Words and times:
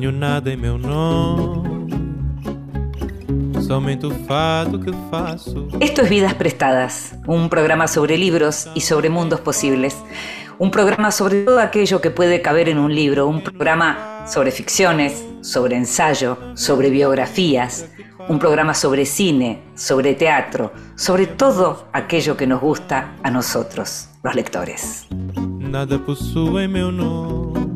Nada 0.00 0.52
em 0.52 0.56
meu 0.56 0.78
nome. 0.78 1.88
Somente 3.60 4.06
o 4.06 4.10
fado 4.26 4.78
que 4.78 4.92
faço. 5.10 5.66
Esto 5.80 6.02
es 6.02 6.08
Vidas 6.08 6.34
Prestadas, 6.34 7.14
un 7.26 7.48
programa 7.48 7.88
sobre 7.88 8.16
libros 8.16 8.68
y 8.76 8.80
sobre 8.80 9.10
mundos 9.10 9.40
posibles. 9.40 9.96
Un 10.58 10.70
programa 10.70 11.10
sobre 11.10 11.42
todo 11.42 11.58
aquello 11.58 12.00
que 12.00 12.12
puede 12.12 12.40
caber 12.42 12.68
en 12.68 12.78
un 12.78 12.94
libro, 12.94 13.26
un 13.26 13.42
programa 13.42 14.24
sobre 14.26 14.52
ficciones, 14.52 15.24
sobre 15.40 15.76
ensayo, 15.76 16.38
sobre 16.54 16.90
biografías, 16.90 17.86
un 18.28 18.38
programa 18.38 18.74
sobre 18.74 19.04
cine, 19.04 19.64
sobre 19.74 20.14
teatro, 20.14 20.72
sobre 20.94 21.26
todo 21.26 21.88
aquello 21.92 22.36
que 22.36 22.46
nos 22.46 22.60
gusta 22.60 23.14
a 23.24 23.30
nosotros, 23.32 24.08
los 24.22 24.34
lectores. 24.36 25.08
Nada 25.58 25.98
possui 25.98 26.68
meu 26.68 26.92
nome. 26.92 27.67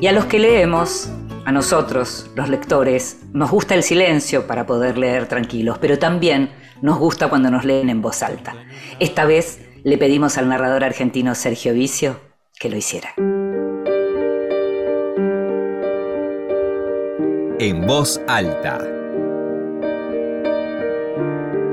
Y 0.00 0.06
a 0.06 0.12
los 0.12 0.26
que 0.26 0.38
leemos, 0.38 1.10
a 1.44 1.52
nosotros, 1.52 2.30
los 2.34 2.48
lectores, 2.48 3.20
nos 3.32 3.50
gusta 3.50 3.74
el 3.74 3.82
silencio 3.82 4.46
para 4.46 4.66
poder 4.66 4.96
leer 4.96 5.26
tranquilos, 5.26 5.78
pero 5.78 5.98
también 5.98 6.50
nos 6.82 6.98
gusta 6.98 7.28
cuando 7.28 7.50
nos 7.50 7.64
leen 7.64 7.90
en 7.90 8.00
voz 8.00 8.22
alta. 8.22 8.54
Esta 9.00 9.24
vez 9.24 9.60
le 9.84 9.98
pedimos 9.98 10.38
al 10.38 10.48
narrador 10.48 10.84
argentino 10.84 11.34
Sergio 11.34 11.74
Vicio 11.74 12.20
que 12.58 12.68
lo 12.70 12.76
hiciera. 12.76 13.14
En 17.60 17.86
voz 17.86 18.20
alta. 18.28 18.78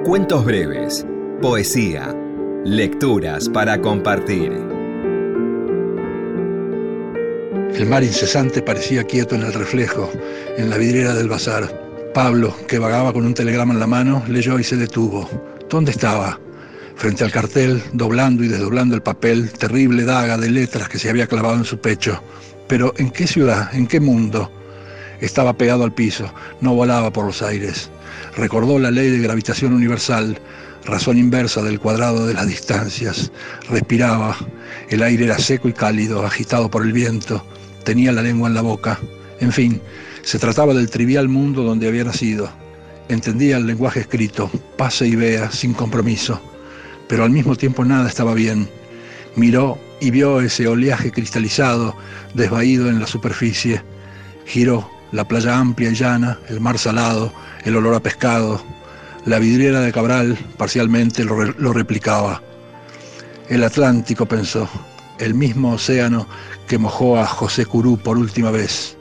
Cuentos 0.04 0.46
breves, 0.46 1.06
poesía, 1.42 2.16
lecturas 2.64 3.50
para 3.50 3.80
compartir. 3.82 4.75
El 7.78 7.88
mar 7.88 8.06
incesante 8.06 8.62
parecía 8.62 9.04
quieto 9.04 9.36
en 9.36 9.44
el 9.44 9.52
reflejo, 9.52 10.10
en 10.58 10.70
la 10.70 10.78
vidriera 10.78 11.14
del 11.14 11.28
bazar. 11.28 11.70
Pablo, 12.14 12.56
que 12.70 12.80
vagaba 12.80 13.12
con 13.12 13.26
un 13.26 13.34
telegrama 13.34 13.74
en 13.74 13.82
la 13.82 13.86
mano, 13.86 14.24
leyó 14.30 14.58
y 14.58 14.64
se 14.64 14.78
detuvo. 14.78 15.30
¿Dónde 15.70 15.92
estaba? 15.92 16.40
Frente 16.96 17.26
al 17.26 17.34
cartel, 17.34 17.84
doblando 17.92 18.46
y 18.46 18.48
desdoblando 18.48 18.96
el 18.96 19.02
papel, 19.02 19.52
terrible 19.52 20.06
daga 20.06 20.38
de 20.38 20.50
letras 20.50 20.88
que 20.88 20.98
se 20.98 21.10
había 21.10 21.28
clavado 21.28 21.56
en 21.58 21.66
su 21.66 21.78
pecho. 21.78 22.24
Pero 22.70 22.94
¿en 22.96 23.12
qué 23.12 23.28
ciudad? 23.28 23.70
¿En 23.76 23.88
qué 23.88 24.00
mundo? 24.00 24.50
Estaba 25.20 25.52
pegado 25.58 25.84
al 25.84 25.94
piso, 25.94 26.34
no 26.62 26.74
volaba 26.74 27.12
por 27.12 27.26
los 27.26 27.42
aires. 27.42 27.90
Recordó 28.38 28.80
la 28.80 28.90
ley 28.90 29.10
de 29.10 29.20
gravitación 29.20 29.74
universal, 29.74 30.40
razón 30.86 31.18
inversa 31.18 31.62
del 31.62 31.82
cuadrado 31.82 32.26
de 32.26 32.36
las 32.36 32.48
distancias. 32.48 33.34
Respiraba, 33.70 34.38
el 34.90 35.04
aire 35.04 35.26
era 35.26 35.38
seco 35.38 35.68
y 35.68 35.74
cálido, 35.74 36.26
agitado 36.26 36.72
por 36.72 36.84
el 36.84 36.94
viento, 36.94 37.46
tenía 37.86 38.12
la 38.12 38.22
lengua 38.22 38.50
en 38.50 38.56
la 38.56 38.62
boca. 38.62 39.00
En 39.40 39.54
fin, 39.54 39.80
se 40.24 40.40
trataba 40.40 40.74
del 40.74 40.90
trivial 40.90 41.30
mundo 41.30 41.64
donde 41.64 41.88
había 41.88 42.04
nacido. 42.04 42.50
Entendía 43.08 43.58
el 43.58 43.68
lenguaje 43.68 44.02
escrito, 44.02 44.50
pase 44.76 45.08
y 45.08 45.16
vea, 45.16 45.52
sin 45.52 45.74
compromiso. 45.74 46.42
Pero 47.08 47.24
al 47.24 47.30
mismo 47.30 47.56
tiempo 47.56 47.86
nada 47.86 48.10
estaba 48.10 48.34
bien. 48.34 48.68
Miró 49.36 49.78
y 50.02 50.10
vio 50.12 50.42
ese 50.42 50.68
oleaje 50.68 51.12
cristalizado, 51.12 51.96
desvaído 52.34 52.90
en 52.90 53.00
la 53.00 53.08
superficie. 53.08 53.82
Giró, 54.46 54.90
la 55.12 55.28
playa 55.28 55.58
amplia 55.58 55.92
y 55.92 55.96
llana, 55.96 56.40
el 56.50 56.60
mar 56.60 56.78
salado, 56.80 57.32
el 57.64 57.76
olor 57.76 57.96
a 57.96 58.00
pescado. 58.02 58.62
La 59.26 59.40
vidriera 59.40 59.82
de 59.82 59.92
Cabral 59.92 60.38
parcialmente 60.58 61.24
lo, 61.24 61.44
lo 61.44 61.74
replicaba. 61.74 62.42
El 63.48 63.64
Atlántico, 63.64 64.26
pensó, 64.26 64.68
el 65.20 65.34
mismo 65.34 65.74
océano 65.74 66.28
que 66.68 66.78
mojó 66.78 67.18
a 67.18 67.26
José 67.26 67.66
Curú 67.66 67.98
por 67.98 68.18
última 68.18 68.52
vez. 68.52 68.98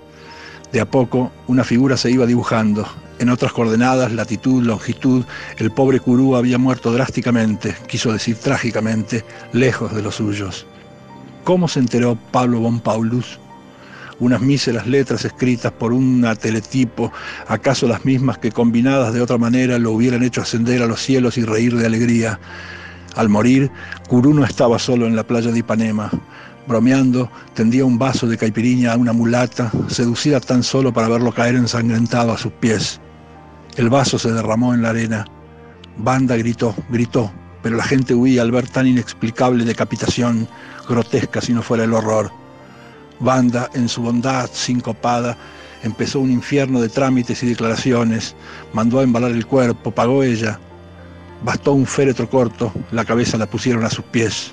De 0.73 0.81
a 0.81 0.91
poco, 0.91 1.31
una 1.47 1.65
figura 1.65 1.97
se 1.97 2.11
iba 2.11 2.27
dibujando. 2.27 2.87
En 3.21 3.29
otras 3.29 3.53
coordenadas, 3.53 4.13
latitud, 4.13 4.63
longitud, 4.65 5.25
el 5.59 5.71
pobre 5.71 6.01
Curú 6.01 6.35
había 6.35 6.59
muerto 6.59 6.93
drásticamente, 6.93 7.77
quiso 7.87 8.13
decir 8.13 8.37
trágicamente, 8.37 9.25
lejos 9.53 9.95
de 9.95 10.03
los 10.03 10.17
suyos. 10.17 10.67
¿Cómo 11.45 11.69
se 11.69 11.79
enteró 11.79 12.19
Pablo 12.33 12.59
von 12.59 12.81
Paulus? 12.81 13.39
Unas 14.19 14.41
míseras 14.41 14.87
letras 14.87 15.25
escritas 15.25 15.73
por 15.73 15.93
una 15.93 16.35
teletipo, 16.35 17.13
acaso 17.47 17.87
las 17.87 18.05
mismas 18.05 18.39
que 18.39 18.51
combinadas 18.51 19.13
de 19.13 19.21
otra 19.21 19.39
manera 19.39 19.79
lo 19.79 19.93
hubieran 19.93 20.23
hecho 20.23 20.41
ascender 20.41 20.83
a 20.83 20.87
los 20.87 21.01
cielos 21.01 21.37
y 21.39 21.45
reír 21.45 21.77
de 21.77 21.87
alegría. 21.87 22.41
Al 23.17 23.29
morir, 23.29 23.71
Curú 24.09 24.35
no 24.35 24.45
estaba 24.45 24.79
solo 24.79 25.07
en 25.07 25.17
la 25.17 25.27
playa 25.27 25.51
de 25.51 25.61
Ipanema. 25.61 26.11
Bromeando, 26.67 27.31
tendía 27.55 27.85
un 27.85 27.99
vaso 27.99 28.27
de 28.27 28.39
caipiriña 28.39 28.93
a 28.93 28.97
una 28.97 29.13
mulata, 29.13 29.71
seducida 29.89 30.41
tan 30.41 30.63
solo 30.63 30.93
para 30.93 31.09
verlo 31.09 31.33
caer 31.33 31.55
ensangrentado 31.55 32.33
a 32.33 32.39
sus 32.39 32.53
pies. 32.53 33.01
El 33.77 33.91
vaso 33.91 34.19
se 34.19 34.33
derramó 34.33 34.75
en 34.75 34.83
la 34.83 34.91
arena. 34.91 35.27
Banda 35.99 36.37
gritó, 36.37 36.75
gritó, 36.91 37.31
pero 37.63 37.77
la 37.77 37.85
gente 37.85 38.15
huía 38.15 38.43
al 38.43 38.51
ver 38.51 38.69
tan 38.69 38.87
inexplicable 38.87 39.65
decapitación, 39.65 40.49
grotesca 40.89 41.41
si 41.41 41.53
no 41.53 41.63
fuera 41.63 41.85
el 41.85 41.93
horror. 41.93 42.31
Banda, 43.21 43.71
en 43.75 43.89
su 43.89 44.03
bondad 44.03 44.51
sincopada, 44.53 45.37
empezó 45.83 46.21
un 46.21 46.31
infierno 46.31 46.81
de 46.81 46.89
trámites 46.89 47.43
y 47.43 47.47
declaraciones, 47.47 48.35
mandó 48.73 48.99
a 48.99 49.03
embalar 49.03 49.31
el 49.31 49.47
cuerpo, 49.47 49.91
pagó 49.91 50.23
ella. 50.23 50.59
Bastó 51.45 51.75
un 51.75 51.85
féretro 51.85 52.27
corto, 52.27 52.73
la 52.91 53.05
cabeza 53.05 53.37
la 53.37 53.45
pusieron 53.45 53.85
a 53.85 53.91
sus 53.91 54.07
pies. 54.07 54.53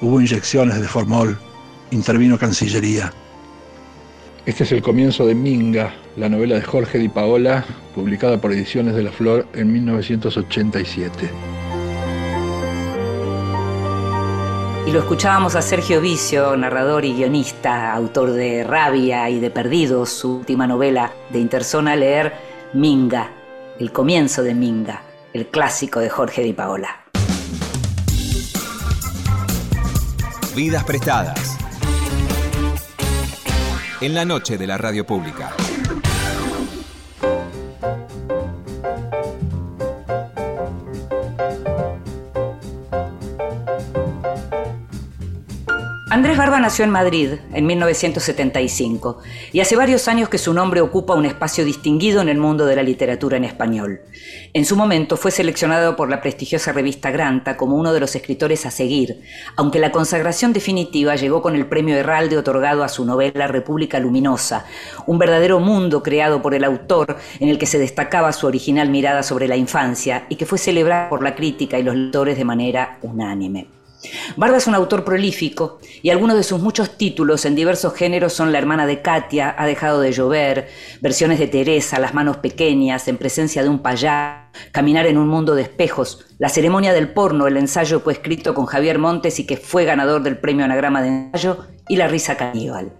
Hubo 0.00 0.20
inyecciones 0.20 0.80
de 0.80 0.88
formol, 0.88 1.38
intervino 1.92 2.36
Cancillería. 2.36 3.12
Este 4.44 4.64
es 4.64 4.72
el 4.72 4.82
comienzo 4.82 5.24
de 5.24 5.36
Minga, 5.36 5.94
la 6.16 6.28
novela 6.28 6.56
de 6.56 6.62
Jorge 6.62 6.98
Di 6.98 7.08
Paola, 7.08 7.64
publicada 7.94 8.40
por 8.40 8.52
Ediciones 8.52 8.96
de 8.96 9.04
la 9.04 9.12
Flor 9.12 9.46
en 9.54 9.72
1987. 9.72 11.30
Y 14.88 14.90
lo 14.90 14.98
escuchábamos 14.98 15.54
a 15.54 15.62
Sergio 15.62 16.00
Vicio, 16.00 16.56
narrador 16.56 17.04
y 17.04 17.14
guionista, 17.14 17.92
autor 17.92 18.32
de 18.32 18.64
Rabia 18.64 19.30
y 19.30 19.38
de 19.38 19.52
Perdidos, 19.52 20.10
su 20.10 20.38
última 20.38 20.66
novela 20.66 21.12
de 21.30 21.38
Interzona, 21.38 21.94
leer 21.94 22.32
Minga, 22.72 23.30
el 23.78 23.92
comienzo 23.92 24.42
de 24.42 24.54
Minga, 24.54 25.05
el 25.36 25.48
clásico 25.48 26.00
de 26.00 26.08
Jorge 26.08 26.42
Di 26.42 26.54
Paola. 26.54 27.04
Vidas 30.54 30.84
prestadas. 30.84 31.58
En 34.00 34.14
la 34.14 34.24
noche 34.24 34.56
de 34.56 34.66
la 34.66 34.78
radio 34.78 35.06
pública. 35.06 35.52
Andrés 46.26 46.38
Barba 46.38 46.58
nació 46.58 46.84
en 46.84 46.90
Madrid 46.90 47.34
en 47.52 47.66
1975 47.66 49.18
y 49.52 49.60
hace 49.60 49.76
varios 49.76 50.08
años 50.08 50.28
que 50.28 50.38
su 50.38 50.52
nombre 50.52 50.80
ocupa 50.80 51.14
un 51.14 51.24
espacio 51.24 51.64
distinguido 51.64 52.20
en 52.20 52.28
el 52.28 52.36
mundo 52.36 52.66
de 52.66 52.74
la 52.74 52.82
literatura 52.82 53.36
en 53.36 53.44
español. 53.44 54.00
En 54.52 54.64
su 54.64 54.74
momento 54.74 55.16
fue 55.16 55.30
seleccionado 55.30 55.94
por 55.94 56.10
la 56.10 56.20
prestigiosa 56.20 56.72
revista 56.72 57.12
Granta 57.12 57.56
como 57.56 57.76
uno 57.76 57.92
de 57.92 58.00
los 58.00 58.16
escritores 58.16 58.66
a 58.66 58.72
seguir, 58.72 59.22
aunque 59.54 59.78
la 59.78 59.92
consagración 59.92 60.52
definitiva 60.52 61.14
llegó 61.14 61.42
con 61.42 61.54
el 61.54 61.66
premio 61.66 61.94
Herralde 61.94 62.36
otorgado 62.36 62.82
a 62.82 62.88
su 62.88 63.04
novela 63.04 63.46
República 63.46 64.00
Luminosa, 64.00 64.66
un 65.06 65.20
verdadero 65.20 65.60
mundo 65.60 66.02
creado 66.02 66.42
por 66.42 66.54
el 66.54 66.64
autor 66.64 67.18
en 67.38 67.50
el 67.50 67.56
que 67.56 67.66
se 67.66 67.78
destacaba 67.78 68.32
su 68.32 68.48
original 68.48 68.88
mirada 68.88 69.22
sobre 69.22 69.46
la 69.46 69.56
infancia 69.56 70.26
y 70.28 70.34
que 70.34 70.44
fue 70.44 70.58
celebrado 70.58 71.08
por 71.08 71.22
la 71.22 71.36
crítica 71.36 71.78
y 71.78 71.84
los 71.84 71.94
lectores 71.94 72.36
de 72.36 72.44
manera 72.44 72.98
unánime. 73.02 73.75
Barba 74.36 74.58
es 74.58 74.66
un 74.66 74.74
autor 74.74 75.04
prolífico 75.04 75.78
y 76.02 76.10
algunos 76.10 76.36
de 76.36 76.42
sus 76.42 76.60
muchos 76.60 76.96
títulos 76.98 77.44
en 77.44 77.54
diversos 77.54 77.94
géneros 77.94 78.32
son 78.32 78.52
La 78.52 78.58
hermana 78.58 78.86
de 78.86 79.02
Katia, 79.02 79.54
Ha 79.58 79.66
dejado 79.66 80.00
de 80.00 80.12
llover, 80.12 80.68
versiones 81.00 81.38
de 81.38 81.46
Teresa, 81.46 81.98
Las 81.98 82.14
manos 82.14 82.38
pequeñas, 82.38 83.08
En 83.08 83.16
presencia 83.16 83.62
de 83.62 83.68
un 83.68 83.80
payaso, 83.80 84.46
Caminar 84.72 85.06
en 85.06 85.18
un 85.18 85.28
mundo 85.28 85.54
de 85.54 85.62
espejos, 85.62 86.26
La 86.38 86.48
ceremonia 86.48 86.92
del 86.92 87.12
porno, 87.12 87.46
el 87.46 87.56
ensayo 87.56 88.02
coescrito 88.02 88.54
con 88.54 88.66
Javier 88.66 88.98
Montes 88.98 89.38
y 89.38 89.46
que 89.46 89.56
fue 89.56 89.84
ganador 89.84 90.22
del 90.22 90.38
premio 90.38 90.64
Anagrama 90.64 91.02
de 91.02 91.08
Ensayo, 91.08 91.66
y 91.88 91.96
La 91.96 92.08
risa 92.08 92.36
caníbal. 92.36 92.92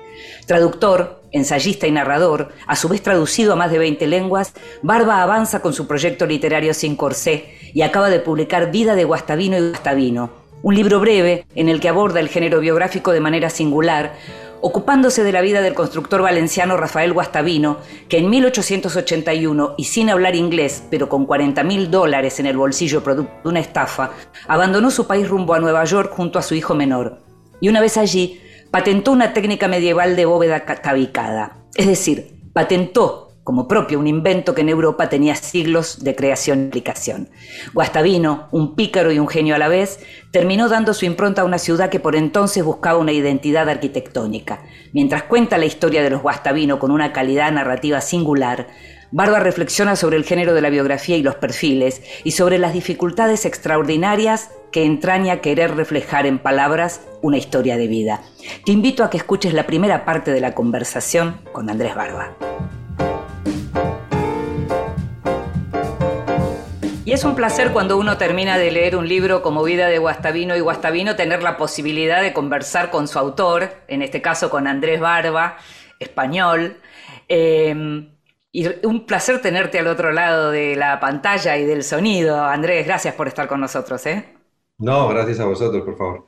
Traductor, 0.46 1.22
ensayista 1.32 1.86
y 1.86 1.92
narrador, 1.92 2.52
a 2.66 2.76
su 2.76 2.88
vez 2.88 3.02
traducido 3.02 3.52
a 3.52 3.56
más 3.56 3.70
de 3.70 3.78
20 3.78 4.06
lenguas, 4.06 4.52
Barba 4.82 5.22
avanza 5.22 5.60
con 5.60 5.72
su 5.72 5.86
proyecto 5.86 6.26
literario 6.26 6.72
Sin 6.72 6.96
Corsé 6.96 7.46
y 7.74 7.82
acaba 7.82 8.08
de 8.08 8.20
publicar 8.20 8.70
Vida 8.70 8.94
de 8.94 9.04
Guastavino 9.04 9.56
y 9.58 9.70
Guastavino, 9.70 10.45
un 10.66 10.74
libro 10.74 10.98
breve 10.98 11.46
en 11.54 11.68
el 11.68 11.78
que 11.78 11.88
aborda 11.88 12.18
el 12.18 12.28
género 12.28 12.58
biográfico 12.58 13.12
de 13.12 13.20
manera 13.20 13.50
singular, 13.50 14.14
ocupándose 14.60 15.22
de 15.22 15.30
la 15.30 15.40
vida 15.40 15.60
del 15.60 15.74
constructor 15.74 16.22
valenciano 16.22 16.76
Rafael 16.76 17.12
Guastavino, 17.12 17.78
que 18.08 18.18
en 18.18 18.28
1881, 18.28 19.74
y 19.78 19.84
sin 19.84 20.10
hablar 20.10 20.34
inglés, 20.34 20.82
pero 20.90 21.08
con 21.08 21.24
40 21.24 21.62
mil 21.62 21.88
dólares 21.88 22.40
en 22.40 22.46
el 22.46 22.56
bolsillo 22.56 23.04
producto 23.04 23.32
de 23.44 23.48
una 23.48 23.60
estafa, 23.60 24.10
abandonó 24.48 24.90
su 24.90 25.06
país 25.06 25.28
rumbo 25.28 25.54
a 25.54 25.60
Nueva 25.60 25.84
York 25.84 26.10
junto 26.12 26.36
a 26.40 26.42
su 26.42 26.56
hijo 26.56 26.74
menor. 26.74 27.20
y 27.60 27.68
una 27.68 27.80
vez 27.80 27.96
allí 27.96 28.40
patentó 28.72 29.12
una 29.12 29.32
técnica 29.32 29.68
medieval 29.68 30.16
de 30.16 30.24
bóveda 30.24 30.64
tabicada, 30.82 31.58
es 31.76 31.86
decir, 31.86 32.40
patentó 32.52 33.25
como 33.46 33.68
propio 33.68 34.00
un 34.00 34.08
invento 34.08 34.56
que 34.56 34.62
en 34.62 34.68
Europa 34.68 35.08
tenía 35.08 35.36
siglos 35.36 36.02
de 36.02 36.16
creación 36.16 36.64
y 36.64 36.66
aplicación. 36.66 37.28
Guastavino, 37.74 38.48
un 38.50 38.74
pícaro 38.74 39.12
y 39.12 39.20
un 39.20 39.28
genio 39.28 39.54
a 39.54 39.58
la 39.58 39.68
vez, 39.68 40.00
terminó 40.32 40.68
dando 40.68 40.92
su 40.92 41.04
impronta 41.04 41.42
a 41.42 41.44
una 41.44 41.58
ciudad 41.58 41.88
que 41.88 42.00
por 42.00 42.16
entonces 42.16 42.64
buscaba 42.64 42.98
una 42.98 43.12
identidad 43.12 43.68
arquitectónica. 43.68 44.64
Mientras 44.92 45.22
cuenta 45.22 45.58
la 45.58 45.64
historia 45.64 46.02
de 46.02 46.10
los 46.10 46.22
Guastavino 46.22 46.80
con 46.80 46.90
una 46.90 47.12
calidad 47.12 47.52
narrativa 47.52 48.00
singular, 48.00 48.66
Barba 49.12 49.38
reflexiona 49.38 49.94
sobre 49.94 50.16
el 50.16 50.24
género 50.24 50.52
de 50.52 50.60
la 50.60 50.68
biografía 50.68 51.16
y 51.16 51.22
los 51.22 51.36
perfiles 51.36 52.02
y 52.24 52.32
sobre 52.32 52.58
las 52.58 52.72
dificultades 52.72 53.44
extraordinarias 53.44 54.50
que 54.72 54.84
entraña 54.84 55.40
querer 55.40 55.76
reflejar 55.76 56.26
en 56.26 56.40
palabras 56.40 57.00
una 57.22 57.38
historia 57.38 57.76
de 57.76 57.86
vida. 57.86 58.22
Te 58.64 58.72
invito 58.72 59.04
a 59.04 59.10
que 59.10 59.18
escuches 59.18 59.54
la 59.54 59.68
primera 59.68 60.04
parte 60.04 60.32
de 60.32 60.40
la 60.40 60.52
conversación 60.52 61.36
con 61.52 61.70
Andrés 61.70 61.94
Barba. 61.94 62.36
Y 67.06 67.12
es 67.12 67.22
un 67.22 67.36
placer 67.36 67.70
cuando 67.70 67.98
uno 67.98 68.18
termina 68.18 68.58
de 68.58 68.72
leer 68.72 68.96
un 68.96 69.06
libro 69.06 69.40
como 69.40 69.62
Vida 69.62 69.86
de 69.86 69.98
Guastavino 69.98 70.56
y 70.56 70.60
Guastavino 70.60 71.14
tener 71.14 71.40
la 71.40 71.56
posibilidad 71.56 72.20
de 72.20 72.32
conversar 72.32 72.90
con 72.90 73.06
su 73.06 73.16
autor, 73.20 73.70
en 73.86 74.02
este 74.02 74.20
caso 74.20 74.50
con 74.50 74.66
Andrés 74.66 74.98
Barba, 74.98 75.56
español. 76.00 76.78
Em, 77.28 78.10
y 78.50 78.66
un 78.84 79.06
placer 79.06 79.40
tenerte 79.40 79.78
al 79.78 79.86
otro 79.86 80.10
lado 80.10 80.50
de 80.50 80.74
la 80.74 80.98
pantalla 80.98 81.56
y 81.56 81.64
del 81.64 81.84
sonido. 81.84 82.42
Andrés, 82.42 82.84
gracias 82.84 83.14
por 83.14 83.28
estar 83.28 83.46
con 83.46 83.60
nosotros. 83.60 84.04
¿eh? 84.06 84.34
No, 84.78 85.06
gracias 85.06 85.38
a 85.38 85.44
vosotros, 85.44 85.84
por 85.84 85.96
favor. 85.96 86.26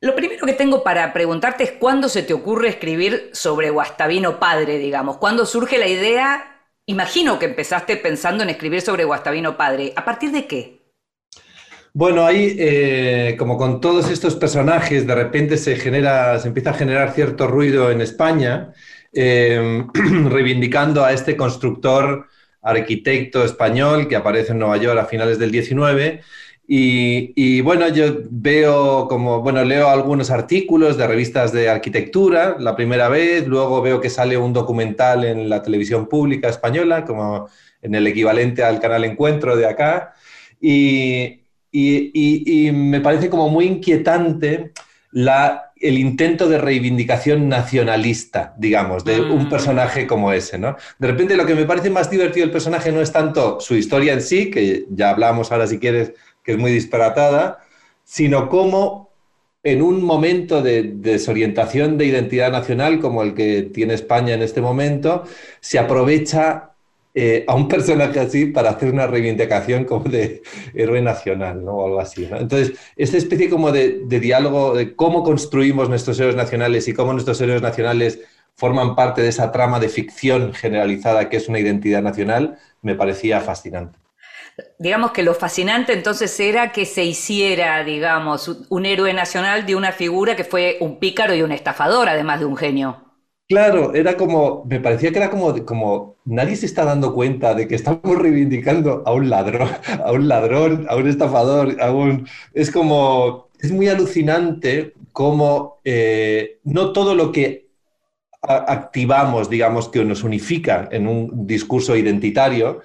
Lo 0.00 0.16
primero 0.16 0.46
que 0.46 0.54
tengo 0.54 0.82
para 0.82 1.12
preguntarte 1.12 1.64
es 1.64 1.72
cuándo 1.72 2.08
se 2.08 2.22
te 2.22 2.32
ocurre 2.32 2.68
escribir 2.68 3.28
sobre 3.34 3.68
Guastavino 3.68 4.40
padre, 4.40 4.78
digamos. 4.78 5.18
¿Cuándo 5.18 5.44
surge 5.44 5.76
la 5.76 5.88
idea 5.88 6.51
Imagino 6.86 7.38
que 7.38 7.46
empezaste 7.46 7.96
pensando 7.96 8.42
en 8.42 8.50
escribir 8.50 8.80
sobre 8.80 9.04
Guastavino 9.04 9.56
padre. 9.56 9.92
¿A 9.94 10.04
partir 10.04 10.32
de 10.32 10.46
qué? 10.46 10.82
Bueno, 11.94 12.24
ahí, 12.24 12.56
eh, 12.58 13.36
como 13.38 13.56
con 13.56 13.80
todos 13.80 14.10
estos 14.10 14.34
personajes, 14.34 15.06
de 15.06 15.14
repente 15.14 15.58
se 15.58 15.76
genera, 15.76 16.38
se 16.40 16.48
empieza 16.48 16.70
a 16.70 16.74
generar 16.74 17.12
cierto 17.12 17.46
ruido 17.46 17.90
en 17.90 18.00
España, 18.00 18.72
eh, 19.12 19.84
reivindicando 19.94 21.04
a 21.04 21.12
este 21.12 21.36
constructor 21.36 22.26
arquitecto 22.62 23.44
español 23.44 24.08
que 24.08 24.16
aparece 24.16 24.52
en 24.52 24.58
Nueva 24.58 24.78
York 24.78 24.98
a 24.98 25.04
finales 25.04 25.38
del 25.38 25.50
19 25.50 26.22
y, 26.66 27.60
bueno, 27.60 27.88
yo 27.88 28.04
veo 28.30 29.06
como, 29.08 29.42
bueno, 29.42 29.64
leo 29.64 29.88
algunos 29.88 30.30
artículos 30.30 30.96
de 30.96 31.06
revistas 31.06 31.52
de 31.52 31.68
arquitectura 31.68 32.56
la 32.58 32.76
primera 32.76 33.08
vez, 33.08 33.46
luego 33.46 33.82
veo 33.82 34.00
que 34.00 34.08
sale 34.08 34.38
un 34.38 34.52
documental 34.52 35.24
en 35.24 35.48
la 35.48 35.62
televisión 35.62 36.06
pública 36.06 36.48
española, 36.48 37.04
como 37.04 37.48
en 37.82 37.94
el 37.94 38.06
equivalente 38.06 38.62
al 38.64 38.80
canal 38.80 39.04
Encuentro 39.04 39.56
de 39.56 39.66
acá, 39.66 40.14
y, 40.60 41.40
y, 41.70 42.66
y 42.66 42.72
me 42.72 43.00
parece 43.00 43.28
como 43.28 43.48
muy 43.48 43.66
inquietante 43.66 44.72
la, 45.10 45.72
el 45.82 45.98
intento 45.98 46.48
de 46.48 46.58
reivindicación 46.58 47.48
nacionalista, 47.48 48.54
digamos, 48.56 49.04
de 49.04 49.20
un 49.20 49.46
mm. 49.46 49.50
personaje 49.50 50.06
como 50.06 50.32
ese, 50.32 50.58
¿no? 50.58 50.76
De 50.98 51.08
repente 51.08 51.36
lo 51.36 51.44
que 51.44 51.56
me 51.56 51.66
parece 51.66 51.90
más 51.90 52.08
divertido 52.08 52.46
del 52.46 52.52
personaje 52.52 52.92
no 52.92 53.00
es 53.00 53.12
tanto 53.12 53.60
su 53.60 53.74
historia 53.74 54.12
en 54.12 54.22
sí, 54.22 54.50
que 54.50 54.86
ya 54.90 55.10
hablamos 55.10 55.50
ahora 55.50 55.66
si 55.66 55.78
quieres 55.78 56.12
que 56.42 56.52
es 56.52 56.58
muy 56.58 56.72
disparatada, 56.72 57.60
sino 58.04 58.48
cómo 58.48 59.12
en 59.64 59.82
un 59.82 60.02
momento 60.02 60.60
de 60.60 60.82
desorientación 60.82 61.96
de 61.96 62.06
identidad 62.06 62.50
nacional 62.50 63.00
como 63.00 63.22
el 63.22 63.34
que 63.34 63.62
tiene 63.62 63.94
España 63.94 64.34
en 64.34 64.42
este 64.42 64.60
momento, 64.60 65.24
se 65.60 65.78
aprovecha 65.78 66.72
eh, 67.14 67.44
a 67.46 67.54
un 67.54 67.68
personaje 67.74 68.18
así 68.18 68.46
para 68.46 68.70
hacer 68.70 68.92
una 68.92 69.06
reivindicación 69.06 69.84
como 69.84 70.04
de 70.04 70.42
héroe 70.74 71.00
nacional, 71.00 71.64
¿no? 71.64 71.74
O 71.74 71.86
algo 71.86 72.00
así, 72.00 72.28
Entonces, 72.30 72.72
esta 72.96 73.16
especie 73.16 73.48
como 73.48 73.70
de, 73.70 74.02
de, 74.04 74.20
diálogo 74.20 74.74
de 74.74 74.96
cómo 74.96 75.22
construimos 75.22 75.88
nuestros 75.88 76.18
héroes 76.18 76.36
nacionales 76.36 76.88
y 76.88 76.94
cómo 76.94 77.12
nuestros 77.12 77.40
héroes 77.40 77.62
nacionales 77.62 78.20
forman 78.56 78.94
parte 78.96 79.22
de 79.22 79.28
esa 79.28 79.52
trama 79.52 79.80
de 79.80 79.88
ficción 79.88 80.52
generalizada 80.52 81.28
que 81.28 81.36
es 81.36 81.48
una 81.48 81.60
identidad 81.60 82.02
nacional, 82.02 82.58
me 82.82 82.94
parecía 82.94 83.40
fascinante. 83.40 84.01
Digamos 84.78 85.12
que 85.12 85.22
lo 85.22 85.34
fascinante 85.34 85.92
entonces 85.92 86.38
era 86.38 86.72
que 86.72 86.84
se 86.84 87.04
hiciera, 87.04 87.82
digamos, 87.84 88.66
un 88.68 88.86
héroe 88.86 89.12
nacional 89.14 89.64
de 89.64 89.76
una 89.76 89.92
figura 89.92 90.36
que 90.36 90.44
fue 90.44 90.76
un 90.80 90.98
pícaro 90.98 91.34
y 91.34 91.42
un 91.42 91.52
estafador, 91.52 92.08
además 92.08 92.40
de 92.40 92.46
un 92.46 92.56
genio. 92.56 93.12
Claro, 93.48 93.94
era 93.94 94.16
como, 94.16 94.64
me 94.64 94.80
parecía 94.80 95.10
que 95.10 95.18
era 95.18 95.30
como, 95.30 95.64
como 95.64 96.16
nadie 96.24 96.56
se 96.56 96.66
está 96.66 96.84
dando 96.84 97.12
cuenta 97.12 97.54
de 97.54 97.68
que 97.68 97.74
estamos 97.74 98.16
reivindicando 98.18 99.02
a 99.04 99.12
un 99.12 99.28
ladrón, 99.28 99.68
a 100.04 100.12
un 100.12 100.28
ladrón, 100.28 100.86
a 100.88 100.96
un 100.96 101.08
estafador, 101.08 101.80
a 101.80 101.90
un... 101.90 102.26
Es 102.54 102.70
como, 102.70 103.50
es 103.60 103.70
muy 103.72 103.88
alucinante 103.88 104.94
cómo 105.12 105.80
eh, 105.84 106.60
no 106.64 106.92
todo 106.92 107.14
lo 107.14 107.30
que 107.30 107.68
activamos, 108.42 109.48
digamos, 109.48 109.88
que 109.88 110.04
nos 110.04 110.24
unifica 110.24 110.88
en 110.90 111.06
un 111.06 111.46
discurso 111.46 111.94
identitario, 111.96 112.80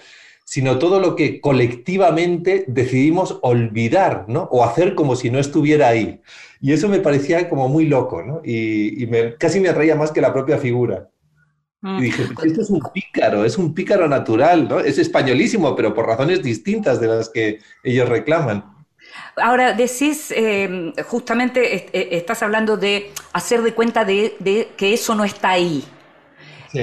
sino 0.49 0.79
todo 0.79 1.01
lo 1.01 1.17
que 1.17 1.41
colectivamente 1.41 2.63
decidimos 2.69 3.37
olvidar, 3.41 4.23
¿no? 4.29 4.43
O 4.43 4.63
hacer 4.63 4.95
como 4.95 5.17
si 5.17 5.29
no 5.29 5.39
estuviera 5.39 5.89
ahí. 5.89 6.21
Y 6.61 6.71
eso 6.71 6.87
me 6.87 6.99
parecía 6.99 7.49
como 7.49 7.67
muy 7.67 7.85
loco, 7.85 8.23
¿no? 8.23 8.39
Y, 8.45 9.05
casi 9.37 9.59
me 9.59 9.67
atraía 9.67 9.97
más 9.97 10.13
que 10.13 10.21
la 10.21 10.31
propia 10.31 10.57
figura. 10.57 11.09
Y 11.83 12.03
dije, 12.03 12.23
pues 12.33 12.47
esto 12.47 12.61
es 12.61 12.69
un 12.69 12.81
pícaro, 12.93 13.43
es 13.43 13.57
un 13.57 13.73
pícaro 13.73 14.07
natural, 14.07 14.69
¿no? 14.69 14.79
Es 14.79 14.97
españolísimo, 14.97 15.75
pero 15.75 15.93
por 15.93 16.07
razones 16.07 16.41
distintas 16.41 17.01
de 17.01 17.07
las 17.07 17.27
que 17.27 17.59
ellos 17.83 18.07
reclaman. 18.07 18.63
Ahora, 19.35 19.73
decís, 19.73 20.31
em, 20.33 20.93
justamente 21.07 21.89
eh, 21.91 22.07
estás 22.11 22.41
hablando 22.41 22.77
de 22.77 23.11
hacer 23.33 23.61
de 23.63 23.73
cuenta 23.73 24.05
de, 24.05 24.69
que 24.77 24.93
eso 24.93 25.13
no 25.13 25.25
está 25.25 25.49
ahí. 25.49 25.83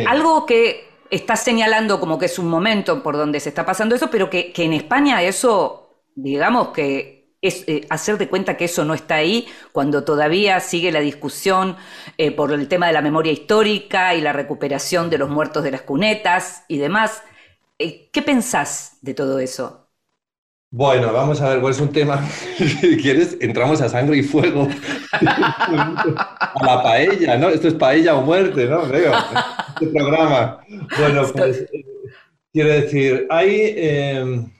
Algo 0.06 0.44
que 0.44 0.93
está 1.14 1.36
señalando 1.36 2.00
como 2.00 2.18
que 2.18 2.26
es 2.26 2.38
un 2.38 2.48
momento 2.48 3.02
por 3.02 3.16
donde 3.16 3.40
se 3.40 3.48
está 3.48 3.64
pasando 3.64 3.94
eso, 3.94 4.10
pero 4.10 4.28
que, 4.28 4.52
en 4.56 4.72
España 4.72 5.22
eso, 5.22 6.00
digamos 6.14 6.68
que 6.68 7.36
es 7.40 7.64
eh, 7.66 7.86
hacer 7.90 8.16
de 8.16 8.28
cuenta 8.28 8.56
que 8.56 8.64
eso 8.64 8.84
no 8.84 8.94
está 8.94 9.16
ahí, 9.16 9.46
cuando 9.72 10.04
todavía 10.04 10.60
sigue 10.60 10.90
la 10.90 11.00
discusión 11.00 11.76
eh, 12.16 12.30
por 12.30 12.52
el 12.52 12.68
tema 12.68 12.86
de 12.86 12.94
la 12.94 13.02
memoria 13.02 13.32
histórica 13.32 14.14
y 14.14 14.22
la 14.22 14.32
recuperación 14.32 15.10
de 15.10 15.18
los 15.18 15.28
muertos 15.28 15.62
de 15.62 15.70
las 15.70 15.82
cunetas 15.82 16.64
y 16.68 16.78
demás. 16.78 17.22
Eh, 17.78 18.08
¿Qué 18.10 18.22
pensás 18.22 18.98
de 19.02 19.14
todo 19.14 19.38
eso? 19.38 19.83
Bueno, 20.76 21.12
vamos 21.12 21.40
a 21.40 21.50
ver, 21.50 21.60
cuál 21.60 21.72
es 21.72 21.80
un 21.80 21.92
tema. 21.92 22.28
si 22.28 22.96
quieres, 23.00 23.36
entramos 23.40 23.80
a 23.80 23.88
sangre 23.88 24.16
y 24.16 24.24
fuego. 24.24 24.68
a 25.12 26.66
la 26.66 26.82
paella, 26.82 27.36
¿no? 27.36 27.48
Esto 27.48 27.68
es 27.68 27.74
paella 27.74 28.16
o 28.16 28.22
muerte, 28.22 28.66
¿no? 28.66 28.84
Veo, 28.88 29.12
este 29.68 29.86
programa. 29.86 30.58
Bueno, 30.98 31.22
pues 31.32 31.66
quiero 32.52 32.70
decir, 32.70 33.28
hay. 33.30 33.72
Em, 33.76 34.50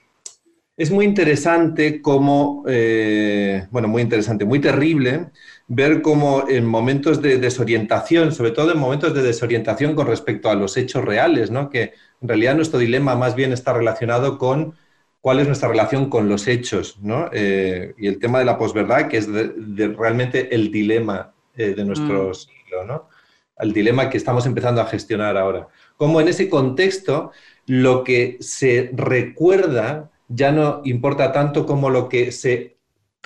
es 0.76 0.92
muy 0.92 1.04
interesante 1.04 2.00
cómo. 2.00 2.62
Eh, 2.68 3.66
bueno, 3.72 3.88
muy 3.88 4.02
interesante, 4.02 4.44
muy 4.44 4.60
terrible 4.60 5.32
ver 5.66 6.00
cómo 6.00 6.44
en 6.48 6.64
momentos 6.64 7.22
de 7.22 7.38
desorientación, 7.38 8.30
sobre 8.30 8.52
todo 8.52 8.70
en 8.70 8.78
momentos 8.78 9.14
de 9.14 9.22
desorientación 9.22 9.96
con 9.96 10.06
respecto 10.06 10.48
a 10.48 10.54
los 10.54 10.76
hechos 10.76 11.04
reales, 11.04 11.50
¿no? 11.50 11.70
Que 11.70 11.94
en 12.20 12.28
realidad 12.28 12.54
nuestro 12.54 12.78
dilema 12.78 13.16
más 13.16 13.34
bien 13.34 13.52
está 13.52 13.72
relacionado 13.72 14.38
con 14.38 14.76
cuál 15.24 15.40
es 15.40 15.46
nuestra 15.46 15.70
relación 15.70 16.10
con 16.10 16.28
los 16.28 16.46
hechos, 16.46 16.98
¿no? 17.00 17.30
Eh, 17.32 17.94
y 17.96 18.08
el 18.08 18.18
tema 18.18 18.40
de 18.40 18.44
la 18.44 18.58
posverdad, 18.58 19.08
que 19.08 19.16
es 19.16 19.26
realmente 19.96 20.54
el 20.54 20.70
dilema 20.70 21.32
eh, 21.56 21.68
de 21.74 21.82
nuestro 21.82 22.28
mm. 22.28 22.34
siglo, 22.34 22.84
¿no? 22.86 23.08
El 23.56 23.72
dilema 23.72 24.10
que 24.10 24.18
estamos 24.18 24.44
empezando 24.44 24.82
a 24.82 24.86
gestionar 24.86 25.38
ahora. 25.38 25.66
Como 25.96 26.20
en 26.20 26.28
ese 26.28 26.50
contexto 26.50 27.30
lo 27.64 28.04
que 28.04 28.36
se 28.40 28.90
recuerda 28.92 30.10
ya 30.28 30.52
no 30.52 30.82
importa 30.84 31.32
tanto 31.32 31.64
como 31.64 31.88
lo 31.88 32.10
que 32.10 32.30
se 32.30 32.76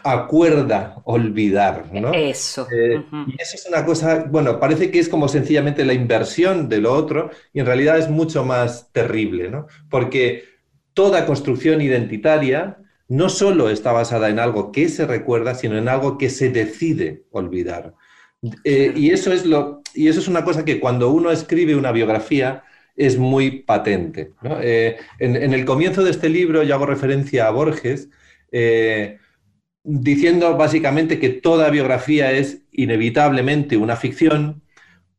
acuerda 0.05 1.03
olvidar, 1.03 1.87
¿no? 1.93 2.13
Eso. 2.15 2.69
Eh, 2.71 3.05
y 3.27 3.43
eso 3.43 3.57
es 3.57 3.67
una 3.69 3.85
cosa, 3.85 4.25
bueno, 4.31 4.61
parece 4.61 4.93
que 4.93 5.01
es 5.01 5.09
como 5.09 5.27
sencillamente 5.27 5.85
la 5.85 5.95
inversión 5.95 6.69
de 6.69 6.79
lo 6.79 6.93
otro 6.93 7.33
y 7.53 7.59
en 7.59 7.67
realidad 7.67 7.99
es 7.99 8.09
mucho 8.09 8.45
más 8.45 8.93
terrible, 8.93 9.51
¿no? 9.51 9.67
Porque 9.91 10.58
toda 10.99 11.27
construcción 11.27 11.81
identitaria 11.81 12.79
no 13.07 13.29
solo 13.29 13.71
está 13.71 13.93
basada 13.93 14.31
en 14.31 14.41
algo 14.41 14.73
que 14.73 14.89
se 14.89 15.07
recuerda, 15.07 15.55
sino 15.55 15.79
en 15.79 15.87
algo 15.87 16.19
que 16.19 16.29
se 16.29 16.51
decide 16.51 17.23
olvidar. 17.31 17.95
Eh, 18.65 18.93
y, 18.97 19.11
eso 19.11 19.33
es 19.33 19.47
lo, 19.47 19.81
y 19.95 20.09
eso 20.09 20.19
es 20.19 20.27
una 20.27 20.43
cosa 20.43 20.65
que 20.65 20.81
cuando 20.81 21.11
uno 21.11 21.31
escribe 21.31 21.77
una 21.77 21.93
biografía 21.93 22.65
es 22.97 23.17
muy 23.17 23.63
patente. 23.63 24.33
Eh, 24.61 24.97
en, 25.21 25.55
el 25.55 25.65
comienzo 25.65 26.03
de 26.03 26.11
este 26.11 26.29
libro 26.29 26.65
yo 26.65 26.75
hago 26.75 26.87
referencia 26.87 27.47
a 27.47 27.53
Borges. 27.53 28.09
Eh, 28.51 29.19
diciendo 29.85 30.57
básicamente 30.57 31.21
que 31.21 31.29
toda 31.29 31.71
biografía 31.71 32.33
es 32.33 32.63
inevitablemente 32.73 33.77
una 33.77 33.95
ficción 33.95 34.63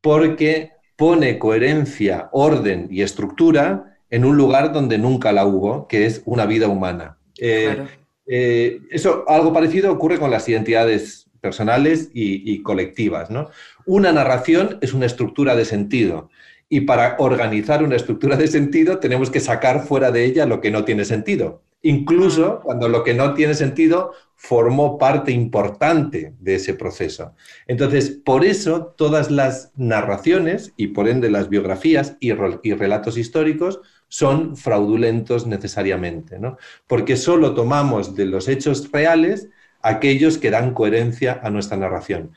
porque 0.02 0.72
pone 0.96 1.38
coherencia, 1.38 2.28
orden 2.32 2.86
y 2.90 3.00
estructura 3.00 3.89
en 4.10 4.24
un 4.24 4.36
lugar 4.36 4.72
donde 4.72 4.98
nunca 4.98 5.32
la 5.32 5.46
hubo, 5.46 5.88
que 5.88 6.06
es 6.06 6.22
una 6.24 6.46
vida 6.46 6.68
humana. 6.68 7.18
Eh, 7.38 7.86
eh, 8.26 8.80
eso, 8.90 9.24
algo 9.28 9.52
parecido 9.52 9.92
ocurre 9.92 10.18
con 10.18 10.30
las 10.30 10.48
identidades 10.48 11.26
personales 11.40 12.10
y, 12.12 12.62
colectivas. 12.62 13.30
¿no? 13.30 13.48
Una 13.86 14.12
narración 14.12 14.78
es 14.82 14.92
una 14.92 15.06
estructura 15.06 15.56
de 15.56 15.64
sentido 15.64 16.28
y 16.68 16.82
para 16.82 17.16
organizar 17.18 17.82
una 17.82 17.96
estructura 17.96 18.36
de 18.36 18.46
sentido 18.46 18.98
tenemos 18.98 19.30
que 19.30 19.40
sacar 19.40 19.84
fuera 19.84 20.10
de 20.10 20.24
ella 20.24 20.46
lo 20.46 20.60
que 20.60 20.70
no 20.70 20.84
tiene 20.84 21.04
sentido 21.04 21.62
incluso 21.82 22.60
cuando 22.62 22.88
lo 22.88 23.02
que 23.04 23.14
no 23.14 23.34
tiene 23.34 23.54
sentido 23.54 24.12
formó 24.36 24.98
parte 24.98 25.32
importante 25.32 26.34
de 26.40 26.54
ese 26.54 26.74
proceso. 26.74 27.34
Entonces, 27.66 28.10
por 28.10 28.44
eso 28.44 28.94
todas 28.96 29.30
las 29.30 29.72
narraciones 29.76 30.72
y 30.76 30.88
por 30.88 31.08
ende 31.08 31.30
las 31.30 31.48
biografías 31.48 32.16
y, 32.20 32.32
relatos 32.32 33.18
históricos 33.18 33.80
son 34.10 34.58
fraudulentos 34.58 35.46
necesariamente, 35.46 36.38
¿no? 36.38 36.58
porque 36.86 37.16
solo 37.16 37.54
tomamos 37.54 38.14
de 38.14 38.26
los 38.26 38.46
hechos 38.48 38.90
reales 38.92 39.48
aquellos 39.80 40.36
que 40.36 40.50
dan 40.50 40.74
coherencia 40.74 41.40
a 41.42 41.48
nuestra 41.48 41.78
narración 41.78 42.32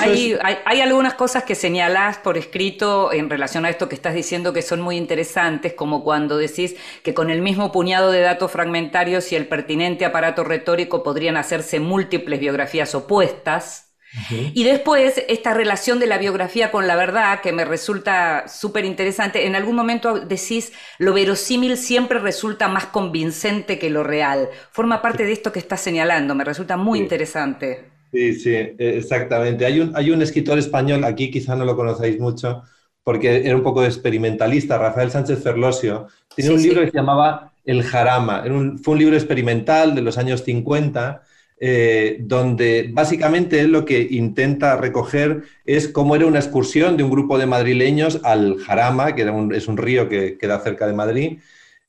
hay, 0.00 0.38
hay, 0.64 0.80
algunas 0.80 1.14
cosas 1.14 1.42
que 1.42 1.56
señalás 1.56 2.18
por 2.18 2.38
escrito 2.38 3.12
en 3.12 3.28
relación 3.28 3.64
a 3.64 3.70
esto 3.70 3.88
que 3.88 3.96
estás 3.96 4.14
diciendo 4.14 4.52
que 4.52 4.62
son 4.62 4.80
muy 4.80 4.96
interesantes, 4.96 5.72
como 5.72 6.04
cuando 6.04 6.36
decís 6.36 6.76
que 7.02 7.12
con 7.12 7.28
el 7.28 7.42
mismo 7.42 7.72
puñado 7.72 8.12
de 8.12 8.20
datos 8.20 8.52
fragmentarios 8.52 9.32
y 9.32 9.36
el 9.36 9.48
pertinente 9.48 10.04
aparato 10.04 10.44
retórico 10.44 11.02
podrían 11.02 11.36
hacerse 11.36 11.80
múltiples 11.80 12.38
biografías 12.38 12.94
opuestas. 12.94 13.83
Y 14.28 14.62
después, 14.64 15.22
esta 15.28 15.54
relación 15.54 15.98
de 15.98 16.06
la 16.06 16.18
biografía 16.18 16.70
con 16.70 16.86
la 16.86 16.96
verdad, 16.96 17.40
que 17.40 17.52
me 17.52 17.64
resulta 17.64 18.46
súper 18.48 18.84
interesante, 18.84 19.46
en 19.46 19.56
algún 19.56 19.74
momento 19.74 20.20
decís, 20.20 20.72
lo 20.98 21.12
verosímil 21.14 21.76
siempre 21.76 22.20
resulta 22.20 22.68
más 22.68 22.86
convincente 22.86 23.78
que 23.78 23.90
lo 23.90 24.04
real. 24.04 24.48
Forma 24.70 25.02
parte 25.02 25.24
de 25.24 25.32
esto 25.32 25.52
que 25.52 25.58
estás 25.58 25.80
señalando, 25.80 26.34
me 26.34 26.44
resulta 26.44 26.76
muy 26.76 27.00
interesante. 27.00 27.90
Sí, 28.12 28.34
sí, 28.34 28.54
exactamente. 28.78 29.66
Hay 29.66 29.80
un, 29.80 29.96
hay 29.96 30.12
un 30.12 30.22
escritor 30.22 30.58
español, 30.58 31.02
aquí 31.02 31.30
quizá 31.32 31.56
no 31.56 31.64
lo 31.64 31.74
conocéis 31.74 32.20
mucho, 32.20 32.62
porque 33.02 33.44
era 33.44 33.56
un 33.56 33.64
poco 33.64 33.84
experimentalista, 33.84 34.78
Rafael 34.78 35.10
Sánchez 35.10 35.42
Ferlosio. 35.42 36.06
Tiene 36.34 36.52
un 36.54 36.62
libro 36.62 36.80
que 36.82 36.90
se 36.92 36.96
llamaba 36.96 37.52
El 37.64 37.82
Jarama. 37.82 38.44
fue 38.82 38.94
un 38.94 38.98
libro 39.00 39.16
experimental 39.16 39.96
de 39.96 40.02
los 40.02 40.16
años 40.16 40.44
50, 40.44 41.22
eh, 41.66 42.18
donde 42.20 42.90
básicamente 42.92 43.60
él 43.60 43.72
lo 43.72 43.86
que 43.86 44.06
intenta 44.10 44.76
recoger 44.76 45.44
es 45.64 45.88
cómo 45.88 46.14
era 46.14 46.26
una 46.26 46.38
excursión 46.38 46.98
de 46.98 47.04
un 47.04 47.10
grupo 47.10 47.38
de 47.38 47.46
madrileños 47.46 48.20
al 48.22 48.58
Jarama, 48.58 49.14
que 49.14 49.22
es 49.54 49.66
un 49.66 49.76
río 49.78 50.10
que 50.10 50.36
queda 50.36 50.60
cerca 50.60 50.86
de 50.86 50.92
Madrid, 50.92 51.38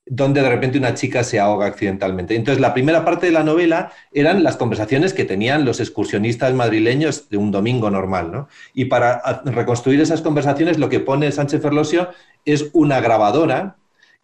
donde 0.06 0.42
de 0.42 0.48
repente 0.48 0.78
una 0.78 0.94
chica 0.94 1.26
se 1.26 1.42
ahoga 1.42 1.66
accidentalmente. 1.66 2.36
Entonces, 2.36 2.62
la 2.62 2.74
primera 2.74 3.04
parte 3.04 3.26
de 3.26 3.34
la 3.34 3.44
novela 3.44 3.92
eran 4.14 4.44
las 4.44 4.56
conversaciones 4.56 5.14
que 5.14 5.26
tenían 5.26 5.66
los 5.66 5.82
excursionistas 5.82 6.54
madrileños 6.54 7.28
de 7.30 7.36
un 7.36 7.52
domingo 7.52 7.92
normal, 7.92 8.32
¿no? 8.32 8.48
Y 8.74 8.86
para 8.86 9.42
reconstruir 9.44 10.00
esas 10.00 10.22
conversaciones, 10.22 10.80
lo 10.80 10.88
que 10.88 11.02
pone 11.02 11.34
Sánchez 11.34 11.62
Ferlosio 11.62 12.12
es 12.46 12.70
una 12.72 13.02
grabadora 13.02 13.76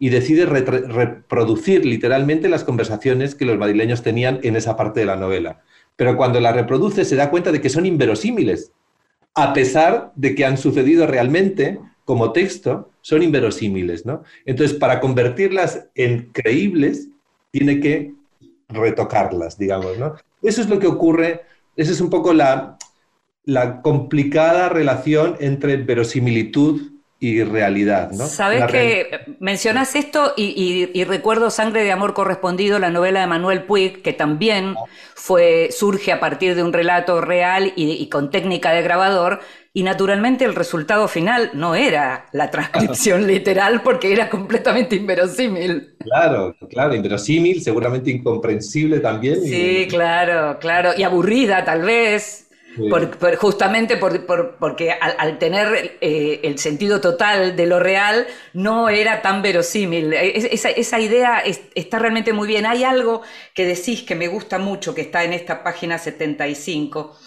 y 0.03 0.10
decide 0.10 0.48
reproducir 0.48 1.86
literalmente 1.86 2.50
las 2.50 2.63
conversaciones 2.63 3.36
que 3.36 3.46
los 3.46 3.60
madrileños 3.60 4.01
tenían 4.01 4.39
en 4.41 4.55
esa 4.55 4.75
parte 4.75 5.00
de 5.00 5.05
la 5.05 5.15
novela. 5.15 5.62
Pero 5.96 6.17
cuando 6.17 6.39
la 6.39 6.51
reproduce 6.51 7.05
se 7.05 7.15
da 7.15 7.29
cuenta 7.29 7.51
de 7.51 7.62
que 7.62 7.70
son 7.70 7.86
inverosímiles, 7.86 8.72
a 9.36 9.53
pesar 9.53 10.12
de 10.15 10.34
que 10.34 10.43
han 10.43 10.58
sucedido 10.58 11.05
realmente 11.05 11.77
como 12.03 12.31
texto, 12.31 12.89
son 13.01 13.22
inverosímiles, 13.22 14.08
¿no? 14.08 14.24
Entonces, 14.43 14.75
para 14.75 15.00
convertirlas 15.00 15.86
en 15.93 16.31
creíbles, 16.31 17.10
tiene 17.51 17.79
que 17.79 18.15
retocarlas, 18.70 19.60
digamos, 19.60 20.00
¿no? 20.00 20.15
Eso 20.41 20.62
es 20.62 20.70
lo 20.70 20.79
que 20.79 20.88
ocurre, 20.88 21.41
esa 21.75 21.91
es 21.91 22.01
un 22.01 22.10
poco 22.10 22.34
la, 22.34 22.79
la 23.46 23.84
complicada 23.84 24.67
relación 24.67 25.38
entre 25.39 25.77
verosimilitud 25.77 26.90
y 27.21 27.43
realidad, 27.43 28.11
¿no? 28.11 28.25
Sabes 28.25 28.65
que 28.65 29.35
mencionas 29.39 29.95
esto 29.95 30.33
y, 30.35 31.03
recuerdo 31.03 31.51
Sangre 31.51 31.83
de 31.83 31.91
Amor 31.91 32.13
Correspondido, 32.13 32.79
la 32.79 32.89
novela 32.89 33.21
de 33.21 33.27
Manuel 33.27 33.63
Puig, 33.63 34.01
que 34.01 34.11
también 34.11 34.75
fue, 35.13 35.69
surge 35.71 36.11
a 36.11 36.19
partir 36.19 36.55
de 36.55 36.63
un 36.63 36.73
relato 36.73 37.21
real 37.21 37.73
y 37.75 38.09
con 38.09 38.31
técnica 38.31 38.71
de 38.71 38.81
grabador, 38.81 39.39
y 39.73 39.83
naturalmente 39.83 40.43
el 40.43 40.53
resultado 40.53 41.07
final 41.07 41.51
no 41.53 41.75
era 41.75 42.25
la 42.33 42.51
transcripción 42.51 43.25
literal 43.27 43.81
porque 43.83 44.11
era 44.11 44.29
completamente 44.29 44.97
inverosímil. 44.97 45.95
Claro, 45.99 46.55
claro, 46.69 46.93
inverosímil, 46.93 47.61
seguramente 47.61 48.11
incomprensible 48.11 48.99
también. 48.99 49.41
Sí, 49.41 49.87
claro, 49.89 50.59
claro, 50.59 50.91
y 50.97 51.03
aburrida 51.03 51.63
tal 51.63 51.83
vez. 51.83 52.49
Justamente 53.37 53.97
porque 53.97 54.91
al, 54.91 55.37
tener 55.37 55.97
eh, 56.01 56.39
el 56.43 56.57
sentido 56.57 57.01
total 57.01 57.55
de 57.55 57.65
lo 57.65 57.79
real, 57.79 58.27
no 58.53 58.89
era 58.89 59.21
tan 59.21 59.41
verosímil. 59.41 60.13
E, 60.13 60.37
esa, 60.53 60.99
idea 60.99 61.43
está 61.75 61.99
realmente 61.99 62.33
muy 62.33 62.47
bien. 62.47 62.65
Hay 62.65 62.83
algo 62.83 63.21
que 63.53 63.65
decís 63.65 64.03
que 64.03 64.15
me 64.15 64.27
gusta 64.27 64.57
mucho, 64.57 64.95
que 64.95 65.01
está 65.01 65.23
en 65.23 65.33
esta 65.33 65.63
página 65.63 65.97
75 65.97 67.17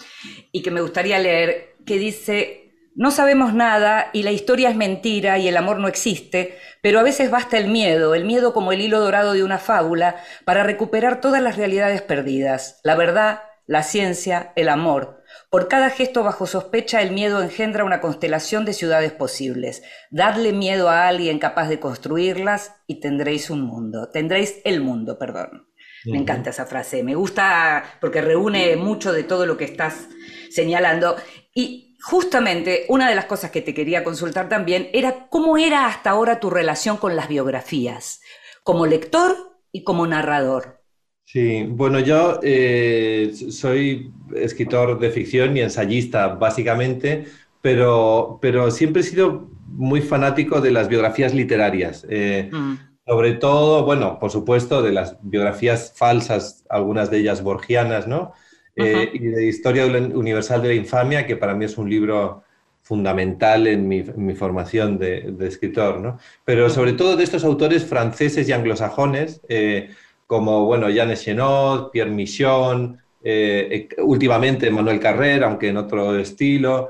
y 0.51 0.61
que 0.61 0.71
me 0.71 0.81
gustaría 0.81 1.19
leer, 1.19 1.75
que 1.85 1.99
dice, 1.99 2.65
no 2.95 3.11
sabemos 3.11 3.53
nada 3.53 4.09
y 4.13 4.23
la 4.23 4.31
historia 4.31 4.69
es 4.69 4.75
mentira 4.75 5.37
y 5.37 5.47
el 5.47 5.57
amor 5.57 5.79
no 5.79 5.87
existe, 5.87 6.57
pero 6.81 6.99
a 6.99 7.03
veces 7.03 7.29
basta 7.29 7.57
el 7.57 7.67
miedo, 7.67 8.15
el 8.15 8.25
miedo 8.25 8.53
como 8.53 8.71
el 8.71 8.81
hilo 8.81 8.99
dorado 8.99 9.33
de 9.33 9.43
una 9.43 9.59
fábula, 9.59 10.15
para 10.45 10.63
recuperar 10.63 11.21
todas 11.21 11.41
las 11.41 11.57
realidades 11.57 12.01
perdidas, 12.01 12.79
la 12.83 12.95
verdad, 12.95 13.41
la 13.67 13.83
ciencia, 13.83 14.53
el 14.55 14.69
amor. 14.69 15.23
Por 15.55 15.69
cada 15.69 15.89
gesto 15.89 16.21
bajo 16.21 16.47
sospecha, 16.47 17.01
el 17.01 17.11
miedo 17.11 17.41
engendra 17.41 17.85
una 17.85 18.01
constelación 18.01 18.65
de 18.65 18.73
ciudades 18.73 19.13
posibles. 19.13 19.83
Dadle 20.11 20.51
miedo 20.51 20.89
a 20.89 21.07
alguien 21.07 21.39
capaz 21.39 21.69
de 21.69 21.79
construirlas 21.79 22.73
y 22.87 22.99
tendréis 22.99 23.49
un 23.49 23.61
mundo. 23.61 24.09
Tendréis 24.09 24.59
el 24.65 24.81
mundo, 24.81 25.17
perdón. 25.17 25.69
Me 26.03 26.17
encanta 26.17 26.49
esa 26.49 26.65
frase. 26.65 27.03
Me 27.03 27.15
gusta 27.15 27.85
porque 28.01 28.19
reúne 28.19 28.75
mucho 28.75 29.13
de 29.13 29.23
todo 29.23 29.45
lo 29.45 29.55
que 29.55 29.63
estás 29.63 30.09
señalando. 30.51 31.15
Y 31.53 31.95
justamente 32.03 32.83
una 32.89 33.07
de 33.07 33.15
las 33.15 33.23
cosas 33.23 33.49
que 33.49 33.61
te 33.61 33.73
quería 33.73 34.03
consultar 34.03 34.49
también 34.49 34.89
era 34.91 35.29
cómo 35.29 35.57
era 35.57 35.85
hasta 35.85 36.09
ahora 36.09 36.41
tu 36.41 36.49
relación 36.49 36.97
con 36.97 37.15
las 37.15 37.29
biografías, 37.29 38.19
como 38.61 38.85
lector 38.85 39.57
y 39.71 39.85
como 39.85 40.05
narrador. 40.05 40.84
Sí, 41.25 41.65
bueno, 41.67 41.99
yo 41.99 42.39
eh, 42.43 43.31
soy 43.49 44.13
escritor 44.35 44.99
de 44.99 45.09
ficción 45.09 45.57
y 45.57 45.61
ensayista, 45.61 46.27
básicamente, 46.29 47.25
pero, 47.61 48.37
pero 48.41 48.69
siempre 48.69 49.01
he 49.01 49.05
sido 49.05 49.49
muy 49.67 50.01
fanático 50.01 50.61
de 50.61 50.71
las 50.71 50.87
biografías 50.87 51.33
literarias. 51.33 52.05
Eh, 52.09 52.49
mm. 52.51 52.75
Sobre 53.07 53.33
todo, 53.33 53.83
bueno, 53.83 54.17
por 54.19 54.31
supuesto, 54.31 54.81
de 54.81 54.91
las 54.91 55.17
biografías 55.21 55.93
falsas, 55.95 56.63
algunas 56.69 57.11
de 57.11 57.17
ellas 57.17 57.43
borgianas, 57.43 58.07
¿no? 58.07 58.33
Eh, 58.75 59.11
y 59.13 59.19
de 59.19 59.47
Historia 59.47 59.85
Universal 59.85 60.61
de 60.61 60.69
la 60.69 60.73
Infamia, 60.73 61.25
que 61.25 61.37
para 61.37 61.53
mí 61.53 61.65
es 61.65 61.77
un 61.77 61.89
libro 61.89 62.43
fundamental 62.81 63.67
en 63.67 63.87
mi, 63.87 64.03
formación 64.35 64.97
de, 64.97 65.35
escritor, 65.41 65.99
¿no? 65.99 66.19
Pero 66.43 66.69
sobre 66.69 66.93
todo 66.93 67.15
de 67.15 67.23
estos 67.23 67.43
autores 67.43 67.85
franceses 67.85 68.47
y 68.49 68.51
anglosajones, 68.51 69.41
eh, 69.49 69.89
como, 70.27 70.65
bueno, 70.65 70.89
Jean 70.89 71.13
Chenot, 71.15 71.91
Pierre 71.91 72.11
Michon, 72.11 72.97
eh, 73.23 73.87
últimamente 73.99 74.69
Manuel 74.69 74.99
Carrer, 74.99 75.43
aunque 75.43 75.69
en 75.69 75.77
otro 75.77 76.15
estilo, 76.17 76.89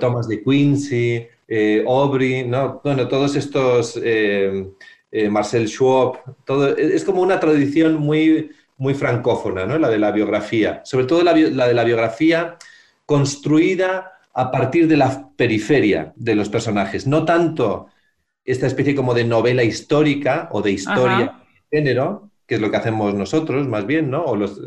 Thomas 0.00 0.28
de 0.28 0.42
Quincy, 0.42 1.26
Aubry, 1.86 2.44
¿no? 2.44 2.80
Bueno, 2.82 3.08
todos 3.08 3.36
estos, 3.36 4.00
Marcel 5.30 5.68
Schwab, 5.68 6.44
todo, 6.44 6.76
es 6.76 7.04
como 7.04 7.22
una 7.22 7.38
tradición 7.38 7.96
muy 7.96 8.50
muy 8.82 8.94
francófona, 8.94 9.64
¿no? 9.64 9.78
la 9.78 9.88
de 9.88 9.98
la 9.98 10.10
biografía, 10.10 10.82
sobre 10.84 11.06
todo 11.06 11.22
la, 11.22 11.32
de 11.32 11.74
la 11.74 11.84
biografía 11.84 12.56
construida 13.06 14.18
a 14.34 14.50
partir 14.50 14.88
de 14.88 14.96
la 14.96 15.30
periferia 15.36 16.12
de 16.16 16.34
los 16.34 16.48
personajes, 16.48 17.06
no 17.06 17.24
tanto 17.24 17.86
esta 18.44 18.66
especie 18.66 18.96
como 18.96 19.14
de 19.14 19.22
novela 19.22 19.62
histórica 19.62 20.48
o 20.50 20.62
de 20.62 20.72
historia 20.72 21.38
de 21.70 21.78
género, 21.78 22.31
que 22.52 22.56
es 22.56 22.60
lo 22.60 22.70
que 22.70 22.76
hacemos 22.76 23.14
nosotros 23.14 23.66
más 23.66 23.86
bien, 23.86 24.10
¿no? 24.10 24.24
o, 24.24 24.36
los, 24.36 24.60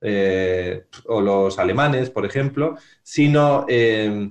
eh, 0.00 0.84
o 1.06 1.20
los 1.20 1.58
alemanes, 1.58 2.08
por 2.08 2.24
ejemplo, 2.24 2.76
sino 3.02 3.66
eh, 3.68 4.30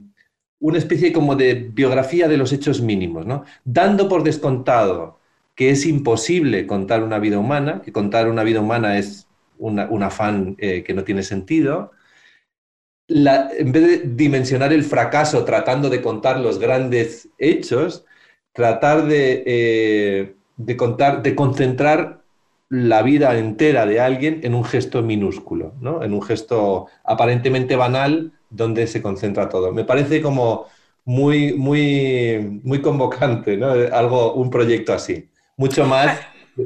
una 0.62 0.77
especie 0.77 1.12
como 1.12 1.36
de 1.36 1.56
biografía 1.74 2.30
de 2.30 2.38
los 2.38 2.53
hechos 2.53 2.80
mínimos, 2.80 3.25
¿no? 3.25 3.44
dando 3.65 4.08
por 4.08 4.24
descontado 4.24 5.20
que 5.56 5.72
es 5.72 5.86
imposible 5.86 6.65
contar 6.65 7.03
una 7.03 7.20
vida 7.20 7.38
humana, 7.38 7.82
que 7.82 7.91
contar 7.91 8.30
una 8.30 8.46
vida 8.46 8.62
humana 8.62 8.98
es 8.98 9.27
un 9.58 10.01
afán 10.01 10.56
eh, 10.58 10.82
que 10.84 10.94
no 10.94 11.03
tiene 11.03 11.24
sentido. 11.24 11.91
en 13.10 13.72
vez 13.74 13.84
de 13.84 13.98
dimensionar 14.06 14.72
el 14.72 14.86
fracaso 14.86 15.44
tratando 15.44 15.89
de 15.89 16.01
contar 16.01 16.39
los 16.39 16.60
grandes 16.60 17.27
hechos, 17.38 18.06
tratar 18.53 19.06
de, 19.06 20.34
de, 20.56 20.77
contar, 20.77 21.22
de 21.22 21.36
concentrar 21.36 22.21
la 22.72 23.01
vida 23.01 23.38
entera 23.38 23.86
de 23.86 24.00
alguien 24.00 24.40
en 24.44 24.56
un 24.56 24.63
gesto 24.63 25.01
minúsculo, 25.01 25.74
¿no? 25.82 26.01
en 26.04 26.13
un 26.13 26.22
gesto 26.22 26.88
aparentemente 27.04 27.75
banal 27.75 28.32
donde 28.50 28.88
se 28.88 29.01
concentra 29.01 29.50
todo. 29.50 29.74
Me 29.74 29.84
parece 29.84 30.22
como 30.22 30.68
muy, 31.04 31.54
muy, 31.54 32.62
muy 32.63 32.82
convocante, 32.82 33.58
¿no? 33.58 33.74
Algo, 33.92 34.36
un 34.36 34.50
proyecto 34.50 34.94
así. 34.94 35.30
Mucho 35.58 35.86
más 35.86 36.18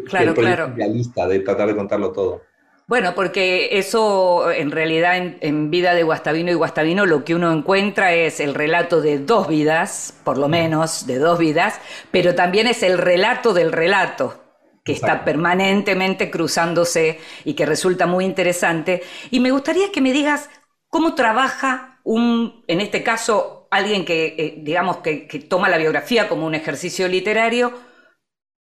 claro, 0.08 0.36
que 0.36 0.42
el 0.42 0.76
realista 0.76 1.28
de 1.28 1.40
tratar 1.40 1.70
de 1.70 1.76
contarlo 1.76 2.12
todo. 2.12 2.44
Bueno, 2.86 3.16
porque 3.16 3.80
eso 3.80 4.52
en 4.52 4.70
realidad 4.70 5.18
en, 5.18 5.72
Vida 5.72 5.96
de 5.96 6.04
Guastavino 6.04 6.52
y 6.52 6.54
Guastavino 6.54 7.08
lo 7.08 7.26
que 7.26 7.34
uno 7.34 7.52
encuentra 7.52 8.14
es 8.14 8.40
el 8.40 8.54
relato 8.54 9.02
de 9.02 9.18
dos 9.18 9.48
vidas, 9.48 10.14
por 10.24 10.38
lo 10.38 10.50
menos 10.50 11.08
de 11.08 11.18
dos 11.18 11.40
vidas, 11.40 11.80
pero 12.12 12.36
también 12.36 12.68
es 12.68 12.84
el 12.84 13.00
relato 13.00 13.56
del 13.56 13.72
relato 13.72 14.45
que 14.86 14.94
está 14.94 15.26
permanentemente 15.26 16.30
cruzándose 16.30 17.20
y 17.44 17.56
que 17.56 17.66
resulta 17.66 18.06
muy 18.06 18.24
interesante. 18.24 19.02
Y 19.32 19.40
me 19.40 19.50
gustaría 19.50 19.92
que 19.92 20.00
me 20.00 20.14
digas 20.14 20.48
cómo 20.90 21.16
trabaja 21.16 22.00
un, 22.04 22.64
en 22.68 22.82
este 22.82 23.02
caso, 23.04 23.68
alguien 23.72 24.06
que, 24.06 24.36
eh, 24.38 24.56
digamos, 24.60 24.98
que, 24.98 25.28
que 25.28 25.40
toma 25.40 25.70
la 25.70 25.78
biografía 25.78 26.30
como 26.30 26.46
un 26.46 26.54
ejercicio 26.54 27.08
literario, 27.08 27.74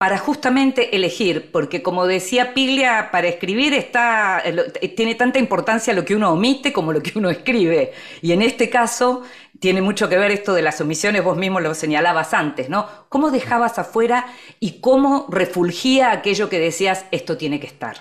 para 0.01 0.17
justamente 0.17 0.97
elegir, 0.97 1.51
porque 1.53 1.83
como 1.83 2.07
decía 2.07 2.55
Piglia, 2.55 3.11
para 3.13 3.29
escribir 3.29 3.75
está, 3.75 4.41
eh, 4.43 4.89
tiene 4.97 5.15
tanta 5.15 5.39
importancia 5.39 5.93
lo 5.93 6.07
que 6.07 6.17
uno 6.17 6.33
omite 6.33 6.73
como 6.73 6.95
lo 6.95 7.03
que 7.03 7.19
uno 7.19 7.29
escribe. 7.29 7.93
Y 8.23 8.33
en 8.33 8.41
este 8.41 8.71
caso 8.71 9.25
tiene 9.59 9.83
mucho 9.83 10.09
que 10.09 10.17
ver 10.17 10.31
esto 10.31 10.55
de 10.55 10.63
las 10.63 10.81
omisiones, 10.81 11.23
vos 11.23 11.37
mismo 11.37 11.61
lo 11.61 11.75
señalabas 11.75 12.33
antes, 12.33 12.71
¿no? 12.71 12.87
¿Cómo 13.11 13.31
dejabas 13.31 13.79
afuera 13.79 14.25
y 14.59 14.81
cómo 14.81 15.27
refulgía 15.29 16.13
aquello 16.13 16.49
que 16.49 16.61
decías, 16.61 17.05
esto 17.11 17.37
tiene 17.37 17.61
que 17.61 17.67
estar? 17.67 17.97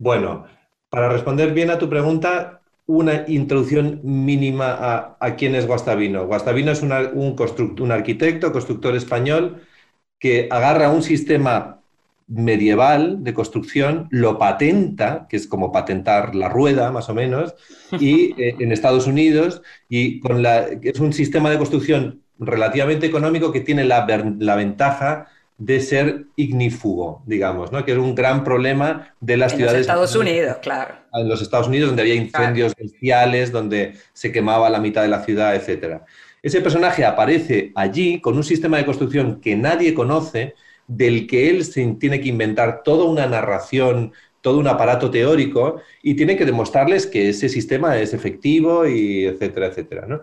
Bueno, 0.00 0.46
para 0.88 1.08
responder 1.08 1.52
bien 1.52 1.70
a 1.70 1.78
tu 1.78 1.88
pregunta, 1.88 2.62
una 2.86 3.26
introducción 3.28 4.00
mínima 4.02 5.16
a, 5.20 5.36
quién 5.36 5.54
es 5.54 5.68
Guastavino. 5.68 6.26
Guastavino 6.26 6.72
es 6.72 6.82
un, 6.82 6.90
un 6.90 7.92
arquitecto, 7.92 8.50
constructor 8.50 8.96
español, 8.96 9.62
que 10.24 10.48
agarra 10.50 10.88
un 10.88 11.02
sistema 11.02 11.82
medieval 12.28 13.22
de 13.22 13.34
construcción, 13.34 14.08
lo 14.10 14.38
patenta, 14.38 15.26
que 15.28 15.36
es 15.36 15.46
como 15.46 15.70
patentar 15.70 16.34
la 16.34 16.48
rueda, 16.48 16.90
más 16.90 17.10
o 17.10 17.14
menos, 17.14 17.54
y 18.00 18.32
eh, 18.42 18.56
en 18.58 18.72
Estados 18.72 19.06
Unidos, 19.06 19.60
y 19.86 20.20
con 20.20 20.42
la, 20.42 20.66
es 20.80 20.98
un 20.98 21.12
sistema 21.12 21.50
de 21.50 21.58
construcción 21.58 22.22
relativamente 22.38 23.04
económico 23.04 23.52
que 23.52 23.60
tiene 23.60 23.84
la, 23.84 24.06
ventaja 24.56 25.28
de 25.58 25.80
ser 25.80 26.24
ignífugo, 26.36 27.22
digamos, 27.26 27.70
¿no? 27.70 27.84
que 27.84 27.92
es 27.92 27.98
un 27.98 28.14
gran 28.14 28.44
problema 28.44 29.14
de 29.20 29.36
las 29.36 29.52
ciudades. 29.52 29.74
En 29.74 29.80
Estados 29.82 30.16
Unidos, 30.16 30.56
claro. 30.62 30.94
En 31.12 31.28
los 31.28 31.42
Estados 31.42 31.68
Unidos, 31.68 31.88
donde 31.90 32.00
había 32.00 32.14
incendios 32.14 32.74
bestiales, 32.74 33.52
donde 33.52 33.92
se 34.14 34.32
quemaba 34.32 34.70
la 34.70 34.80
mitad 34.80 35.02
de 35.02 35.08
la 35.08 35.22
ciudad, 35.22 35.54
etcétera. 35.54 36.06
Ese 36.44 36.60
personaje 36.60 37.06
aparece 37.06 37.72
allí 37.74 38.20
con 38.20 38.36
un 38.36 38.44
sistema 38.44 38.76
de 38.76 38.84
construcción 38.84 39.40
que 39.40 39.56
nadie 39.56 39.94
conoce, 39.94 40.54
del 40.86 41.26
que 41.26 41.48
él 41.48 41.64
tiene 41.98 42.20
que 42.20 42.28
inventar 42.28 42.82
toda 42.82 43.06
una 43.06 43.26
narración, 43.26 44.12
todo 44.42 44.58
un 44.58 44.68
aparato 44.68 45.10
teórico 45.10 45.80
y 46.02 46.16
tiene 46.16 46.36
que 46.36 46.44
demostrarles 46.44 47.06
que 47.06 47.30
ese 47.30 47.48
sistema 47.48 47.96
es 47.96 48.12
efectivo 48.12 48.86
y 48.86 49.24
etcétera, 49.24 49.68
etcétera. 49.68 50.06
¿no? 50.06 50.20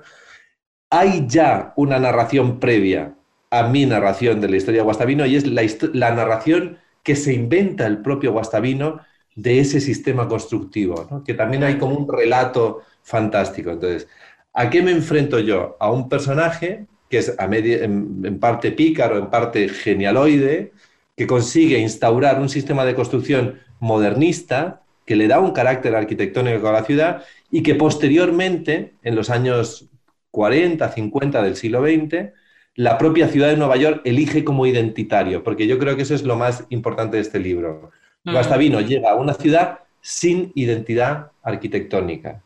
Hay 0.91 1.25
ya 1.27 1.73
una 1.75 1.97
narración 1.97 2.59
previa 2.59 3.15
a 3.49 3.63
mi 3.63 3.87
narración 3.87 4.41
de 4.41 4.49
la 4.49 4.57
historia 4.57 4.81
de 4.81 4.85
Guastavino 4.85 5.25
y 5.25 5.37
es 5.37 5.47
la, 5.47 6.11
narración 6.11 6.77
que 7.01 7.15
se 7.15 7.33
inventa 7.33 7.87
el 7.87 8.03
propio 8.03 8.31
Guastavino 8.31 9.01
de 9.35 9.59
ese 9.59 9.81
sistema 9.81 10.27
constructivo, 10.27 11.23
que 11.25 11.33
también 11.33 11.63
hay 11.63 11.79
como 11.79 11.95
un 11.95 12.07
relato 12.07 12.83
fantástico. 13.01 13.71
Entonces, 13.71 14.07
¿A 14.53 14.69
qué 14.69 14.81
me 14.81 14.91
enfrento 14.91 15.39
yo? 15.39 15.77
A 15.79 15.91
un 15.91 16.09
personaje 16.09 16.85
que 17.09 17.17
es 17.19 17.35
en, 17.37 18.39
parte 18.39 18.71
pícaro, 18.71 19.17
en 19.17 19.29
parte 19.29 19.67
genialoide, 19.69 20.71
que 21.15 21.27
consigue 21.27 21.77
instaurar 21.77 22.39
un 22.39 22.49
sistema 22.49 22.85
de 22.85 22.95
construcción 22.95 23.59
modernista 23.79 24.81
que 25.05 25.15
le 25.15 25.27
da 25.27 25.39
un 25.39 25.51
carácter 25.51 25.93
arquitectónico 25.95 26.67
a 26.69 26.71
la 26.71 26.83
ciudad 26.83 27.23
y 27.51 27.63
que 27.63 27.75
posteriormente, 27.75 28.93
en 29.03 29.15
los 29.15 29.29
años 29.29 29.89
40, 30.31 30.89
50 30.89 31.43
del 31.43 31.57
siglo 31.57 31.83
XX, 31.83 32.31
la 32.75 32.97
propia 32.97 33.27
ciudad 33.27 33.49
de 33.49 33.57
Nueva 33.57 33.75
York 33.75 34.01
elige 34.05 34.45
como 34.45 34.65
identitario, 34.65 35.43
porque 35.43 35.67
yo 35.67 35.77
creo 35.77 35.97
que 35.97 36.03
eso 36.03 36.15
es 36.15 36.23
lo 36.23 36.37
más 36.37 36.63
importante 36.69 37.17
de 37.17 37.23
este 37.23 37.39
libro. 37.39 37.91
Mm. 38.23 38.31
Guastavino 38.31 38.79
llega 38.79 39.11
a 39.11 39.15
una 39.15 39.33
ciudad 39.33 39.79
sin 39.99 40.53
identidad 40.55 41.31
arquitectónica. 41.43 42.41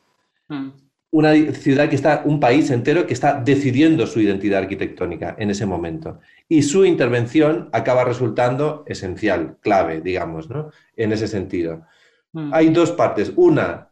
Mm 0.48 0.85
una 1.16 1.34
ciudad 1.54 1.88
que 1.88 1.96
está, 1.96 2.24
un 2.26 2.42
país 2.42 2.70
entero 2.72 3.08
que 3.08 3.14
está 3.14 3.42
decidiendo 3.42 4.06
su 4.06 4.20
identidad 4.20 4.60
arquitectónica 4.60 5.34
en 5.40 5.50
ese 5.50 5.66
momento. 5.66 6.20
Y 6.50 6.64
su 6.64 6.84
intervención 6.84 7.70
acaba 7.72 8.04
resultando 8.04 8.84
esencial, 8.86 9.56
clave, 9.62 10.02
digamos, 10.02 10.50
¿no? 10.50 10.72
En 10.98 11.14
ese 11.14 11.30
sentido. 11.30 11.86
Mm. 12.34 12.54
Hay 12.54 12.68
dos 12.68 12.92
partes. 12.92 13.32
Una, 13.38 13.92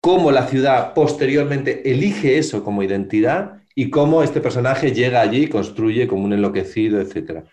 cómo 0.00 0.32
la 0.32 0.48
ciudad 0.48 0.94
posteriormente 0.94 1.88
elige 1.88 2.38
eso 2.38 2.64
como 2.64 2.82
identidad 2.82 3.62
y 3.76 3.88
cómo 3.90 4.24
este 4.24 4.40
personaje 4.40 4.90
llega 4.90 5.20
allí 5.20 5.44
y 5.44 5.48
construye 5.48 6.08
como 6.08 6.24
un 6.24 6.32
enloquecido, 6.32 7.00
etc. 7.00 7.44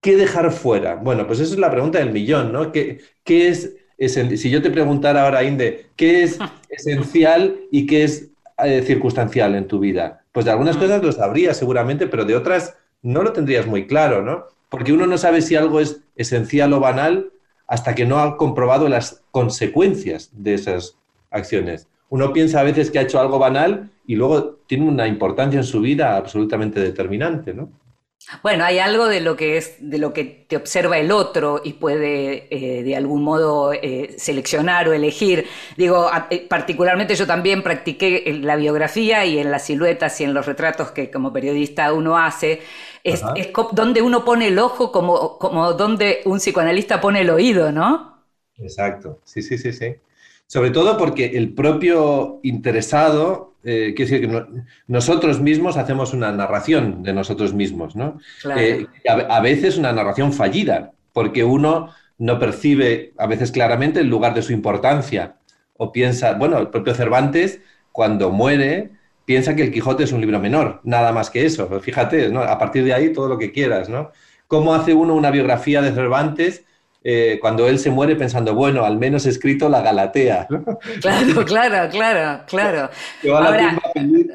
¿Qué 0.00 0.16
dejar 0.16 0.52
fuera? 0.52 0.94
Bueno, 0.94 1.26
pues 1.26 1.40
esa 1.40 1.54
es 1.54 1.58
la 1.58 1.72
pregunta 1.72 1.98
del 1.98 2.12
millón, 2.12 2.52
¿no? 2.52 2.70
¿Qué, 2.70 3.00
qué 3.24 3.48
es 3.48 3.74
si 4.08 4.50
yo 4.50 4.62
te 4.62 4.70
preguntara 4.70 5.24
ahora, 5.24 5.44
Inde, 5.44 5.86
¿qué 5.96 6.22
es 6.22 6.38
esencial 6.68 7.56
y 7.70 7.86
qué 7.86 8.04
es 8.04 8.30
eh, 8.64 8.82
circunstancial 8.86 9.54
en 9.54 9.68
tu 9.68 9.78
vida? 9.78 10.22
Pues 10.32 10.46
de 10.46 10.52
algunas 10.52 10.76
mm. 10.76 10.80
cosas 10.80 11.02
lo 11.02 11.12
sabrías 11.12 11.56
seguramente, 11.56 12.06
pero 12.06 12.24
de 12.24 12.36
otras 12.36 12.74
no 13.02 13.22
lo 13.22 13.32
tendrías 13.32 13.66
muy 13.66 13.86
claro, 13.86 14.22
¿no? 14.22 14.44
Porque 14.68 14.92
uno 14.92 15.06
no 15.06 15.18
sabe 15.18 15.42
si 15.42 15.56
algo 15.56 15.80
es 15.80 16.00
esencial 16.16 16.72
o 16.72 16.80
banal 16.80 17.30
hasta 17.66 17.94
que 17.94 18.06
no 18.06 18.18
ha 18.18 18.36
comprobado 18.36 18.88
las 18.88 19.22
consecuencias 19.30 20.30
de 20.32 20.54
esas 20.54 20.96
acciones. 21.30 21.86
Uno 22.08 22.32
piensa 22.32 22.60
a 22.60 22.64
veces 22.64 22.90
que 22.90 22.98
ha 22.98 23.02
hecho 23.02 23.20
algo 23.20 23.38
banal 23.38 23.90
y 24.06 24.16
luego 24.16 24.58
tiene 24.66 24.88
una 24.88 25.06
importancia 25.06 25.58
en 25.58 25.64
su 25.64 25.80
vida 25.80 26.16
absolutamente 26.16 26.80
determinante, 26.80 27.54
¿no? 27.54 27.70
Bueno, 28.42 28.64
hay 28.64 28.78
algo 28.78 29.08
de 29.08 29.20
lo 29.20 29.34
que 29.34 29.56
es, 29.56 29.76
de 29.80 29.98
lo 29.98 30.12
que 30.12 30.24
te 30.24 30.56
observa 30.56 30.98
el 30.98 31.10
otro 31.10 31.62
y 31.64 31.72
puede 31.74 32.48
eh, 32.50 32.82
de 32.82 32.94
algún 32.94 33.22
modo 33.22 33.72
eh, 33.72 34.14
seleccionar 34.18 34.88
o 34.88 34.92
elegir. 34.92 35.46
Digo, 35.76 36.10
eh, 36.30 36.46
particularmente 36.48 37.14
yo 37.14 37.26
también 37.26 37.62
practiqué 37.62 38.24
en 38.26 38.46
la 38.46 38.56
biografía 38.56 39.24
y 39.24 39.38
en 39.38 39.50
las 39.50 39.64
siluetas 39.64 40.20
y 40.20 40.24
en 40.24 40.34
los 40.34 40.46
retratos 40.46 40.90
que 40.90 41.10
como 41.10 41.32
periodista 41.32 41.92
uno 41.92 42.18
hace. 42.18 42.60
Es, 43.02 43.22
donde 43.72 44.02
uno 44.02 44.24
pone 44.24 44.48
el 44.48 44.58
ojo 44.58 44.92
como, 44.92 45.38
como 45.38 45.72
donde 45.72 46.20
un 46.26 46.38
psicoanalista 46.38 47.00
pone 47.00 47.22
el 47.22 47.30
oído, 47.30 47.72
¿no? 47.72 48.26
Exacto, 48.58 49.20
sí, 49.24 49.40
sí, 49.40 49.56
sí, 49.56 49.72
sí. 49.72 49.96
Sobre 50.46 50.70
todo 50.70 50.98
porque 50.98 51.38
el 51.38 51.54
propio 51.54 52.40
interesado, 52.42 53.49
eh, 53.62 53.92
quiere 53.94 54.10
decir 54.10 54.28
que 54.28 54.62
nosotros 54.86 55.40
mismos 55.40 55.76
hacemos 55.76 56.14
una 56.14 56.32
narración 56.32 57.02
de 57.02 57.12
nosotros 57.12 57.52
mismos, 57.52 57.94
¿no? 57.94 58.18
Eh, 58.56 58.86
a, 59.06 59.40
veces 59.40 59.76
una 59.76 59.92
narración 59.92 60.32
fallida, 60.32 60.92
porque 61.12 61.44
uno 61.44 61.90
no 62.18 62.38
percibe 62.38 63.12
a 63.18 63.26
veces 63.26 63.52
claramente 63.52 64.00
el 64.00 64.08
lugar 64.08 64.34
de 64.34 64.42
su 64.42 64.52
importancia. 64.52 65.36
O 65.76 65.92
piensa, 65.92 66.34
bueno, 66.34 66.58
el 66.58 66.68
propio 66.68 66.94
Cervantes, 66.94 67.60
cuando 67.92 68.30
muere, 68.30 68.90
piensa 69.24 69.54
que 69.54 69.62
el 69.62 69.72
Quijote 69.72 70.04
es 70.04 70.12
un 70.12 70.20
libro 70.20 70.40
menor, 70.40 70.80
nada 70.84 71.12
más 71.12 71.30
que 71.30 71.44
eso. 71.44 71.68
Fíjate, 71.80 72.30
¿no? 72.30 72.40
A 72.40 72.58
partir 72.58 72.84
de 72.84 72.94
ahí 72.94 73.12
todo 73.12 73.28
lo 73.28 73.38
que 73.38 73.52
quieras, 73.52 73.88
¿no? 73.88 74.10
¿Cómo 74.46 74.74
hace 74.74 74.94
uno 74.94 75.14
una 75.14 75.30
biografía 75.30 75.82
de 75.82 75.92
Cervantes? 75.92 76.64
Eh, 77.02 77.38
cuando 77.40 77.66
él 77.66 77.78
se 77.78 77.90
muere 77.90 78.14
pensando, 78.14 78.54
bueno, 78.54 78.84
al 78.84 78.98
menos 78.98 79.24
he 79.24 79.30
escrito 79.30 79.68
la 79.68 79.80
Galatea. 79.80 80.46
Claro, 81.00 81.44
claro, 81.44 81.90
claro, 81.90 82.44
claro. 82.46 82.90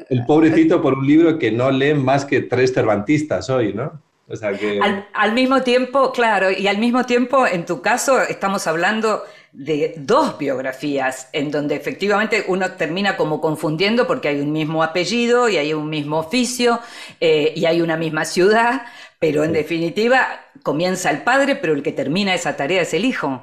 el 0.08 0.26
pobrecito 0.26 0.82
por 0.82 0.94
un 0.94 1.06
libro 1.06 1.38
que 1.38 1.52
no 1.52 1.70
lee 1.70 1.94
más 1.94 2.24
que 2.24 2.40
tres 2.42 2.72
cervantistas 2.72 3.48
hoy, 3.50 3.72
¿no? 3.72 4.00
O 4.28 4.34
sea 4.34 4.52
que... 4.52 4.80
al, 5.12 5.32
mismo 5.32 5.62
tiempo, 5.62 6.12
claro, 6.12 6.50
y 6.50 6.66
al 6.66 6.78
mismo 6.78 7.04
tiempo, 7.04 7.46
en 7.46 7.64
tu 7.64 7.80
caso, 7.80 8.20
estamos 8.20 8.66
hablando 8.66 9.22
de 9.52 9.94
dos 9.96 10.36
biografías, 10.36 11.28
en 11.32 11.50
donde 11.50 11.76
efectivamente 11.76 12.44
uno 12.48 12.72
termina 12.72 13.16
como 13.16 13.40
confundiendo 13.40 14.06
porque 14.06 14.28
hay 14.28 14.40
un 14.40 14.52
mismo 14.52 14.82
apellido 14.82 15.48
y 15.48 15.56
hay 15.56 15.72
un 15.72 15.88
mismo 15.88 16.18
oficio 16.18 16.80
eh, 17.20 17.52
y 17.54 17.66
hay 17.66 17.80
una 17.80 17.96
misma 17.96 18.24
ciudad, 18.24 18.82
pero 19.20 19.44
en 19.44 19.52
definitiva 19.52 20.45
comienza 20.66 21.10
el 21.10 21.22
padre, 21.22 21.54
pero 21.54 21.74
el 21.74 21.82
que 21.84 21.92
termina 21.92 22.34
esa 22.34 22.56
tarea 22.56 22.82
es 22.82 22.92
el 22.92 23.04
hijo. 23.04 23.40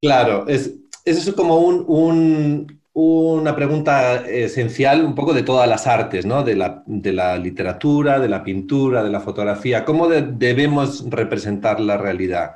Claro, 0.00 0.46
es, 0.48 0.72
eso 1.04 1.28
es 1.28 1.36
como 1.36 1.58
un, 1.58 2.80
una 2.94 3.54
pregunta 3.54 4.26
esencial 4.26 5.04
un 5.04 5.14
poco 5.14 5.34
de 5.34 5.42
todas 5.42 5.68
las 5.68 5.86
artes, 5.86 6.24
¿no? 6.24 6.42
De 6.42 6.56
la, 6.56 6.82
de 6.86 7.12
la 7.12 7.36
literatura, 7.36 8.18
de 8.18 8.30
la 8.30 8.42
pintura, 8.42 9.04
de 9.04 9.10
la 9.10 9.20
fotografía. 9.20 9.84
¿Cómo 9.84 10.08
debemos 10.08 11.04
representar 11.10 11.80
la 11.80 11.98
realidad? 11.98 12.52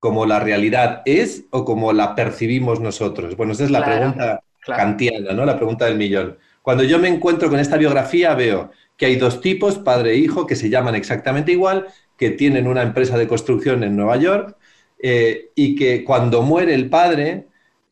¿Como 0.00 0.26
la 0.26 0.40
realidad 0.40 1.02
es 1.04 1.44
o 1.50 1.64
como 1.64 1.92
la 1.92 2.16
percibimos 2.16 2.80
nosotros? 2.80 3.36
Bueno, 3.36 3.52
esa 3.52 3.62
es 3.62 3.70
la 3.70 3.84
pregunta 3.84 4.42
kantiana, 4.66 5.32
¿no? 5.32 5.44
La 5.44 5.56
pregunta 5.56 5.84
del 5.84 5.96
millón. 5.96 6.38
Cuando 6.60 6.82
yo 6.82 6.98
me 6.98 7.06
encuentro 7.06 7.48
con 7.48 7.60
esta 7.60 7.76
biografía 7.76 8.34
veo 8.34 8.72
que 8.96 9.06
hay 9.06 9.16
dos 9.16 9.40
tipos, 9.40 9.78
padre 9.78 10.12
e 10.12 10.16
hijo, 10.16 10.44
que 10.44 10.56
se 10.56 10.70
llaman 10.70 10.96
exactamente 10.96 11.52
igual, 11.52 11.86
que 12.16 12.30
tienen 12.30 12.66
una 12.66 12.82
empresa 12.82 13.18
de 13.18 13.28
construcción 13.28 13.82
en 13.82 13.96
Nueva 13.96 14.16
York 14.16 14.56
eh, 14.98 15.50
y 15.54 15.74
que 15.74 16.04
cuando 16.04 16.42
muere 16.42 16.74
el 16.74 16.88
padre, 16.88 17.46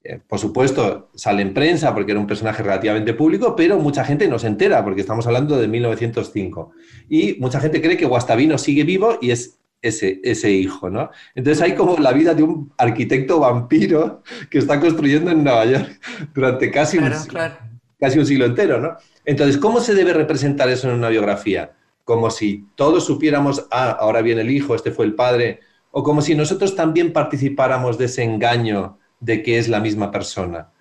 eh, 0.05 0.19
por 0.27 0.39
supuesto, 0.39 1.11
sale 1.15 1.43
en 1.43 1.55
prensa 1.55 1.95
porque 1.95 2.13
era 2.13 2.21
un 2.21 2.27
personaje 2.27 2.63
relativamente 2.63 3.15
público, 3.15 3.55
pero 3.55 3.79
mucha 3.79 4.05
gente 4.05 4.29
no 4.29 4.39
se 4.39 4.47
entera 4.47 4.83
porque 4.85 5.01
estamos 5.01 5.27
hablando 5.27 5.59
de 5.59 5.69
1905. 5.69 6.73
Y 7.09 7.37
mucha 7.41 7.61
gente 7.61 7.81
cree 7.81 7.97
que 7.97 8.07
Guastavino 8.07 8.59
sigue 8.59 8.85
vivo 8.85 9.19
y 9.21 9.31
es 9.31 9.59
ese, 9.83 10.21
ese 10.23 10.51
hijo, 10.51 10.89
¿no? 10.89 11.11
Entonces 11.35 11.63
hay 11.63 11.75
como 11.75 11.97
la 11.99 12.13
vida 12.13 12.35
de 12.35 12.45
un 12.45 12.73
arquitecto 12.79 13.41
vampiro 13.41 14.23
que 14.49 14.59
está 14.59 14.81
construyendo 14.81 15.31
en 15.33 15.43
Nueva 15.43 15.67
York 15.67 16.01
durante 16.33 16.71
casi, 16.71 16.99
un, 16.99 17.13
casi 18.01 18.19
un 18.19 18.27
siglo 18.27 18.47
entero, 18.47 18.81
¿no? 18.81 18.97
Entonces, 19.25 19.59
¿cómo 19.59 19.81
se 19.81 19.95
debe 19.95 20.13
representar 20.13 20.69
eso 20.69 20.89
en 20.89 20.95
una 20.95 21.09
biografía? 21.09 21.73
Como 22.05 22.31
si 22.31 22.67
todos 22.75 23.05
supiéramos, 23.05 23.67
ah, 23.71 23.91
ahora 23.91 24.23
viene 24.23 24.43
el 24.43 24.51
hijo, 24.51 24.75
este 24.75 24.91
fue 24.91 25.05
el 25.05 25.15
padre, 25.15 25.61
o 25.91 26.03
como 26.03 26.23
si 26.23 26.35
nosotros 26.35 26.75
también 26.75 27.13
participáramos 27.13 27.99
de 27.99 28.07
ese 28.07 28.25
engaño 28.25 28.99
de 29.21 29.43
que 29.43 29.59
es 29.59 29.69
la 29.69 29.81
misma 29.81 30.11
persona. 30.11 30.73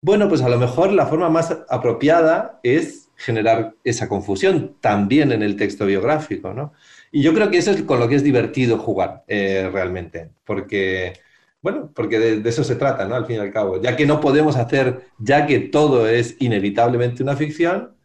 Bueno, 0.00 0.28
pues 0.28 0.42
a 0.42 0.48
lo 0.48 0.58
mejor 0.58 0.92
la 0.92 1.06
forma 1.06 1.28
más 1.28 1.56
apropiada 1.68 2.60
es 2.62 3.10
generar 3.16 3.74
esa 3.82 4.08
confusión 4.08 4.76
también 4.80 5.32
en 5.32 5.42
el 5.42 5.56
texto 5.56 5.86
biográfico, 5.86 6.54
¿no? 6.54 6.72
Y 7.10 7.22
yo 7.22 7.34
creo 7.34 7.50
que 7.50 7.58
eso 7.58 7.72
es 7.72 7.82
con 7.82 7.98
lo 7.98 8.08
que 8.08 8.14
es 8.14 8.22
divertido 8.22 8.78
jugar 8.78 9.24
eh, 9.26 9.68
realmente, 9.72 10.30
porque, 10.44 11.14
bueno, 11.60 11.90
porque 11.94 12.20
de, 12.20 12.48
eso 12.48 12.62
se 12.62 12.76
trata, 12.76 13.06
¿no? 13.06 13.16
Al 13.16 13.26
fin 13.26 13.36
y 13.36 13.38
al 13.40 13.52
cabo, 13.52 13.82
ya 13.82 13.96
que 13.96 14.06
no 14.06 14.20
podemos 14.20 14.56
hacer, 14.56 15.08
ya 15.18 15.46
que 15.46 15.58
todo 15.58 16.08
es 16.08 16.36
inevitablemente 16.38 17.24
una 17.24 17.34
ficción, 17.34 17.96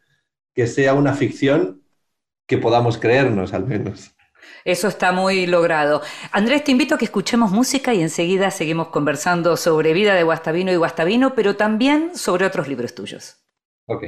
que 0.56 0.66
sea 0.66 0.96
una 0.96 1.14
ficción 1.14 1.83
que 2.48 2.58
podamos 2.58 2.98
creernos 2.98 3.54
al 3.54 3.66
menos. 3.66 4.14
Eso 4.66 4.88
está 4.88 5.12
muy 5.12 5.46
logrado. 5.46 6.02
Andrés, 6.32 6.64
te 6.64 6.72
invito 6.72 6.96
a 6.96 6.98
que 6.98 7.06
escuchemos 7.06 7.52
música 7.52 7.94
y 7.94 8.02
enseguida 8.02 8.52
seguimos 8.52 8.88
conversando 8.90 9.58
sobre 9.58 9.94
vida 9.94 10.16
de 10.16 10.24
Guastavino 10.24 10.72
y 10.72 10.76
Guastavino, 10.76 11.36
pero 11.36 11.56
también 11.56 12.16
sobre 12.16 12.46
otros 12.46 12.68
libros 12.68 12.96
tuyos. 12.96 13.44
Ok. 13.88 14.04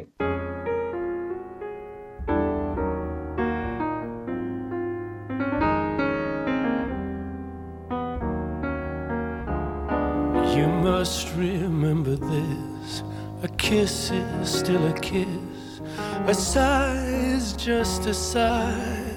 You 10.56 10.68
must 10.68 11.36
remember 11.36 12.16
this. 12.16 13.04
A 13.44 13.48
kiss 13.58 14.12
is 14.42 14.50
still 14.50 14.88
a 14.88 14.94
kiss. 14.94 15.82
A 16.28 16.34
sigh 16.34 17.15
is 17.46 17.54
just 17.54 18.06
a 18.08 18.14
sigh. 18.14 19.16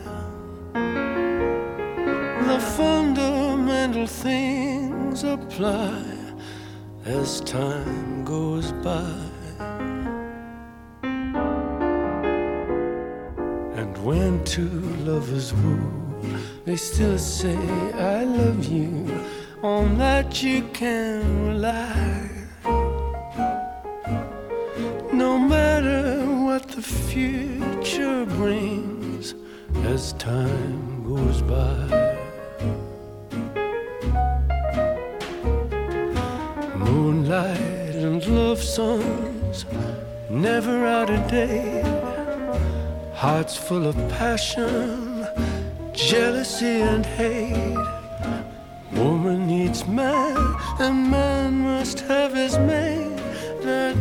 The 2.51 2.61
fundamental 2.77 4.07
things 4.07 5.25
apply 5.25 6.03
as 7.07 7.41
time 7.41 8.25
goes 8.25 8.73
by. 8.89 9.19
And 13.81 13.93
when 14.05 14.45
two 14.45 14.81
lovers 15.09 15.55
woo, 15.55 15.91
they 16.67 16.77
still 16.77 17.19
say, 17.19 17.59
I 18.17 18.25
love 18.25 18.65
you 18.67 19.25
on 19.63 19.97
that 19.97 20.43
you 20.43 20.69
can 20.81 21.47
rely. 21.47 22.29
No 25.13 25.39
matter 25.39 26.18
what 26.59 26.69
the 26.71 26.83
future 26.83 28.27
brings 28.27 29.37
as 29.85 30.13
time 30.15 31.05
goes 31.05 31.41
by. 31.41 31.79
Moonlight 36.75 37.95
and 37.95 38.27
love 38.27 38.61
songs, 38.61 39.67
never 40.31 40.85
out 40.85 41.11
of 41.11 41.31
date. 41.31 41.85
Hearts 43.15 43.57
full 43.57 43.87
of 43.87 43.97
passion, 44.19 45.29
jealousy, 45.93 46.81
and 46.93 47.07
hate 47.07 47.79
Woman 48.93 49.47
needs 49.47 49.87
man, 49.87 50.57
and 50.81 51.09
man 51.09 51.61
must 51.61 52.01
have 52.01 52.35
his 52.35 52.59
mate 52.59 53.17
that 53.63 53.97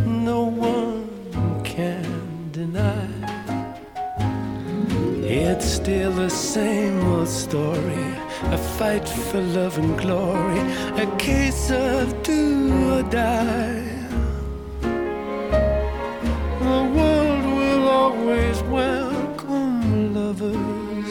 still 5.87 6.11
the 6.11 6.29
same 6.29 6.99
old 7.13 7.29
story. 7.29 8.07
A 8.57 8.57
fight 8.77 9.07
for 9.07 9.39
love 9.39 9.77
and 9.77 9.97
glory, 9.97 10.59
a 11.01 11.07
case 11.15 11.71
of 11.71 12.05
do 12.23 12.41
or 12.91 13.03
die. 13.03 13.87
The 16.59 16.81
world 16.97 17.45
will 17.59 17.87
always 17.87 18.61
welcome 18.63 20.13
lovers 20.13 21.09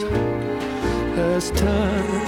as 1.16 1.50
time 1.52 2.26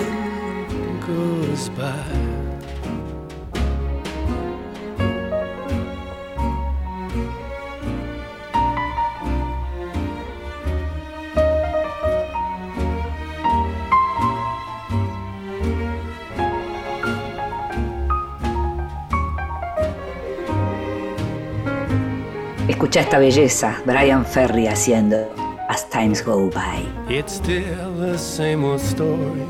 Escucha 22.88 23.00
esta 23.00 23.18
belleza, 23.18 23.82
Brian 23.84 24.24
Ferry 24.24 24.66
haciendo 24.66 25.28
As 25.68 25.86
Times 25.90 26.24
Go 26.24 26.48
By. 26.48 26.88
It's 27.14 27.34
still 27.34 27.92
the 28.00 28.16
same 28.16 28.64
old 28.64 28.80
story. 28.80 29.42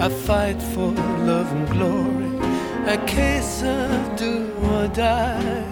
A 0.00 0.08
fight 0.08 0.56
for 0.72 0.94
love 1.26 1.52
and 1.52 1.68
glory, 1.68 2.30
a 2.86 2.96
case 3.04 3.62
of 3.62 4.16
do 4.16 4.50
or 4.72 4.88
die. 4.88 5.66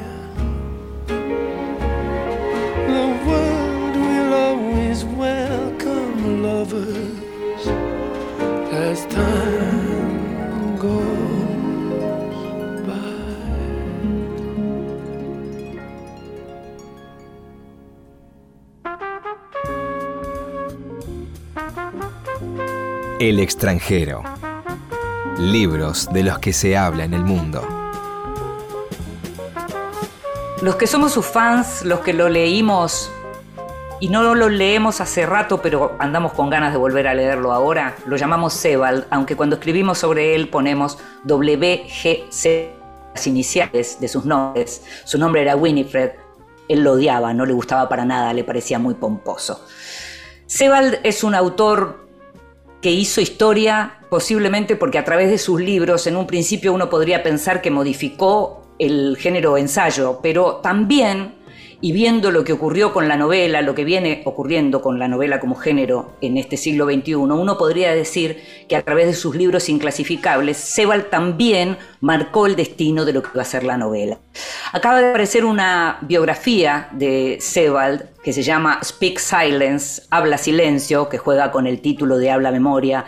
The 2.86 3.06
world 3.24 3.96
will 3.96 4.34
always 4.34 5.02
welcome 5.06 6.42
lovers 6.42 7.66
as 8.72 9.06
time 9.06 10.76
goes 10.76 11.35
El 23.18 23.40
extranjero. 23.40 24.22
Libros 25.38 26.06
de 26.12 26.22
los 26.22 26.38
que 26.38 26.52
se 26.52 26.76
habla 26.76 27.04
en 27.04 27.14
el 27.14 27.24
mundo. 27.24 27.66
Los 30.60 30.76
que 30.76 30.86
somos 30.86 31.12
sus 31.12 31.24
fans, 31.24 31.82
los 31.82 32.00
que 32.00 32.12
lo 32.12 32.28
leímos 32.28 33.10
y 34.00 34.10
no 34.10 34.34
lo 34.34 34.50
leemos 34.50 35.00
hace 35.00 35.24
rato, 35.24 35.62
pero 35.62 35.96
andamos 35.98 36.34
con 36.34 36.50
ganas 36.50 36.72
de 36.72 36.78
volver 36.78 37.08
a 37.08 37.14
leerlo 37.14 37.52
ahora, 37.52 37.96
lo 38.04 38.18
llamamos 38.18 38.52
Sebald, 38.52 39.06
aunque 39.08 39.34
cuando 39.34 39.56
escribimos 39.56 39.96
sobre 39.96 40.34
él 40.34 40.50
ponemos 40.50 40.98
WGC, 41.24 42.70
las 43.14 43.26
iniciales 43.26 43.98
de 43.98 44.08
sus 44.08 44.26
nombres. 44.26 44.84
Su 45.04 45.16
nombre 45.16 45.40
era 45.40 45.56
Winifred, 45.56 46.10
él 46.68 46.82
lo 46.82 46.92
odiaba, 46.92 47.32
no 47.32 47.46
le 47.46 47.54
gustaba 47.54 47.88
para 47.88 48.04
nada, 48.04 48.34
le 48.34 48.44
parecía 48.44 48.78
muy 48.78 48.92
pomposo. 48.92 49.64
Sebald 50.44 51.00
es 51.02 51.24
un 51.24 51.34
autor 51.34 52.05
que 52.86 52.92
hizo 52.92 53.20
historia 53.20 53.98
posiblemente 54.08 54.76
porque 54.76 54.98
a 54.98 55.04
través 55.04 55.28
de 55.28 55.38
sus 55.38 55.60
libros 55.60 56.06
en 56.06 56.14
un 56.14 56.24
principio 56.24 56.72
uno 56.72 56.88
podría 56.88 57.24
pensar 57.24 57.60
que 57.60 57.68
modificó 57.68 58.62
el 58.78 59.16
género 59.18 59.58
ensayo, 59.58 60.20
pero 60.22 60.60
también 60.62 61.34
y 61.80 61.92
viendo 61.92 62.30
lo 62.30 62.44
que 62.44 62.52
ocurrió 62.52 62.92
con 62.92 63.08
la 63.08 63.16
novela, 63.16 63.62
lo 63.62 63.74
que 63.74 63.84
viene 63.84 64.22
ocurriendo 64.24 64.80
con 64.80 64.98
la 64.98 65.08
novela 65.08 65.40
como 65.40 65.56
género 65.56 66.12
en 66.20 66.38
este 66.38 66.56
siglo 66.56 66.86
XXI, 66.86 67.14
uno 67.14 67.58
podría 67.58 67.94
decir 67.94 68.42
que 68.68 68.76
a 68.76 68.82
través 68.82 69.06
de 69.06 69.14
sus 69.14 69.36
libros 69.36 69.68
inclasificables, 69.68 70.56
Sebald 70.56 71.10
también 71.10 71.76
marcó 72.00 72.46
el 72.46 72.56
destino 72.56 73.04
de 73.04 73.12
lo 73.12 73.22
que 73.22 73.30
va 73.36 73.42
a 73.42 73.46
ser 73.46 73.64
la 73.64 73.76
novela. 73.76 74.18
Acaba 74.72 75.00
de 75.00 75.10
aparecer 75.10 75.44
una 75.44 75.98
biografía 76.02 76.88
de 76.92 77.38
Sebald 77.40 78.16
que 78.22 78.32
se 78.32 78.42
llama 78.42 78.80
Speak 78.82 79.18
Silence, 79.18 80.02
Habla 80.10 80.38
Silencio, 80.38 81.08
que 81.08 81.18
juega 81.18 81.52
con 81.52 81.66
el 81.66 81.80
título 81.80 82.18
de 82.18 82.30
Habla 82.30 82.50
Memoria, 82.50 83.04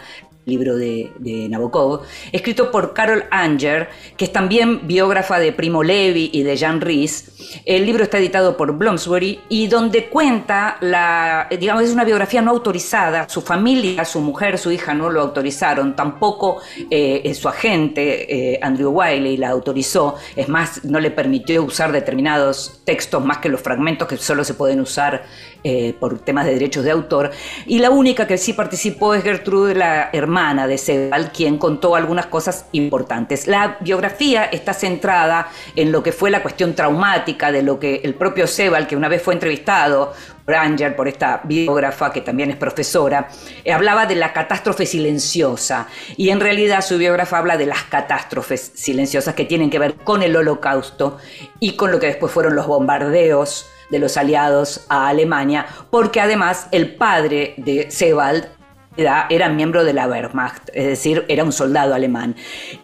libro 0.49 0.77
de, 0.77 1.13
Nabokov, 1.49 2.03
escrito 2.33 2.71
por 2.71 2.95
Carol 2.95 3.25
Anger, 3.31 3.89
que 4.17 4.25
es 4.25 4.33
también 4.33 4.87
biógrafa 4.87 5.39
de 5.39 5.53
Primo 5.53 5.83
Levi 5.83 6.31
y 6.33 6.43
de 6.43 6.57
Jan 6.57 6.81
Ries. 6.81 7.63
El 7.65 7.87
libro 7.87 8.03
está 8.03 8.19
editado 8.19 8.57
por 8.57 8.73
Bloomsbury 8.77 9.41
y 9.49 9.69
donde 9.69 10.09
cuenta 10.09 10.79
la, 10.81 11.49
digamos, 11.59 11.85
es 11.85 11.93
una 11.93 12.05
biografía 12.05 12.43
no 12.43 12.51
autorizada. 12.51 13.29
Su 13.29 13.43
familia, 13.43 14.05
su 14.05 14.21
mujer, 14.21 14.59
su 14.59 14.71
hija 14.73 14.95
no 14.95 15.11
lo 15.11 15.21
autorizaron, 15.21 15.95
tampoco 15.95 16.61
eh, 16.91 17.33
su 17.35 17.49
agente, 17.49 18.55
eh, 18.55 18.61
Andrew 18.63 18.91
Wiley, 18.91 19.37
la 19.37 19.51
autorizó. 19.51 20.17
Es 20.35 20.49
más, 20.49 20.85
no 20.85 20.99
le 21.01 21.11
permitió 21.11 21.63
usar 21.63 21.93
determinados 21.93 22.81
textos 22.85 23.25
más 23.25 23.39
que 23.39 23.49
los 23.49 23.61
fragmentos 23.61 24.09
que 24.09 24.17
solo 24.17 24.45
se 24.45 24.55
pueden 24.55 24.81
usar 24.81 25.25
eh, 25.65 25.95
por 25.99 26.21
temas 26.21 26.47
de 26.47 26.53
derechos 26.53 26.85
de 26.85 26.93
autor. 26.93 27.31
Y 27.67 27.81
la 27.81 27.91
única 27.91 28.27
que 28.27 28.39
sí 28.39 28.53
participó 28.53 29.15
es 29.15 29.25
Gertrude, 29.25 29.75
la 29.75 30.11
hermana 30.13 30.67
de 30.67 30.79
Sebald, 30.79 31.33
quien 31.33 31.59
contó 31.59 31.97
algunas 31.97 32.27
cosas 32.27 32.67
importantes. 32.73 33.49
La 33.49 33.77
biografía 33.81 34.45
está 34.45 34.73
centrada 34.73 35.49
en 35.75 35.91
lo 35.91 36.03
que 36.03 36.13
fue 36.13 36.31
la 36.31 36.43
cuestión 36.43 36.75
traumática 36.75 37.51
de 37.51 37.63
lo 37.63 37.81
que 37.81 38.01
el 38.05 38.15
propio 38.15 38.47
Sebald, 38.47 38.87
que 38.87 38.97
una 38.97 39.09
vez 39.09 39.21
fue 39.21 39.35
entrevistado 39.35 40.13
por 40.45 40.55
Anger, 40.55 40.97
por 40.97 41.09
esta 41.09 41.43
biógrafa 41.45 42.11
que 42.13 42.21
también 42.23 42.51
es 42.51 42.57
profesora, 42.57 43.29
eh, 43.65 43.73
hablaba 43.73 44.07
de 44.07 44.15
la 44.15 44.33
catástrofe 44.33 44.87
silenciosa. 44.87 45.89
Y 46.17 46.31
en 46.31 46.41
realidad 46.41 46.83
su 46.83 46.99
biógrafa 46.99 47.39
habla 47.39 47.57
de 47.57 47.67
las 47.67 47.83
catástrofes 47.83 48.73
silenciosas 48.75 49.35
que 49.35 49.45
tienen 49.45 49.71
que 49.71 49.79
ver 49.79 49.97
con 49.97 50.23
el 50.23 50.37
holocausto 50.37 51.19
y 51.61 51.73
con 51.73 51.91
lo 51.91 52.01
que 52.01 52.07
después 52.07 52.33
fueron 52.33 52.55
los 52.55 52.67
bombardeos 52.67 53.67
de 53.91 53.99
los 53.99 54.17
aliados 54.17 54.87
a 54.89 55.09
Alemania, 55.09 55.67
porque 55.91 56.21
además 56.21 56.69
el 56.73 56.95
padre 56.95 57.55
de 57.57 57.91
Sebald 57.91 58.49
era, 58.97 59.49
miembro 59.49 59.85
de 59.85 59.93
la 59.93 60.09
Wehrmacht, 60.09 60.71
es 60.73 60.87
decir, 60.87 61.25
era 61.29 61.45
un 61.45 61.53
soldado 61.53 61.95
alemán. 61.95 62.35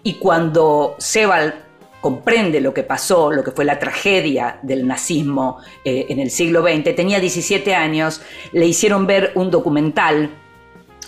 Y 0.05 0.15
cuando 0.15 0.95
Sebald 0.99 1.55
comprende 2.01 2.61
lo 2.61 2.73
que 2.73 2.83
pasó, 2.83 3.33
lo 3.33 3.43
que 3.43 3.51
fue 3.51 3.65
la 3.65 3.79
tragedia 3.79 4.59
del 4.63 4.87
nazismo 4.87 5.59
eh, 5.85 6.07
en 6.09 6.21
el 6.21 6.31
siglo 6.31 6.63
XX, 6.63 6.95
tenía 6.95 7.19
17 7.19 7.75
años, 7.75 8.23
le 8.53 8.67
hicieron 8.67 9.07
ver 9.07 9.33
un 9.35 9.51
documental 9.51 10.31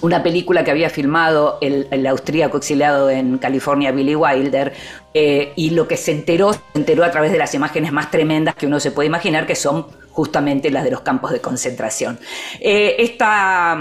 una 0.02 0.22
película 0.22 0.64
que 0.64 0.70
había 0.70 0.90
filmado 0.90 1.58
el, 1.60 2.06
austríaco 2.06 2.58
exiliado 2.58 3.10
en 3.10 3.38
California, 3.38 3.92
Billy 3.92 4.14
Wilder, 4.14 4.72
eh, 5.14 5.52
y 5.56 5.70
lo 5.70 5.88
que 5.88 5.96
se 5.96 6.12
enteró, 6.12 6.52
se 6.52 6.60
enteró 6.74 7.04
a 7.04 7.10
través 7.10 7.32
de 7.32 7.38
las 7.38 7.54
imágenes 7.54 7.92
más 7.92 8.10
tremendas 8.10 8.54
que 8.54 8.66
uno 8.66 8.80
se 8.80 8.90
puede 8.90 9.06
imaginar, 9.06 9.46
que 9.46 9.54
son 9.54 9.86
justamente 10.10 10.70
las 10.70 10.84
de 10.84 10.90
los 10.90 11.00
campos 11.00 11.30
de 11.32 11.40
concentración. 11.40 12.18
Eh, 12.60 12.96
esta, 12.98 13.78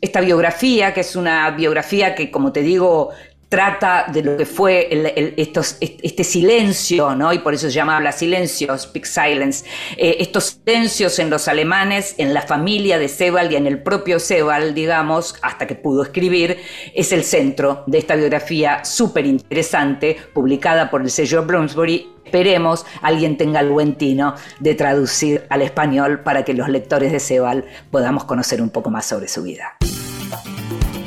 esta 0.00 0.20
biografía, 0.20 0.94
que 0.94 1.00
es 1.00 1.16
una 1.16 1.50
biografía 1.50 2.14
que, 2.14 2.30
como 2.30 2.52
te 2.52 2.62
digo, 2.62 3.10
trata 3.48 4.06
de 4.12 4.22
lo 4.22 4.36
que 4.36 4.44
fue 4.44 4.88
este 6.02 6.24
silencio, 6.24 7.14
¿no? 7.14 7.32
y 7.32 7.38
por 7.38 7.54
eso 7.54 7.68
se 7.68 7.72
llama 7.72 7.96
habla 7.96 8.12
silencio, 8.12 8.76
speak 8.76 9.06
silence, 9.06 9.64
eh, 9.96 10.16
estos 10.20 10.60
silencios 10.64 11.18
en 11.18 11.30
los 11.30 11.48
alemanes, 11.48 12.14
en 12.18 12.34
la 12.34 12.42
familia 12.42 12.98
de 12.98 13.08
Sebald 13.08 13.52
y 13.52 13.56
en 13.56 13.66
el 13.66 13.82
propio 13.82 14.18
Sebald, 14.20 14.74
digamos, 14.74 15.36
hasta 15.42 15.66
que 15.66 15.74
pudo 15.74 16.02
escribir, 16.02 16.58
es 16.94 17.12
el 17.12 17.24
centro 17.24 17.84
de 17.86 17.98
esta 17.98 18.16
biografía 18.16 18.84
súper 18.84 19.26
interesante, 19.26 20.16
publicada 20.34 20.90
por 20.90 21.00
el 21.02 21.10
sello 21.10 21.44
Bloomsbury. 21.44 22.08
Esperemos 22.24 22.84
alguien 23.00 23.38
tenga 23.38 23.60
el 23.60 23.70
buen 23.70 23.94
tino 23.94 24.34
de 24.60 24.74
traducir 24.74 25.46
al 25.48 25.62
español 25.62 26.20
para 26.20 26.44
que 26.44 26.52
los 26.52 26.68
lectores 26.68 27.10
de 27.10 27.20
Sebald 27.20 27.64
podamos 27.90 28.24
conocer 28.24 28.60
un 28.60 28.68
poco 28.68 28.90
más 28.90 29.06
sobre 29.06 29.28
su 29.28 29.42
vida. 29.42 29.78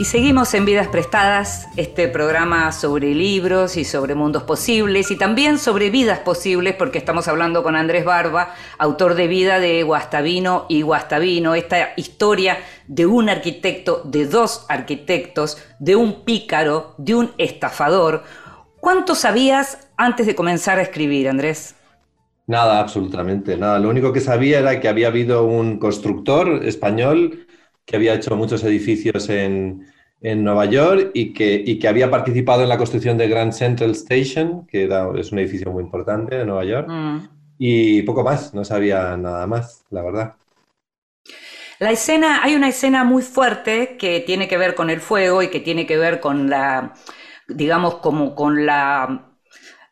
Y 0.00 0.06
seguimos 0.06 0.54
en 0.54 0.64
Vidas 0.64 0.88
Prestadas, 0.88 1.68
este 1.76 2.08
programa 2.08 2.72
sobre 2.72 3.14
libros 3.14 3.76
y 3.76 3.84
sobre 3.84 4.14
mundos 4.14 4.44
posibles 4.44 5.10
y 5.10 5.18
también 5.18 5.58
sobre 5.58 5.90
vidas 5.90 6.20
posibles, 6.20 6.74
porque 6.74 6.96
estamos 6.96 7.28
hablando 7.28 7.62
con 7.62 7.76
Andrés 7.76 8.06
Barba, 8.06 8.54
autor 8.78 9.14
de 9.14 9.28
Vida 9.28 9.60
de 9.60 9.82
Guastavino 9.82 10.64
y 10.70 10.80
Guastavino, 10.80 11.54
esta 11.54 11.90
historia 11.98 12.56
de 12.88 13.04
un 13.04 13.28
arquitecto, 13.28 14.00
de 14.06 14.24
dos 14.24 14.64
arquitectos, 14.70 15.58
de 15.78 15.96
un 15.96 16.24
pícaro, 16.24 16.94
de 16.96 17.16
un 17.16 17.32
estafador. 17.36 18.22
¿Cuánto 18.80 19.14
sabías 19.14 19.86
antes 19.98 20.24
de 20.24 20.34
comenzar 20.34 20.78
a 20.78 20.82
escribir, 20.82 21.28
Andrés? 21.28 21.74
Nada, 22.46 22.80
absolutamente 22.80 23.58
nada. 23.58 23.78
Lo 23.78 23.90
único 23.90 24.14
que 24.14 24.20
sabía 24.20 24.60
era 24.60 24.80
que 24.80 24.88
había 24.88 25.08
habido 25.08 25.44
un 25.44 25.78
constructor 25.78 26.64
español 26.64 27.46
que 27.84 27.96
había 27.96 28.14
hecho 28.14 28.36
muchos 28.36 28.62
edificios 28.64 29.28
en, 29.28 29.86
Nueva 30.22 30.66
York 30.66 31.12
y 31.14 31.32
que, 31.32 31.78
que, 31.78 31.88
había 31.88 32.10
participado 32.10 32.62
en 32.62 32.68
la 32.68 32.76
construcción 32.76 33.16
de 33.16 33.26
Grand 33.26 33.52
Central 33.52 33.92
Station, 33.92 34.66
que 34.66 34.84
es 35.18 35.32
un 35.32 35.38
edificio 35.38 35.72
muy 35.72 35.82
importante 35.82 36.36
de 36.36 36.44
Nueva 36.44 36.64
York. 36.66 36.88
Mm. 36.90 37.18
Y 37.56 38.02
poco 38.02 38.22
más, 38.22 38.52
no 38.52 38.62
sabía 38.62 39.16
nada 39.16 39.46
más, 39.46 39.84
la 39.88 40.02
verdad. 40.02 40.34
La 41.78 41.90
escena, 41.90 42.42
hay 42.42 42.54
una 42.54 42.68
escena 42.68 43.04
muy 43.04 43.22
fuerte 43.22 43.96
que 43.96 44.20
tiene 44.20 44.46
que 44.48 44.58
ver 44.58 44.74
con 44.74 44.90
el 44.90 45.00
fuego 45.00 45.42
y 45.42 45.48
que 45.48 45.60
tiene 45.60 45.86
que 45.86 45.96
ver 45.96 46.20
con 46.20 46.50
la, 46.50 46.92
digamos, 47.48 47.94
como 47.96 48.34
con 48.34 48.66
la 48.66 49.29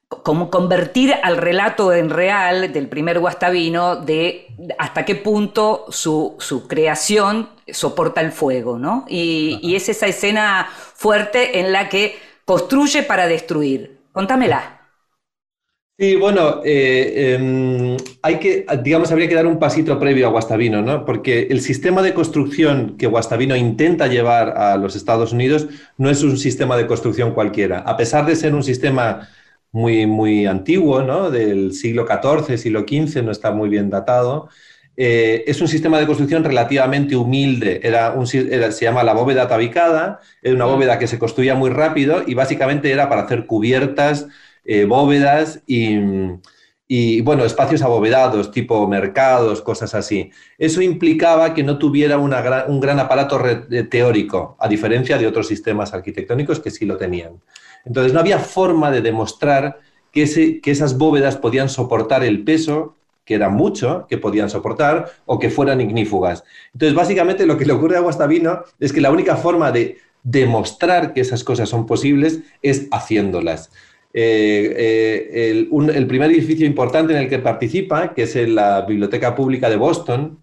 como 0.08 0.50
convertir 0.50 1.14
al 1.22 1.36
relato 1.36 1.92
en 1.92 2.08
real 2.08 2.72
del 2.72 2.88
primer 2.88 3.18
Guastavino 3.18 3.96
de 3.96 4.46
hasta 4.78 5.04
qué 5.04 5.14
punto 5.14 5.84
su, 5.90 6.36
creación 6.66 7.50
soporta 7.66 8.22
el 8.22 8.32
fuego, 8.32 8.78
¿no? 8.78 9.04
Y, 9.08 9.74
es 9.74 9.88
esa 9.88 10.06
escena 10.06 10.68
fuerte 10.94 11.60
en 11.60 11.72
la 11.72 11.88
que 11.88 12.16
construye 12.44 13.02
para 13.02 13.26
destruir. 13.26 13.98
Contámela. 14.12 14.76
Sí, 15.98 16.14
bueno, 16.14 16.60
eh, 16.64 17.34
em, 17.34 17.96
hay 18.22 18.38
que, 18.38 18.64
digamos, 18.82 19.10
habría 19.10 19.28
que 19.28 19.34
dar 19.34 19.46
un 19.46 19.58
pasito 19.58 19.98
previo 19.98 20.28
a 20.28 20.30
Guastavino, 20.30 20.80
¿no? 20.80 21.04
Porque 21.04 21.48
el 21.50 21.60
sistema 21.60 22.02
de 22.02 22.14
construcción 22.14 22.96
que 22.96 23.08
Guastavino 23.08 23.56
intenta 23.56 24.06
llevar 24.06 24.56
a 24.56 24.76
los 24.76 24.94
Estados 24.96 25.32
Unidos 25.32 25.66
no 25.96 26.08
es 26.08 26.22
un 26.22 26.38
sistema 26.38 26.76
de 26.76 26.86
construcción 26.86 27.34
cualquiera. 27.34 27.80
A 27.80 27.96
pesar 27.96 28.26
de 28.26 28.36
ser 28.36 28.54
un 28.54 28.62
sistema 28.62 29.28
muy, 29.72 30.06
muy 30.06 30.46
antiguo, 30.46 31.02
¿no? 31.02 31.30
del 31.30 31.72
siglo 31.72 32.06
XIV, 32.06 32.56
siglo 32.56 32.80
XV, 32.80 33.22
no 33.22 33.30
está 33.30 33.50
muy 33.52 33.68
bien 33.68 33.90
datado. 33.90 34.48
Eh, 35.00 35.44
es 35.46 35.60
un 35.60 35.68
sistema 35.68 36.00
de 36.00 36.06
construcción 36.06 36.42
relativamente 36.42 37.14
humilde. 37.14 37.80
Era 37.84 38.12
un, 38.12 38.26
se 38.26 38.68
llama 38.80 39.04
la 39.04 39.12
bóveda 39.12 39.46
tabicada, 39.46 40.18
era 40.42 40.56
una 40.56 40.64
bóveda 40.64 40.98
que 40.98 41.06
se 41.06 41.20
construía 41.20 41.54
muy 41.54 41.70
rápido 41.70 42.24
y 42.26 42.34
básicamente 42.34 42.90
era 42.90 43.08
para 43.08 43.22
hacer 43.22 43.46
cubiertas, 43.46 44.26
eh, 44.64 44.86
bóvedas 44.86 45.62
y, 45.66 47.20
bueno, 47.20 47.44
espacios 47.44 47.82
abovedados, 47.82 48.50
tipo 48.50 48.88
mercados, 48.88 49.62
cosas 49.62 49.94
así. 49.94 50.32
Eso 50.58 50.82
implicaba 50.82 51.54
que 51.54 51.62
no 51.62 51.78
tuviera 51.78 52.18
un 52.18 52.80
gran 52.80 52.98
aparato 52.98 53.40
teórico, 53.88 54.56
a 54.58 54.66
diferencia 54.68 55.16
de 55.16 55.28
otros 55.28 55.46
sistemas 55.46 55.94
arquitectónicos 55.94 56.58
que 56.58 56.70
sí 56.70 56.86
lo 56.86 56.96
tenían. 56.96 57.40
Entonces 57.88 58.12
no 58.12 58.20
había 58.20 58.38
forma 58.38 58.90
de 58.90 59.00
demostrar 59.00 59.80
que, 60.12 60.60
esas 60.64 60.98
bóvedas 60.98 61.36
podían 61.36 61.68
soportar 61.68 62.22
el 62.22 62.44
peso, 62.44 62.94
que 63.24 63.34
era 63.34 63.48
mucho, 63.48 64.06
que 64.08 64.18
podían 64.18 64.50
soportar, 64.50 65.10
o 65.26 65.38
que 65.38 65.50
fueran 65.50 65.80
ignífugas. 65.80 66.44
Entonces, 66.72 66.94
básicamente 66.94 67.46
lo 67.46 67.56
que 67.56 67.64
le 67.64 67.72
ocurre 67.72 67.96
a 67.96 68.00
Guastavino 68.00 68.62
es 68.78 68.92
que 68.92 69.00
la 69.00 69.10
única 69.10 69.36
forma 69.36 69.72
de 69.72 69.98
demostrar 70.22 71.14
que 71.14 71.22
esas 71.22 71.42
cosas 71.44 71.68
son 71.68 71.86
posibles 71.86 72.40
es 72.62 72.88
haciéndolas. 72.90 73.70
Eh, 74.12 74.74
eh, 74.76 75.66
el, 75.70 76.06
primer 76.06 76.30
edificio 76.30 76.66
importante 76.66 77.14
en 77.14 77.20
el 77.20 77.28
que 77.28 77.38
participa, 77.38 78.14
que 78.14 78.22
es 78.22 78.34
la 78.48 78.82
Biblioteca 78.82 79.34
Pública 79.34 79.70
de 79.70 79.76
Boston, 79.76 80.38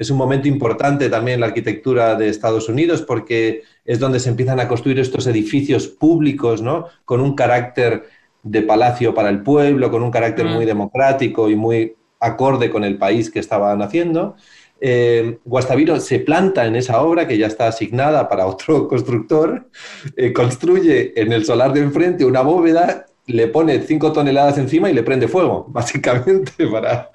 es 0.00 0.08
un 0.08 0.16
momento 0.16 0.48
importante 0.48 1.10
también 1.10 1.34
en 1.34 1.40
la 1.40 1.48
arquitectura 1.48 2.16
de 2.16 2.30
Estados 2.30 2.70
Unidos 2.70 3.02
porque 3.02 3.64
es 3.84 3.98
donde 3.98 4.18
se 4.18 4.30
empiezan 4.30 4.58
a 4.58 4.66
construir 4.66 4.98
estos 4.98 5.26
edificios 5.26 5.88
públicos, 5.88 6.62
¿no? 6.62 6.86
Con 7.04 7.20
un 7.20 7.34
carácter 7.34 8.04
de 8.42 8.62
palacio 8.62 9.12
para 9.12 9.28
el 9.28 9.42
pueblo, 9.42 9.90
con 9.90 10.02
un 10.02 10.10
carácter 10.10 10.46
muy 10.46 10.64
democrático 10.64 11.50
y 11.50 11.54
muy 11.54 11.96
acorde 12.18 12.70
con 12.70 12.82
el 12.82 12.96
país 12.96 13.30
que 13.30 13.40
estaban 13.40 13.82
haciendo. 13.82 14.36
Eh, 14.80 15.38
Guastavino 15.44 16.00
se 16.00 16.20
planta 16.20 16.64
en 16.64 16.76
esa 16.76 17.02
obra 17.02 17.28
que 17.28 17.36
ya 17.36 17.46
está 17.46 17.68
asignada 17.68 18.26
para 18.26 18.46
otro 18.46 18.88
constructor, 18.88 19.68
eh, 20.16 20.32
construye 20.32 21.12
en 21.20 21.30
el 21.32 21.44
solar 21.44 21.74
de 21.74 21.80
enfrente 21.80 22.24
una 22.24 22.40
bóveda 22.40 23.04
le 23.30 23.48
pone 23.48 23.80
cinco 23.82 24.12
toneladas 24.12 24.58
encima 24.58 24.90
y 24.90 24.94
le 24.94 25.02
prende 25.02 25.28
fuego, 25.28 25.66
básicamente, 25.70 26.66
para, 26.66 27.10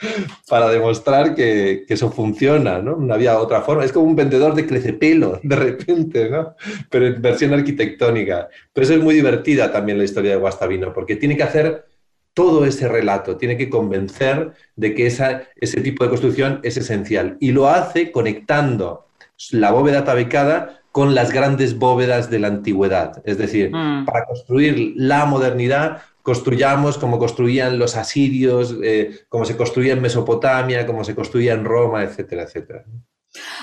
para 0.48 0.70
demostrar 0.70 1.36
que, 1.36 1.86
eso 1.88 2.12
funciona, 2.12 2.80
¿no? 2.80 3.14
Había 3.14 3.40
otra 3.40 3.62
forma. 3.62 3.86
Es 3.86 3.92
como 3.92 4.06
un 4.06 4.16
vendedor 4.16 4.56
de 4.56 4.66
crecepelo, 4.66 5.40
de 5.44 5.56
repente, 5.56 6.30
¿no? 6.30 6.56
Pero 6.90 7.08
en 7.08 7.22
versión 7.22 7.54
arquitectónica. 7.54 8.50
Pero 8.74 8.86
eso 8.86 8.94
es 8.96 9.02
muy 9.02 9.16
divertida 9.16 9.72
también 9.72 9.98
la 9.98 10.04
historia 10.04 10.32
de 10.32 10.38
Guastavino, 10.38 10.94
porque 10.94 11.16
tiene 11.16 11.38
que 11.38 11.44
hacer 11.44 11.86
todo 12.34 12.66
ese 12.66 12.90
relato, 12.90 13.38
tiene 13.38 13.56
que 13.56 13.70
convencer 13.70 14.52
de 14.76 14.94
que 14.94 15.08
ese 15.08 15.82
tipo 15.82 16.04
de 16.04 16.10
construcción 16.10 16.60
es 16.64 16.76
esencial. 16.76 17.38
Y 17.40 17.54
lo 17.54 17.70
hace 17.70 18.12
conectando 18.12 19.06
la 19.52 19.72
bóveda 19.72 20.04
tabicada 20.04 20.82
con 20.96 21.14
las 21.14 21.34
grandes 21.34 21.78
bóvedas 21.78 22.30
de 22.30 22.40
la 22.40 22.48
antigüedad. 22.48 23.22
Es 23.26 23.38
decir, 23.38 23.70
mm. 23.70 24.06
para 24.06 24.24
construir 24.24 24.94
la 24.96 25.26
modernidad, 25.26 26.04
construyamos 26.22 26.98
como 26.98 27.20
construían 27.20 27.78
los 27.78 27.98
asirios, 27.98 28.78
eh, 28.82 29.26
como 29.28 29.44
se 29.44 29.58
construía 29.58 29.92
en 29.92 30.02
Mesopotamia, 30.02 30.86
como 30.86 31.04
se 31.04 31.14
construía 31.14 31.52
en 31.52 31.66
Roma, 31.66 32.02
etcétera, 32.02 32.44
etcétera. 32.44 32.86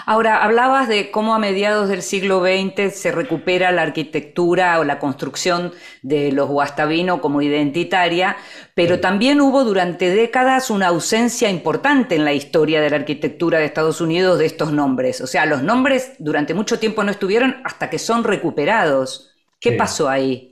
Ahora, 0.07 0.43
hablabas 0.43 0.89
de 0.89 1.11
cómo 1.11 1.35
a 1.35 1.39
mediados 1.39 1.89
del 1.89 2.03
siglo 2.03 2.41
XX 2.41 2.95
se 2.95 3.13
recupera 3.13 3.73
la 3.73 3.83
arquitectura 3.83 4.79
o 4.81 4.85
la 4.85 4.99
construcción 4.99 5.73
de 6.03 6.33
los 6.33 6.49
guastavino 6.49 7.21
como 7.21 7.43
identitaria, 7.43 8.37
pero 8.75 9.01
también 9.01 9.41
hubo 9.41 9.65
durante 9.65 10.11
décadas 10.11 10.71
una 10.71 10.89
ausencia 10.89 11.51
importante 11.51 12.17
en 12.17 12.25
la 12.25 12.33
historia 12.33 12.81
de 12.81 12.91
la 12.91 12.97
arquitectura 12.97 13.59
de 13.59 13.67
Estados 13.67 14.01
Unidos 14.01 14.39
de 14.39 14.47
estos 14.47 14.73
nombres. 14.73 15.21
O 15.21 15.27
sea, 15.27 15.47
los 15.47 15.63
nombres 15.63 16.13
durante 16.19 16.55
mucho 16.55 16.79
tiempo 16.79 17.05
no 17.05 17.11
estuvieron 17.11 17.61
hasta 17.65 17.91
que 17.91 17.99
son 17.99 18.25
recuperados. 18.25 19.35
¿Qué 19.61 19.73
pasó 19.73 20.09
ahí? 20.09 20.52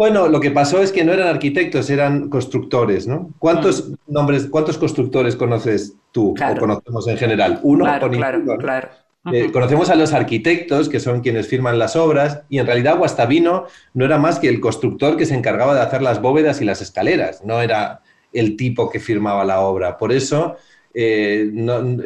Bueno, 0.00 0.28
lo 0.28 0.40
que 0.40 0.50
pasó 0.50 0.80
es 0.80 0.92
que 0.92 1.04
no 1.04 1.12
eran 1.12 1.28
arquitectos, 1.28 1.90
eran 1.90 2.30
constructores, 2.30 3.06
¿no? 3.06 3.34
¿Cuántos 3.38 3.86
mm. 3.86 3.94
nombres, 4.06 4.46
cuántos 4.46 4.78
constructores 4.78 5.36
conoces 5.36 5.94
tú 6.10 6.30
o 6.30 6.58
conocemos 6.58 7.06
en 7.06 7.18
general? 7.18 7.60
Uno 7.62 7.84
claro, 7.84 8.10
claro, 8.10 8.56
claro. 8.56 8.88
Eh, 9.30 9.52
conocemos 9.52 9.90
a 9.90 9.96
los 9.96 10.14
arquitectos, 10.14 10.88
que 10.88 11.00
son 11.00 11.20
quienes 11.20 11.48
firman 11.48 11.78
las 11.78 11.96
obras, 11.96 12.44
y 12.48 12.60
en 12.60 12.64
realidad 12.64 12.96
Guastavino 12.96 13.66
no 13.92 14.06
era 14.06 14.16
más 14.16 14.38
que 14.38 14.48
el 14.48 14.58
constructor 14.58 15.18
que 15.18 15.26
se 15.26 15.34
encargaba 15.34 15.74
de 15.74 15.82
hacer 15.82 16.00
las 16.00 16.22
bóvedas 16.22 16.62
y 16.62 16.64
las 16.64 16.80
escaleras, 16.80 17.44
no 17.44 17.60
era 17.60 18.00
el 18.32 18.56
tipo 18.56 18.88
que 18.88 19.00
firmaba 19.00 19.44
la 19.44 19.60
obra. 19.60 19.98
Por 19.98 20.12
eso 20.12 20.56
eh, 20.94 21.52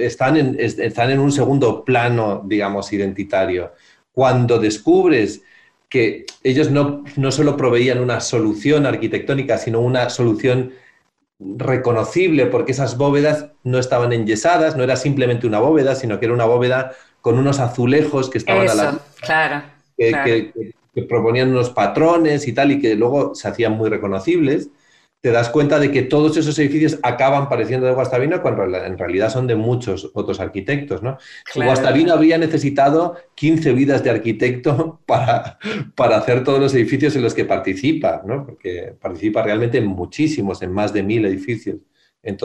están, 0.00 0.36
en, 0.36 0.56
están 0.58 1.12
en 1.12 1.20
un 1.20 1.30
segundo 1.30 1.84
plano, 1.84 2.42
digamos, 2.44 2.92
identitario. 2.92 3.70
Cuando 4.10 4.58
descubres 4.58 5.42
que 5.94 6.26
ellos 6.42 6.72
no, 6.72 7.04
no 7.14 7.30
solo 7.30 7.56
proveían 7.56 8.00
una 8.00 8.18
solución 8.18 8.84
arquitectónica, 8.84 9.58
sino 9.58 9.78
una 9.78 10.10
solución 10.10 10.72
reconocible, 11.38 12.46
porque 12.46 12.72
esas 12.72 12.98
bóvedas 12.98 13.52
no 13.62 13.78
estaban 13.78 14.12
enyesadas, 14.12 14.74
no 14.74 14.82
era 14.82 14.96
simplemente 14.96 15.46
una 15.46 15.60
bóveda, 15.60 15.94
sino 15.94 16.18
que 16.18 16.24
era 16.24 16.34
una 16.34 16.46
bóveda 16.46 16.90
con 17.20 17.38
unos 17.38 17.60
azulejos 17.60 18.28
que 18.28 18.38
estaban 18.38 18.68
a 18.68 18.74
la... 18.74 18.98
Claro, 19.20 19.62
que, 19.96 20.52
que, 20.92 21.02
proponían 21.02 21.50
unos 21.50 21.70
patrones 21.70 22.48
y 22.48 22.52
tal, 22.52 22.72
y 22.72 22.80
que 22.80 22.96
luego 22.96 23.36
se 23.36 23.46
hacían 23.46 23.74
muy 23.74 23.88
reconocibles 23.88 24.70
te 25.24 25.30
das 25.30 25.48
cuenta 25.48 25.78
de 25.78 25.90
que 25.90 26.02
todos 26.02 26.36
esos 26.36 26.58
edificios 26.58 26.98
acaban 27.02 27.48
pareciendo 27.48 27.86
de 27.86 27.94
Guastavino 27.94 28.42
cuando 28.42 28.64
en 28.64 28.98
realidad 28.98 29.30
son 29.30 29.46
de 29.46 29.54
muchos 29.54 30.10
otros 30.12 30.38
arquitectos. 30.38 31.02
¿no? 31.02 31.16
Guastavino 31.54 32.12
habría 32.12 32.36
necesitado 32.36 33.16
15 33.34 33.72
vidas 33.72 34.04
de 34.04 34.10
arquitecto 34.10 35.00
para, 35.06 35.58
para 35.94 36.18
hacer 36.18 36.44
todos 36.44 36.60
los 36.60 36.74
edificios 36.74 37.16
en 37.16 37.22
los 37.22 37.32
que 37.32 37.46
participa, 37.46 38.20
¿no? 38.26 38.44
porque 38.44 38.96
participa 39.00 39.42
realmente 39.42 39.78
en 39.78 39.86
muchísimos, 39.86 40.60
en 40.60 40.72
más 40.72 40.92
de 40.92 41.02
mil 41.02 41.24
edificios 41.24 41.76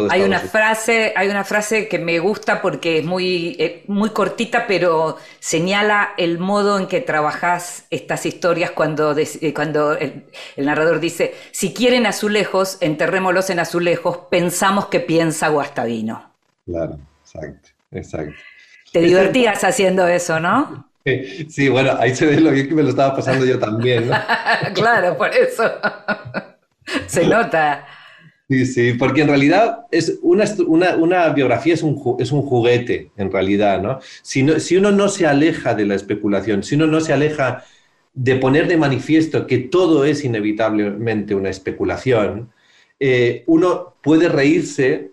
hay 0.10 0.24
una 0.24 0.40
frase, 0.40 1.14
hay 1.16 1.30
una 1.30 1.46
frase 1.46 1.88
que 1.88 2.00
me 2.00 2.20
gusta 2.20 2.62
porque 2.62 3.00
es 3.00 3.06
muy, 3.06 3.56
eh, 3.60 3.84
muy 3.88 4.10
cortita, 4.10 4.68
pero 4.68 5.18
señala 5.40 6.14
el 6.18 6.38
modo 6.38 6.78
en 6.78 6.88
que 6.88 7.00
trabajas 7.00 7.86
estas 7.90 8.26
historias 8.26 8.72
cuando, 8.72 9.16
eh, 9.18 9.54
cuando 9.54 9.94
el, 9.94 10.26
narrador 10.58 11.00
dice, 11.00 11.34
si 11.52 11.74
quieren 11.74 12.06
azulejos, 12.06 12.78
enterrémoslos 12.82 13.50
en 13.52 13.60
azulejos, 13.60 14.18
pensamos 14.30 14.88
que 14.88 15.00
piensa 15.00 15.48
Guastavino. 15.48 16.34
Claro, 16.66 17.00
exacto, 17.22 17.70
exacto. 17.92 18.36
Te 18.92 19.00
divertías 19.00 19.64
haciendo 19.64 20.08
eso, 20.08 20.42
¿no? 20.42 20.90
Sí, 21.06 21.70
bueno, 21.70 21.96
ahí 21.98 22.14
se 22.14 22.26
ve 22.26 22.40
lo 22.42 22.52
que 22.52 22.66
me 22.66 22.84
lo 22.84 22.90
estaba 22.90 23.16
pasando 23.16 23.46
yo 23.46 23.58
también, 23.58 24.10
¿no? 24.10 24.16
claro, 24.74 25.18
por 25.18 25.34
eso. 25.34 25.64
se 27.08 27.26
nota. 27.26 27.88
Sí, 28.50 28.66
sí, 28.66 28.94
porque 28.94 29.22
en 29.22 29.28
realidad 29.28 29.86
es 29.92 30.18
una, 30.24 30.44
una, 30.98 31.30
biografía 31.30 31.76
es 31.76 31.84
un, 31.84 32.18
es 32.18 32.32
un, 32.32 32.42
juguete, 32.42 33.12
en 33.16 33.32
realidad, 33.32 33.80
¿no? 33.80 34.00
Si, 34.24 34.42
¿no? 34.42 34.60
si 34.60 34.76
uno 34.76 34.92
no 34.92 35.08
se 35.08 35.28
aleja 35.28 35.76
de 35.76 35.86
la 35.86 35.94
especulación, 35.94 36.64
si 36.64 36.74
uno 36.74 36.88
no 36.88 37.00
se 37.00 37.14
aleja 37.14 37.64
de 38.16 38.38
poner 38.38 38.68
de 38.68 38.78
manifiesto 38.78 39.46
que 39.46 39.60
todo 39.60 40.04
es 40.04 40.26
inevitablemente 40.26 41.36
una 41.36 41.50
especulación, 41.50 42.50
eh, 43.00 43.44
uno 43.46 43.94
puede 44.02 44.30
reírse 44.30 45.12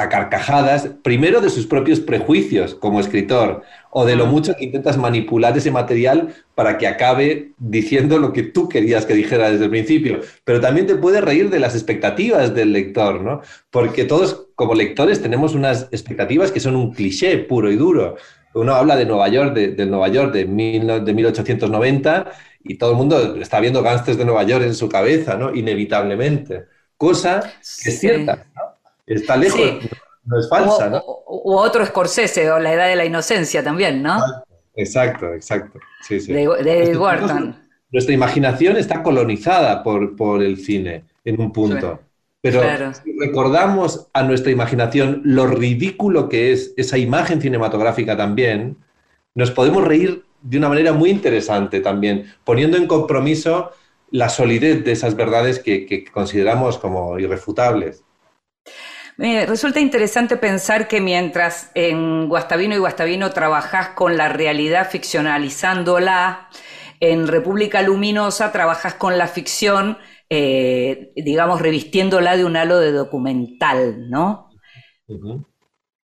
a 0.00 0.08
carcajadas, 0.08 0.88
primero 1.02 1.42
de 1.42 1.50
sus 1.50 1.66
propios 1.66 2.00
prejuicios 2.00 2.74
como 2.74 3.00
escritor, 3.00 3.62
o 3.90 4.06
de 4.06 4.16
lo 4.16 4.24
mucho 4.24 4.54
que 4.56 4.64
intentas 4.64 4.96
manipular 4.96 5.56
ese 5.58 5.70
material 5.70 6.34
para 6.54 6.78
que 6.78 6.86
acabe 6.86 7.52
diciendo 7.58 8.18
lo 8.18 8.32
que 8.32 8.42
tú 8.42 8.66
querías 8.66 9.04
que 9.04 9.12
dijera 9.12 9.50
desde 9.50 9.64
el 9.64 9.70
principio. 9.70 10.20
Pero 10.44 10.58
también 10.58 10.86
te 10.86 10.94
puedes 10.94 11.22
reír 11.22 11.50
de 11.50 11.60
las 11.60 11.74
expectativas 11.74 12.54
del 12.54 12.72
lector, 12.72 13.20
¿no? 13.20 13.42
Porque 13.68 14.04
todos 14.04 14.46
como 14.54 14.74
lectores 14.74 15.20
tenemos 15.20 15.54
unas 15.54 15.88
expectativas 15.90 16.50
que 16.50 16.60
son 16.60 16.76
un 16.76 16.94
cliché 16.94 17.36
puro 17.36 17.70
y 17.70 17.76
duro. 17.76 18.16
Uno 18.54 18.72
habla 18.72 18.96
de 18.96 19.04
Nueva 19.04 19.28
York, 19.28 19.52
de, 19.54 19.86
Nueva 19.86 20.08
York 20.08 20.32
de, 20.32 20.44
de 20.44 21.12
1890 21.14 22.32
y 22.64 22.76
todo 22.76 22.92
el 22.92 22.96
mundo 22.96 23.36
está 23.36 23.60
viendo 23.60 23.82
gángsters 23.82 24.16
de 24.16 24.24
Nueva 24.24 24.44
York 24.44 24.64
en 24.64 24.74
su 24.74 24.88
cabeza, 24.88 25.36
¿no? 25.36 25.54
Inevitablemente. 25.54 26.64
Cosa 26.96 27.40
que 27.82 27.90
es 27.90 27.98
cierta. 27.98 28.46
Está 29.06 29.36
lejos, 29.36 29.60
no 30.24 30.38
es 30.38 30.48
falsa, 30.48 30.90
¿no? 30.90 30.98
O, 30.98 31.60
otro 31.60 31.84
Scorsese, 31.84 32.50
o 32.50 32.58
La 32.58 32.72
Edad 32.72 32.88
de 32.88 32.96
la 32.96 33.04
Inocencia 33.04 33.62
también, 33.62 34.02
¿no? 34.02 34.18
Exacto, 34.74 35.32
exacto. 35.34 35.78
Sí, 36.02 36.20
sí. 36.20 36.32
De, 36.32 36.46
de 36.46 36.96
Wharton. 36.96 37.56
Nuestra 37.90 38.14
imaginación 38.14 38.76
está 38.76 39.02
colonizada 39.02 39.82
por, 39.82 40.14
por 40.14 40.42
el 40.42 40.58
cine 40.58 41.04
en 41.24 41.40
un 41.40 41.52
punto. 41.52 42.00
Pero 42.40 42.62
si 42.94 43.18
recordamos 43.18 44.08
a 44.14 44.22
nuestra 44.22 44.50
imaginación 44.50 45.20
lo 45.24 45.46
ridículo 45.46 46.28
que 46.28 46.52
es 46.52 46.72
esa 46.76 46.96
imagen 46.96 47.40
cinematográfica 47.40 48.16
también, 48.16 48.78
nos 49.34 49.50
podemos 49.50 49.84
reír 49.84 50.24
de 50.40 50.56
una 50.56 50.70
manera 50.70 50.92
muy 50.92 51.10
interesante 51.10 51.80
también, 51.80 52.32
poniendo 52.44 52.78
en 52.78 52.86
compromiso 52.86 53.72
la 54.10 54.30
solidez 54.30 54.84
de 54.84 54.92
esas 54.92 55.16
verdades 55.16 55.58
que, 55.58 55.84
que 55.84 56.04
consideramos 56.04 56.78
como 56.78 57.18
irrefutables 57.18 58.04
resulta 59.46 59.80
interesante 59.80 60.36
pensar 60.36 60.88
que 60.88 61.00
mientras 61.00 61.70
en 61.74 62.28
Guastavino 62.28 62.74
y 62.74 62.78
Guastavino 62.78 63.30
trabajás 63.30 63.90
con 63.90 64.16
la 64.16 64.28
realidad 64.28 64.90
ficcionalizándola, 64.90 66.48
en 67.00 67.26
República 67.26 67.82
Luminosa 67.82 68.52
trabajás 68.52 68.94
con 68.94 69.16
la 69.18 69.26
ficción, 69.26 69.98
eh, 70.28 71.12
digamos, 71.16 71.60
revistiéndola 71.60 72.36
de 72.36 72.44
un 72.44 72.56
halo 72.56 72.78
de 72.78 72.92
documental, 72.92 74.08
¿no? 74.10 74.50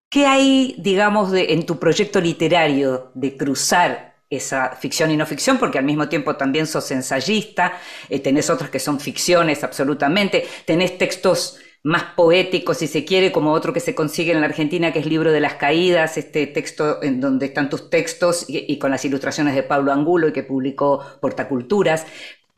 ¿Qué 0.08 0.26
hay, 0.26 0.76
digamos, 0.78 1.32
de, 1.32 1.52
en 1.52 1.66
tu 1.66 1.78
proyecto 1.78 2.20
literario 2.20 3.10
de 3.14 3.36
cruzar 3.36 4.14
esa 4.30 4.70
ficción 4.76 5.10
y 5.10 5.16
no 5.16 5.26
ficción, 5.26 5.58
porque 5.58 5.78
al 5.78 5.84
mismo 5.84 6.08
tiempo 6.08 6.36
también 6.36 6.66
sos 6.66 6.90
ensayista, 6.90 7.78
eh, 8.08 8.20
tenés 8.20 8.48
otros 8.48 8.70
que 8.70 8.78
son 8.78 9.00
ficciones 9.00 9.62
absolutamente, 9.62 10.46
tenés 10.64 10.96
textos 10.96 11.58
más 11.84 12.02
poético, 12.16 12.72
si 12.72 12.86
se 12.86 13.04
quiere, 13.04 13.30
como 13.30 13.52
otro 13.52 13.74
que 13.74 13.78
se 13.78 13.94
consigue 13.94 14.32
en 14.32 14.40
la 14.40 14.46
Argentina, 14.46 14.90
que 14.90 15.00
es 15.00 15.06
Libro 15.06 15.30
de 15.30 15.40
las 15.40 15.54
Caídas, 15.54 16.16
este 16.16 16.46
texto 16.46 17.02
en 17.02 17.20
donde 17.20 17.46
están 17.46 17.68
tus 17.68 17.90
textos 17.90 18.46
y, 18.48 18.78
con 18.78 18.90
las 18.90 19.04
ilustraciones 19.04 19.54
de 19.54 19.62
Pablo 19.62 19.92
Angulo 19.92 20.28
y 20.28 20.32
que 20.32 20.42
publicó 20.42 21.04
Portaculturas. 21.20 22.06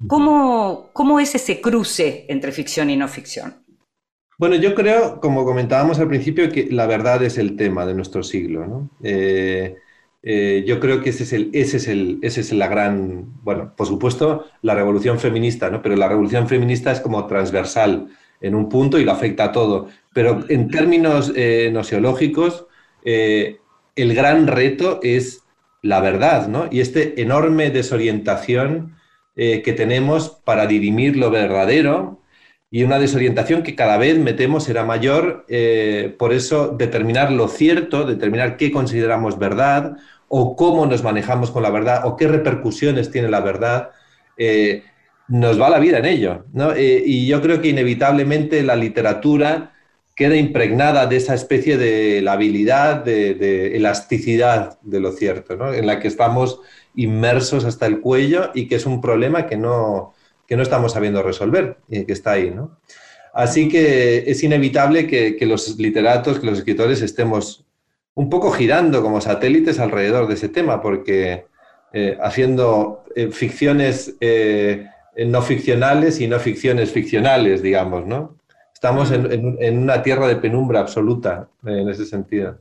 ¿Cómo, 0.07 0.91
¿Cómo 0.93 1.19
es 1.19 1.35
ese 1.35 1.61
cruce 1.61 2.25
entre 2.29 2.53
ficción 2.53 2.89
y 2.89 2.97
no 2.97 3.09
ficción? 3.09 3.65
Bueno, 4.39 4.55
yo 4.55 4.77
creo, 4.77 5.21
como 5.21 5.45
comentábamos 5.45 5.99
al 5.99 6.09
principio, 6.09 6.49
que 6.53 6.69
la 6.71 6.87
verdad 6.87 7.21
es 7.25 7.37
el 7.37 7.57
tema 7.57 7.85
de 7.85 7.95
nuestro 7.95 8.23
siglo. 8.23 8.65
¿no? 8.67 8.91
Eh, 9.03 9.75
eh, 10.23 10.63
yo 10.69 10.79
creo 10.79 11.03
que 11.03 11.11
ese 11.11 11.25
es, 11.25 11.33
el, 11.33 11.51
ese, 11.53 11.79
es 11.79 11.89
el, 11.89 12.21
ese 12.23 12.43
es 12.43 12.53
la 12.53 12.69
gran, 12.69 13.43
bueno, 13.43 13.75
por 13.77 13.89
supuesto, 13.89 14.45
la 14.63 14.77
revolución 14.77 15.19
feminista, 15.19 15.69
¿no? 15.69 15.83
pero 15.83 15.97
la 15.97 16.09
revolución 16.09 16.47
feminista 16.47 16.93
es 16.93 17.01
como 17.01 17.27
transversal 17.27 18.09
en 18.41 18.55
un 18.55 18.69
punto 18.69 18.99
y 18.99 19.05
lo 19.05 19.13
afecta 19.13 19.45
a 19.45 19.53
todo. 19.53 19.89
Pero 20.13 20.45
en 20.49 20.69
términos 20.69 21.33
eh, 21.37 21.71
nociológicos, 21.73 22.67
el 23.05 24.15
gran 24.15 24.47
reto 24.49 24.99
es 25.03 25.45
la 25.83 26.01
verdad, 26.01 26.49
¿no? 26.49 26.69
Y 26.73 26.81
este 26.81 27.21
enorme 27.23 27.71
desorientación 27.71 28.97
que 29.37 29.75
tenemos 29.77 30.41
para 30.45 30.67
dirimir 30.67 31.17
lo 31.17 31.31
verdadero 31.31 32.21
y 32.71 32.83
una 32.83 32.99
desorientación 32.99 33.63
que 33.63 33.75
cada 33.75 33.97
vez 33.97 34.19
metemos 34.19 34.65
será 34.65 34.85
mayor. 34.85 35.45
Eh, 35.49 36.15
por 36.19 36.33
eso, 36.33 36.69
determinar 36.69 37.33
lo 37.33 37.49
cierto, 37.49 38.05
determinar 38.05 38.57
qué 38.57 38.71
consideramos 38.71 39.39
verdad 39.39 39.97
o 40.29 40.57
cómo 40.57 40.87
nos 40.87 41.03
manejamos 41.03 41.51
con 41.51 41.63
la 41.63 41.71
verdad 41.71 42.03
o 42.05 42.17
qué 42.17 42.27
repercusiones 42.27 43.11
tiene 43.11 43.29
la 43.29 43.41
verdad, 43.41 43.91
eh, 44.37 44.83
nos 45.29 45.61
va 45.61 45.71
la 45.71 45.79
vida 45.79 45.99
en 45.99 46.07
ello. 46.07 46.45
Eh, 46.77 47.03
y 47.05 47.27
yo 47.27 47.43
creo 47.43 47.61
que 47.61 47.69
inevitablemente 47.69 48.63
la 48.63 48.77
literatura 48.77 49.73
queda 50.15 50.37
impregnada 50.37 51.07
de 51.07 51.17
esa 51.17 51.35
especie 51.35 51.77
de 51.77 52.23
la 52.23 52.33
habilidad, 52.33 53.05
de, 53.05 53.77
elasticidad 53.77 54.79
de 54.81 55.01
lo 55.01 55.13
cierto, 55.13 55.73
en 55.75 55.87
la 55.87 56.01
que 56.01 56.09
estamos 56.09 56.61
inmersos 56.95 57.67
hasta 57.67 57.87
el 57.87 58.01
cuello 58.01 58.51
y 58.55 58.67
que 58.67 58.77
es 58.77 58.87
un 58.87 59.03
problema 59.03 59.47
que 59.47 59.59
no, 59.59 60.15
que 60.47 60.57
no 60.57 60.63
estamos 60.63 60.93
sabiendo 60.93 61.23
resolver 61.23 61.77
y 61.89 62.05
que 62.07 62.15
está 62.15 62.33
ahí, 62.33 62.51
¿no? 62.51 62.79
Así 63.35 63.69
que 63.69 64.31
es 64.31 64.43
inevitable 64.43 65.07
que, 65.07 65.37
los 65.45 65.79
literatos, 65.79 66.39
que 66.39 66.47
los 66.47 66.59
escritores 66.59 67.03
estemos 67.03 67.67
un 68.15 68.31
poco 68.31 68.51
girando 68.51 69.03
como 69.03 69.21
satélites 69.21 69.79
alrededor 69.79 70.27
de 70.27 70.35
ese 70.35 70.49
tema, 70.49 70.81
porque 70.81 71.45
eh, 71.93 72.17
haciendo 72.23 73.05
eh, 73.15 73.29
ficciones 73.31 74.15
eh, 74.23 74.87
no 75.17 75.43
ficcionales 75.43 76.21
y 76.21 76.27
no 76.27 76.39
ficciones 76.39 76.93
ficcionales, 76.93 77.63
digamos, 77.63 78.07
¿no? 78.07 78.37
Estamos 78.73 79.11
en 79.11 79.79
una 79.79 80.03
tierra 80.03 80.29
de 80.29 80.37
penumbra 80.37 80.81
absoluta 80.81 81.49
en 81.65 81.89
ese 81.89 82.05
sentido. 82.05 82.59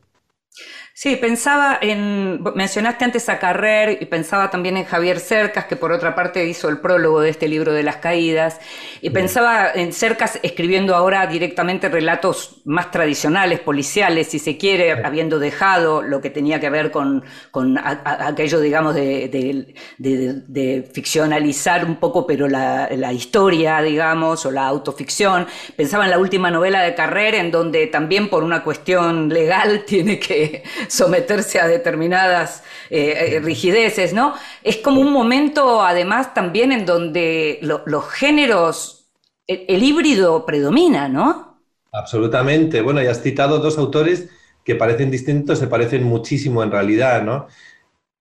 Sí, 0.98 1.18
pensaba 1.18 1.78
en, 1.82 2.42
mencionaste 2.56 3.04
antes 3.04 3.28
a 3.28 3.38
Carrer 3.38 3.98
y 4.02 4.06
pensaba 4.06 4.50
también 4.50 4.78
en 4.78 4.86
Javier 4.86 5.20
Cercas, 5.20 5.66
que 5.66 5.76
por 5.76 5.92
otra 5.92 6.16
parte 6.16 6.46
hizo 6.46 6.70
el 6.70 6.80
prólogo 6.80 7.20
de 7.20 7.32
este 7.32 7.50
libro 7.50 7.74
de 7.74 7.84
las 7.84 7.98
caídas, 7.98 8.62
y 9.02 9.10
pensaba 9.10 9.70
en 9.76 9.92
Cercas 9.92 10.40
escribiendo 10.42 10.96
ahora 10.96 11.28
directamente 11.28 11.90
relatos 11.90 12.62
más 12.64 12.92
tradicionales, 12.92 13.60
policiales, 13.60 14.28
si 14.30 14.40
se 14.40 14.58
quiere, 14.58 14.94
habiendo 14.94 15.38
dejado 15.38 16.02
lo 16.02 16.22
que 16.22 16.30
tenía 16.30 16.62
que 16.62 16.70
ver 16.70 16.92
con, 16.92 17.26
con 17.52 17.78
aquello, 17.78 18.62
digamos, 18.62 18.96
de, 18.96 19.76
de, 19.98 20.90
ficcionalizar 20.94 21.84
un 21.84 21.98
poco, 21.98 22.26
pero 22.26 22.48
la, 22.48 22.88
la, 22.96 23.12
historia, 23.12 23.82
digamos, 23.82 24.46
o 24.46 24.52
la 24.52 24.66
autoficción. 24.66 25.46
Pensaba 25.76 26.06
en 26.06 26.12
la 26.12 26.20
última 26.20 26.50
novela 26.52 26.82
de 26.84 26.96
Carrer, 26.96 27.36
en 27.36 27.52
donde 27.52 27.88
también 27.88 28.30
por 28.30 28.46
una 28.46 28.64
cuestión 28.64 29.28
legal 29.28 29.84
tiene 29.86 30.20
que 30.20 30.64
someterse 30.88 31.60
a 31.60 31.68
determinadas 31.68 32.64
eh, 32.90 33.36
eh, 33.36 33.40
rigideces, 33.40 34.14
¿no? 34.14 34.34
Es 34.64 34.78
como 34.78 35.02
un 35.02 35.12
momento, 35.12 35.82
además, 35.82 36.34
también 36.34 36.72
en 36.72 36.86
donde 36.86 37.60
los 37.62 38.10
géneros, 38.10 39.08
el, 39.48 39.84
híbrido 39.84 40.46
predomina, 40.46 41.08
¿no? 41.08 41.60
Absolutamente. 41.92 42.82
Bueno, 42.82 43.02
y 43.02 43.08
has 43.08 43.22
citado 43.22 43.60
dos 43.60 43.78
autores 43.78 44.30
que 44.64 44.76
parecen 44.76 45.12
distintos, 45.12 45.60
se 45.60 45.68
parecen 45.68 46.04
muchísimo 46.04 46.64
en 46.64 46.72
realidad, 46.72 47.24
¿no? 47.24 47.48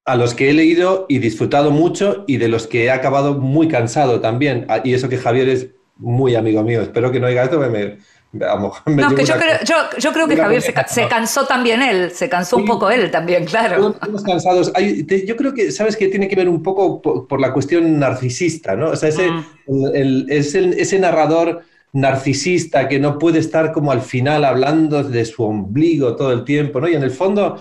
A 0.05 0.17
los 0.17 0.35
que 0.35 0.51
he 0.51 0.53
leído 0.53 1.07
y 1.09 1.19
disfrutado 1.19 1.71
mucho 1.71 2.25
y 2.27 2.37
de 2.37 2.49
los 2.49 2.67
que 2.67 2.85
he 2.85 2.91
acabado 2.91 3.35
muy 3.35 3.69
cansado 3.69 4.21
también. 4.21 4.67
Ah, 4.69 4.81
y 4.85 4.93
eso 4.93 5.09
que 5.09 5.17
Javier 5.17 5.49
es 5.49 5.69
muy 5.97 6.35
amigo 6.35 6.63
mío. 6.63 6.83
Espero 6.83 7.11
que 7.11 7.21
no 7.21 7.27
oiga 7.27 7.45
esto, 7.45 7.59
me, 7.59 7.99
no, 8.87 9.15
que 9.15 9.25
yo, 9.25 9.35
creo, 9.35 9.59
yo, 9.99 10.13
creo, 10.13 10.29
que 10.29 10.37
Javier 10.37 10.63
se, 10.63 11.09
cansó 11.09 11.47
también 11.47 11.83
él, 11.83 12.11
se 12.11 12.29
cansó 12.29 12.57
un 12.57 12.65
poco 12.65 12.91
él 12.91 13.11
también, 13.11 13.45
claro. 13.45 13.91
Estamos 13.91 14.23
cansados. 14.23 14.73
yo 15.27 15.37
creo 15.37 15.55
que, 15.55 15.71
¿sabes 15.71 15.97
que 15.97 16.09
Tiene 16.09 16.29
que 16.29 16.37
ver 16.37 16.49
un 16.49 16.63
poco 16.63 17.01
por, 17.01 17.41
la 17.41 17.53
cuestión 17.53 17.99
narcisista, 17.99 18.77
¿no? 18.77 18.91
O 18.91 18.97
sea, 18.97 19.09
ese, 19.09 19.31
mm. 19.31 20.27
ese 20.29 20.99
narrador 20.99 21.63
narcisista 21.95 22.89
que 22.89 22.99
no 22.99 23.19
puede 23.19 23.39
estar 23.39 23.73
como 23.73 23.93
al 23.93 24.03
final 24.03 24.45
hablando 24.45 25.03
de 25.05 25.25
su 25.25 25.45
ombligo 25.45 26.17
todo 26.17 26.33
el 26.33 26.45
tiempo, 26.45 26.81
¿no? 26.81 26.89
Y 26.89 26.95
en 26.95 27.05
el 27.05 27.13
fondo, 27.13 27.61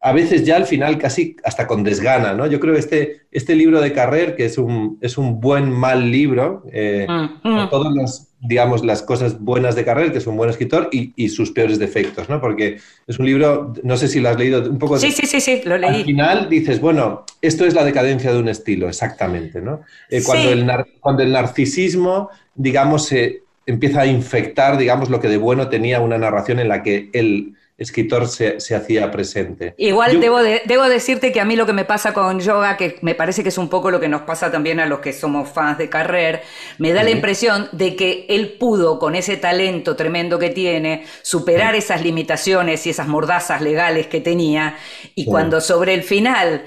a 0.00 0.12
veces 0.12 0.44
ya 0.44 0.56
al 0.56 0.66
final 0.66 0.98
casi 0.98 1.36
hasta 1.44 1.66
con 1.66 1.84
desgana, 1.84 2.34
¿no? 2.34 2.46
Yo 2.48 2.58
creo 2.58 2.74
que 2.74 2.80
este, 2.80 3.22
este 3.30 3.54
libro 3.54 3.80
de 3.80 3.92
Carrer, 3.92 4.34
que 4.34 4.44
es 4.44 4.58
un, 4.58 4.98
es 5.00 5.16
un 5.16 5.40
buen 5.40 5.70
mal 5.70 6.10
libro, 6.10 6.64
eh, 6.72 7.06
mm, 7.08 7.48
mm. 7.48 7.70
todos 7.70 7.94
los 7.94 8.26
digamos, 8.44 8.84
las 8.84 9.02
cosas 9.02 9.40
buenas 9.40 9.74
de 9.74 9.84
Carrer, 9.84 10.12
que 10.12 10.18
es 10.18 10.26
un 10.26 10.36
buen 10.36 10.50
escritor, 10.50 10.90
y, 10.92 11.28
sus 11.28 11.50
peores 11.50 11.78
defectos, 11.78 12.28
¿no? 12.28 12.40
Porque 12.40 12.78
es 13.06 13.18
un 13.18 13.26
libro, 13.26 13.72
no 13.82 13.96
sé 13.96 14.06
si 14.06 14.20
lo 14.20 14.28
has 14.28 14.38
leído 14.38 14.70
un 14.70 14.78
poco. 14.78 14.98
Sí, 14.98 15.10
sí, 15.10 15.26
sí, 15.26 15.40
sí, 15.40 15.62
lo 15.64 15.78
leí. 15.78 15.96
Al 15.96 16.04
final 16.04 16.48
dices, 16.48 16.80
bueno, 16.80 17.24
esto 17.40 17.64
es 17.64 17.74
la 17.74 17.84
decadencia 17.84 18.32
de 18.32 18.38
un 18.38 18.48
estilo, 18.48 18.88
exactamente, 18.88 19.60
¿no? 19.62 19.80
Eh, 20.10 20.22
cuando, 20.24 20.50
el 20.50 20.66
cuando 21.00 21.22
el 21.22 21.32
narcisismo, 21.32 22.28
digamos, 22.54 23.06
se 23.06 23.42
empieza 23.66 24.02
a 24.02 24.06
infectar, 24.06 24.76
digamos, 24.76 25.08
lo 25.08 25.20
que 25.20 25.28
de 25.28 25.38
bueno 25.38 25.68
tenía 25.68 26.00
una 26.00 26.18
narración 26.18 26.60
en 26.60 26.68
la 26.68 26.82
que 26.82 27.08
él 27.14 27.54
escritor 27.76 28.28
se, 28.28 28.56
hacía 28.74 29.10
presente. 29.10 29.74
Igual 29.78 30.20
debo, 30.20 30.38
debo 30.38 30.84
decirte 30.84 31.32
que 31.32 31.40
a 31.40 31.44
mí 31.44 31.56
lo 31.56 31.66
que 31.66 31.72
me 31.72 31.84
pasa 31.84 32.12
con 32.12 32.38
yoga, 32.38 32.76
que 32.76 32.98
me 33.02 33.14
parece 33.14 33.42
que 33.42 33.48
es 33.48 33.58
un 33.58 33.68
poco 33.68 33.90
lo 33.90 33.98
que 33.98 34.08
nos 34.08 34.22
pasa 34.22 34.52
también 34.52 34.78
a 34.78 34.86
los 34.86 35.00
que 35.00 35.12
somos 35.12 35.48
fans 35.48 35.78
de 35.78 35.88
Carrer, 35.88 36.42
me 36.78 36.92
da 36.92 37.02
la 37.02 37.10
impresión 37.10 37.68
de 37.72 37.96
que 37.96 38.26
él 38.28 38.56
pudo, 38.58 38.98
con 38.98 39.16
ese 39.16 39.36
talento 39.36 39.96
tremendo 39.96 40.38
que 40.38 40.50
tiene, 40.50 41.04
superar 41.22 41.74
esas 41.74 42.02
limitaciones 42.02 42.86
y 42.86 42.90
esas 42.90 43.08
mordazas 43.08 43.60
legales 43.60 44.06
que 44.06 44.20
tenía, 44.20 44.76
y 45.14 45.24
cuando 45.24 45.60
sobre 45.60 45.94
el 45.94 46.04
final 46.04 46.64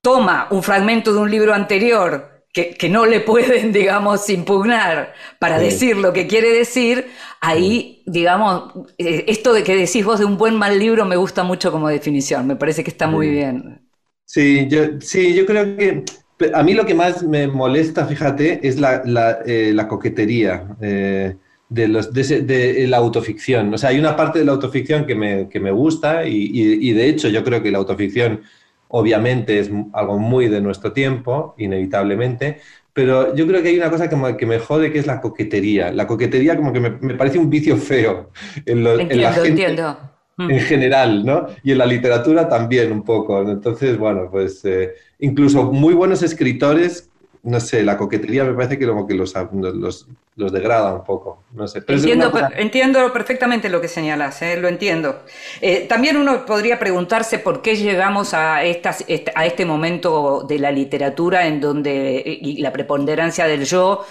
toma 0.00 0.48
un 0.50 0.62
fragmento 0.62 1.12
de 1.12 1.20
un 1.20 1.30
libro 1.30 1.54
anterior, 1.54 2.33
que, 2.54 2.88
no 2.88 3.04
le 3.04 3.20
pueden, 3.20 3.72
digamos, 3.80 4.30
impugnar 4.30 5.12
para 5.38 5.58
decir 5.58 5.96
lo 5.96 6.12
que 6.12 6.26
quiere 6.26 6.50
decir, 6.50 7.06
ahí, 7.40 8.02
digamos, 8.06 8.72
eh, 8.96 9.24
esto 9.26 9.52
de 9.52 9.64
que 9.64 9.76
decís 9.76 10.04
vos 10.04 10.20
de 10.20 10.24
un 10.24 10.38
buen 10.38 10.54
mal 10.54 10.78
libro 10.78 11.04
me 11.04 11.16
gusta 11.16 11.42
mucho 11.42 11.72
como 11.72 11.88
definición, 11.88 12.46
me 12.46 12.56
parece 12.56 12.84
que 12.84 12.90
está 12.90 13.08
muy 13.08 13.28
bien. 13.28 13.80
Sí, 14.24 14.66
yo, 14.68 15.00
sí, 15.00 15.34
yo 15.34 15.44
creo 15.44 15.76
que 15.76 16.04
a 16.54 16.62
mí 16.62 16.74
lo 16.74 16.86
que 16.86 16.94
más 16.94 17.22
me 17.22 17.46
molesta, 17.48 18.06
fíjate, 18.06 18.66
es 18.66 18.78
la, 18.78 19.02
la, 19.04 19.40
eh, 19.44 19.76
coquetería. 19.88 20.64
Eh, 20.80 21.36
de, 21.68 21.88
los, 21.88 22.12
de, 22.12 22.86
la 22.88 22.98
autoficción. 22.98 23.74
O 23.74 23.78
sea, 23.78 23.90
hay 23.90 23.98
una 23.98 24.14
parte 24.14 24.38
de 24.38 24.44
la 24.44 24.52
autoficción 24.52 25.06
que 25.06 25.16
me, 25.16 25.48
que 25.48 25.58
me 25.58 25.72
gusta 25.72 26.24
y, 26.24 26.50
y, 26.52 26.92
de 26.92 27.08
hecho 27.08 27.28
yo 27.28 27.42
creo 27.42 27.62
que 27.62 27.72
la 27.72 27.78
autoficción 27.78 28.42
obviamente 28.96 29.58
es 29.58 29.70
algo 29.92 30.20
muy 30.20 30.46
de 30.46 30.60
nuestro 30.60 30.92
tiempo, 30.92 31.56
inevitablemente, 31.58 32.60
pero 32.92 33.34
yo 33.34 33.44
creo 33.44 33.60
que 33.60 33.70
hay 33.70 33.76
una 33.76 33.90
cosa 33.90 34.08
que 34.08 34.14
me, 34.14 34.36
que 34.36 34.46
me 34.46 34.60
jode 34.60 34.92
que 34.92 35.00
es 35.00 35.06
la 35.06 35.20
coquetería. 35.20 35.90
La 35.90 36.06
coquetería 36.06 36.56
como 36.56 36.72
que 36.72 36.78
me, 36.78 36.90
parece 37.14 37.40
un 37.40 37.50
vicio 37.50 37.76
feo 37.76 38.30
en, 38.64 38.84
la 38.84 39.32
gente, 39.32 39.76
mm. 40.36 40.48
En 40.48 40.60
general, 40.60 41.26
¿no? 41.26 41.48
Y 41.64 41.72
en 41.72 41.78
la 41.78 41.86
literatura 41.86 42.48
también 42.48 42.92
un 42.92 43.02
poco. 43.02 43.42
Entonces, 43.42 43.98
bueno, 43.98 44.28
pues 44.30 44.64
eh, 44.64 44.92
incluso 45.18 45.72
muy 45.72 45.92
buenos 45.92 46.22
escritores 46.22 47.10
no 47.44 47.60
sé, 47.60 47.82
la 47.82 47.98
coquetería 47.98 48.42
me 48.44 48.54
parece 48.54 48.78
que 48.78 48.86
como 48.86 49.06
que 49.06 49.14
los, 49.14 49.34
los, 50.34 50.52
degrada 50.52 50.94
un 50.94 51.04
poco. 51.04 51.44
No 51.52 51.68
sé. 51.68 51.82
entiendo, 51.86 53.12
perfectamente 53.12 53.68
lo 53.68 53.82
que 53.82 53.88
señalas, 53.88 54.40
¿eh? 54.40 54.56
lo 54.56 54.68
entiendo. 54.68 55.22
Eh, 55.60 55.86
también 55.86 56.16
uno 56.16 56.46
podría 56.46 56.78
preguntarse 56.78 57.38
por 57.38 57.60
qué 57.60 57.76
llegamos 57.76 58.32
a, 58.32 58.64
estas, 58.64 59.04
a 59.34 59.46
este 59.46 59.66
momento 59.66 60.44
de 60.48 60.58
la 60.58 60.72
literatura 60.72 61.46
en 61.46 61.60
donde 61.60 62.22
y 62.24 62.62
la 62.62 62.72
preponderancia 62.72 63.46
del 63.46 63.66
yo. 63.66 64.06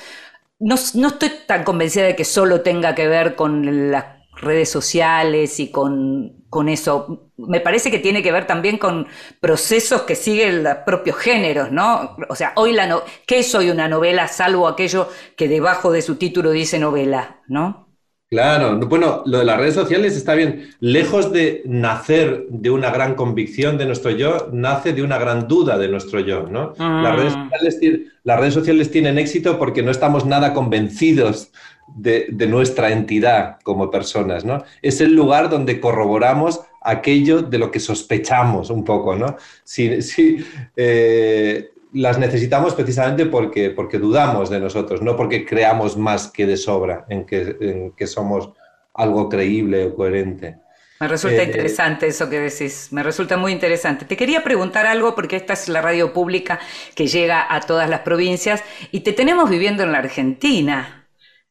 No, 0.59 0.75
no 0.93 1.07
estoy 1.07 1.31
tan 1.47 1.63
convencida 1.63 2.05
de 2.05 2.15
que 2.15 2.25
solo 2.25 2.61
tenga 2.61 2.93
que 2.93 3.07
ver 3.07 3.36
con 3.36 3.91
las 3.91 4.22
redes 4.36 4.69
sociales 4.69 5.59
y 5.59 5.71
con 5.71 6.43
con 6.53 6.69
eso. 6.69 7.31
Me 7.36 7.59
parece 7.59 7.89
que 7.89 7.97
tiene 7.97 8.21
que 8.21 8.31
ver 8.31 8.45
también 8.45 8.77
con 8.77 9.07
procesos 9.41 10.03
que 10.03 10.15
siguen 10.15 10.63
los 10.63 10.75
propios 10.86 11.17
géneros, 11.17 11.71
¿no? 11.71 12.15
O 12.29 12.36
sea, 12.36 12.53
hoy 12.55 12.73
la 12.73 12.86
no 12.86 13.01
¿qué 13.25 13.39
es 13.39 13.55
hoy 13.55 13.71
una 13.71 13.89
novela 13.89 14.27
salvo 14.27 14.67
aquello 14.67 15.09
que 15.36 15.47
debajo 15.47 15.91
de 15.91 16.03
su 16.03 16.15
título 16.15 16.51
dice 16.51 16.77
novela, 16.77 17.41
¿no? 17.47 17.84
Claro, 18.29 18.79
bueno, 18.88 19.21
lo 19.27 19.39
de 19.39 19.45
las 19.45 19.59
redes 19.59 19.75
sociales 19.75 20.15
está 20.15 20.34
bien. 20.34 20.69
Lejos 20.79 21.31
de 21.31 21.61
nacer 21.65 22.45
de 22.49 22.71
una 22.71 22.89
gran 22.89 23.13
convicción 23.13 23.77
de 23.77 23.86
nuestro 23.86 24.09
yo, 24.09 24.49
nace 24.51 24.93
de 24.93 25.03
una 25.03 25.19
gran 25.19 25.47
duda 25.47 25.77
de 25.77 25.88
nuestro 25.88 26.19
yo, 26.19 26.47
¿no? 26.47 26.73
Las, 26.79 27.15
redes 27.15 27.34
sociales, 27.34 28.01
las, 28.23 28.39
redes 28.39 28.53
sociales, 28.55 28.89
tienen 28.89 29.19
éxito 29.19 29.59
porque 29.59 29.84
no 29.84 29.91
estamos 29.91 30.25
nada 30.25 30.53
convencidos 30.53 31.51
de, 31.88 32.27
nuestra 32.47 32.91
entidad 32.91 33.59
como 33.63 33.91
personas, 33.91 34.45
¿no? 34.45 34.63
Es 34.81 35.01
el 35.01 35.13
lugar 35.13 35.49
donde 35.49 35.79
corroboramos 35.79 36.61
aquello 36.81 37.41
de 37.41 37.57
lo 37.57 37.71
que 37.71 37.79
sospechamos 37.79 38.69
un 38.69 38.84
poco, 38.84 39.15
¿no? 39.15 39.38
Si, 39.63 40.43
eh, 40.75 41.69
las 41.93 42.17
necesitamos 42.17 42.73
precisamente 42.73 43.25
porque, 43.27 43.69
porque 43.69 43.99
dudamos 43.99 44.49
de 44.49 44.59
nosotros, 44.59 45.01
no 45.01 45.15
porque 45.15 45.45
creamos 45.45 45.95
más 45.95 46.27
que 46.27 46.45
de 46.45 46.57
sobra 46.57 47.05
en 47.09 47.25
que, 47.25 47.55
en 47.59 47.91
que 47.91 48.07
somos 48.07 48.49
algo 48.93 49.29
creíble 49.29 49.86
o 49.86 49.95
coherente. 49.95 50.57
Me 50.99 51.07
resulta 51.09 51.41
eh, 51.41 51.45
interesante 51.45 52.07
eso 52.07 52.29
que 52.29 52.39
decís, 52.39 52.88
me 52.91 53.03
resulta 53.03 53.36
muy 53.36 53.51
interesante. 53.51 54.05
Te 54.05 54.15
quería 54.15 54.43
preguntar 54.43 54.86
algo 54.86 55.15
porque 55.15 55.36
esta 55.36 55.53
es 55.53 55.67
la 55.67 55.81
radio 55.81 56.13
pública 56.13 56.59
que 56.95 57.07
llega 57.07 57.45
a 57.53 57.59
todas 57.59 57.89
las 57.89 58.01
provincias 58.01 58.63
y 58.91 59.01
te 59.01 59.11
tenemos 59.11 59.49
viviendo 59.49 59.84
en 59.84 59.91
la 59.91 59.97
Argentina. 59.97 61.02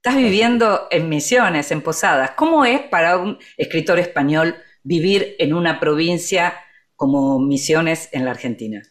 Estás 0.04 0.20
viviendo 0.20 0.88
en 0.90 1.08
Misiones, 1.08 1.70
en 1.70 1.80
Posadas. 1.80 2.32
¿Cómo 2.32 2.64
es 2.64 2.80
para 2.80 3.18
un 3.18 3.38
escritor 3.56 4.00
español 4.00 4.56
vivir 4.82 5.36
en 5.38 5.54
una 5.54 5.78
provincia 5.78 6.54
como 6.96 7.38
Misiones 7.38 8.08
en 8.10 8.24
la 8.24 8.32
Argentina? 8.32 8.82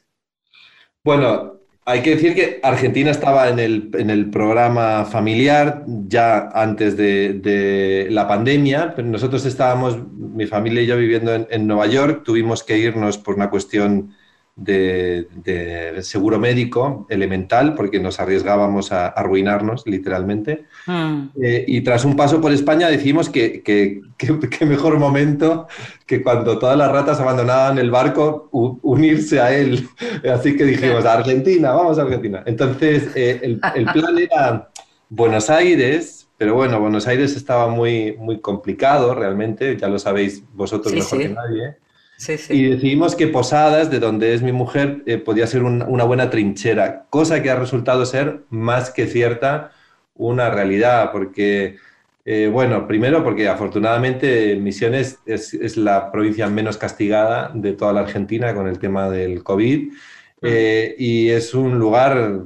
Bueno, 1.04 1.60
hay 1.84 2.02
que 2.02 2.12
decir 2.12 2.34
que 2.34 2.62
Argentina 2.64 3.12
estaba 3.12 3.50
en 3.50 3.60
el, 3.60 4.30
programa 4.30 5.04
familiar 5.04 5.84
ya 6.08 6.48
antes 6.54 6.96
de, 6.96 8.08
la 8.10 8.26
pandemia, 8.26 8.94
pero 8.96 9.10
nosotros 9.10 9.46
estábamos, 9.46 9.98
mi 10.14 10.48
familia 10.48 10.82
y 10.82 10.88
yo 10.88 10.96
viviendo 10.96 11.36
en 11.36 11.68
Nueva 11.68 11.88
York, 11.88 12.22
tuvimos 12.24 12.64
que 12.64 12.78
irnos 12.78 13.18
por 13.18 13.36
una 13.36 13.50
cuestión 13.50 14.16
de, 14.64 16.00
seguro 16.02 16.40
médico 16.40 17.06
elemental, 17.10 17.74
porque 17.76 18.00
nos 18.00 18.20
arriesgábamos 18.20 18.92
a, 18.92 19.08
arruinarnos, 19.08 19.86
literalmente. 19.86 20.66
Hmm. 20.86 21.30
Eh, 21.42 21.66
y 21.68 21.82
tras 21.82 22.06
un 22.06 22.16
paso 22.16 22.40
por 22.40 22.52
España 22.52 22.90
decidimos 22.90 23.30
que, 23.30 23.62
que, 23.62 24.02
mejor 24.66 25.00
momento 25.00 25.68
que 26.06 26.22
cuando 26.22 26.60
todas 26.60 26.78
las 26.78 26.92
ratas 26.92 27.20
abandonaban 27.20 27.78
el 27.78 27.90
barco, 27.90 28.50
unirse 28.52 29.40
a 29.40 29.56
él. 29.56 29.88
Así 30.32 30.56
que 30.56 30.66
dijimos, 30.66 31.06
a 31.06 31.14
Argentina, 31.14 31.72
vamos 31.72 31.98
a 31.98 32.04
Argentina. 32.04 32.44
Entonces, 32.46 33.10
eh, 33.16 33.40
el, 33.42 33.60
plan 33.60 34.18
era 34.18 34.70
Buenos 35.10 35.50
Aires, 35.50 36.28
pero 36.38 36.56
bueno, 36.56 36.80
Buenos 36.80 37.08
Aires 37.08 37.36
estaba 37.36 37.68
muy, 37.68 38.16
muy 38.18 38.40
complicado 38.40 39.14
realmente, 39.16 39.78
ya 39.78 39.88
lo 39.88 40.00
sabéis 40.00 40.44
vosotros 40.54 40.94
mejor 40.94 41.20
que 41.20 41.30
nadie. 41.30 41.81
Y 42.50 42.70
decidimos 42.70 43.16
que 43.16 43.28
Posadas, 43.28 43.90
de 43.90 44.00
donde 44.00 44.34
es 44.34 44.42
mi 44.42 44.52
mujer, 44.52 45.02
eh, 45.06 45.18
podía 45.18 45.48
ser 45.48 45.64
una 45.64 46.04
buena 46.04 46.30
trinchera, 46.30 47.06
cosa 47.10 47.42
que 47.42 47.50
ha 47.50 47.56
resultado 47.56 48.06
ser 48.06 48.42
más 48.50 48.92
que 48.92 49.08
cierta 49.08 49.72
una 50.16 50.50
realidad, 50.52 51.12
porque, 51.12 51.78
eh, 52.26 52.50
bueno, 52.52 52.88
primero 52.88 53.24
porque 53.24 53.48
afortunadamente 53.48 54.56
Misiones 54.56 55.20
es, 55.26 55.78
la 55.78 56.12
provincia 56.12 56.48
menos 56.48 56.78
castigada 56.78 57.52
de 57.56 57.74
toda 57.74 57.94
la 57.94 58.02
Argentina 58.02 58.54
con 58.54 58.68
el 58.68 58.78
tema 58.78 59.10
del 59.10 59.44
COVID. 59.44 59.88
Mm. 59.88 59.96
Eh, 60.44 60.96
y 60.98 61.30
es 61.30 61.54
un 61.54 61.80
lugar 61.80 62.42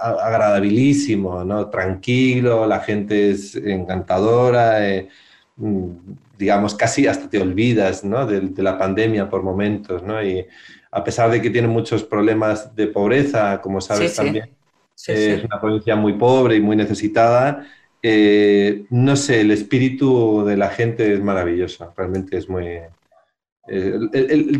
agradabilísimo, 0.00 1.44
¿no? 1.44 1.68
tranquilo, 1.68 2.66
la 2.66 2.80
gente 2.80 3.30
es 3.30 3.54
encantadora, 3.56 4.78
mm, 5.56 5.90
digamos, 6.38 6.74
casi 6.74 7.06
hasta 7.06 7.28
te 7.28 7.40
olvidas 7.40 8.02
de, 8.02 8.62
la 8.62 8.78
pandemia 8.78 9.28
por 9.28 9.42
momentos, 9.42 10.02
¿no? 10.02 10.22
Y 10.22 10.46
a 10.90 11.04
pesar 11.04 11.30
de 11.30 11.40
que 11.40 11.50
tiene 11.50 11.68
muchos 11.68 12.04
problemas 12.04 12.74
de 12.74 12.86
pobreza, 12.86 13.60
como 13.60 13.80
sabes 13.80 14.14
también, 14.16 14.50
es 15.06 15.44
una 15.44 15.60
provincia 15.60 15.96
muy 15.96 16.14
pobre 16.14 16.56
y 16.56 16.60
muy 16.60 16.76
necesitada, 16.76 17.66
eh, 18.02 18.84
no 18.90 19.16
sé, 19.16 19.40
el 19.40 19.50
espíritu 19.50 20.44
de 20.44 20.56
la 20.56 20.68
gente 20.68 21.14
es 21.14 21.22
maravilloso, 21.22 21.92
realmente 21.96 22.36
es 22.36 22.48
muy... 22.48 22.80
Eh, 23.66 23.98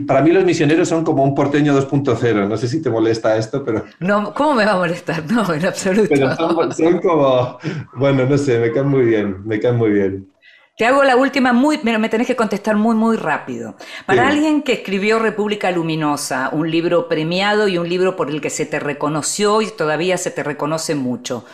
para 0.07 0.22
mí 0.22 0.33
los 0.33 0.47
misioneros 0.47 0.89
son 0.89 1.05
como 1.05 1.22
un 1.22 1.35
porteño 1.35 1.79
2.0, 1.79 2.49
no 2.49 2.57
sé 2.57 2.68
si 2.68 2.81
te 2.81 2.89
molesta 2.89 3.37
esto, 3.37 3.62
pero... 3.62 3.85
No, 4.01 4.33
¿cómo 4.33 4.55
me 4.55 4.64
va 4.64 4.72
a 4.72 4.79
molestar? 4.79 5.31
No, 5.31 5.53
en 5.53 5.66
absoluto. 5.66 6.09
Pero 6.09 6.35
son, 6.35 6.72
son 6.72 6.99
como, 7.01 7.59
bueno, 7.97 8.25
no 8.25 8.39
sé, 8.39 8.59
me 8.59 8.72
caen 8.72 8.89
muy 8.89 9.05
bien, 9.05 9.47
me 9.47 9.61
caen 9.61 9.77
muy 9.77 9.91
bien. 9.91 10.34
Te 10.77 10.87
hago 10.87 11.05
la 11.05 11.14
última 11.16 11.53
muy, 11.53 11.79
pero 11.79 12.01
me 12.01 12.09
tenés 12.09 12.27
que 12.27 12.35
contestar 12.35 12.77
muy, 12.77 12.97
muy 12.97 13.16
rápido. 13.16 13.77
Para 14.07 14.27
alguien 14.27 14.62
que 14.62 14.72
escribió 14.72 15.20
República 15.20 15.70
Luminosa, 15.70 16.51
un 16.53 16.68
libro 16.68 17.09
premiado 17.09 17.68
y 17.68 17.79
un 17.79 17.89
libro 17.89 18.16
por 18.16 18.29
el 18.29 18.41
que 18.41 18.51
se 18.51 18.66
te 18.66 18.81
reconoció 18.81 19.62
y 19.62 19.68
todavía 19.68 20.16
se 20.18 20.33
te 20.33 20.43
reconoce 20.43 20.97
mucho, 20.97 21.45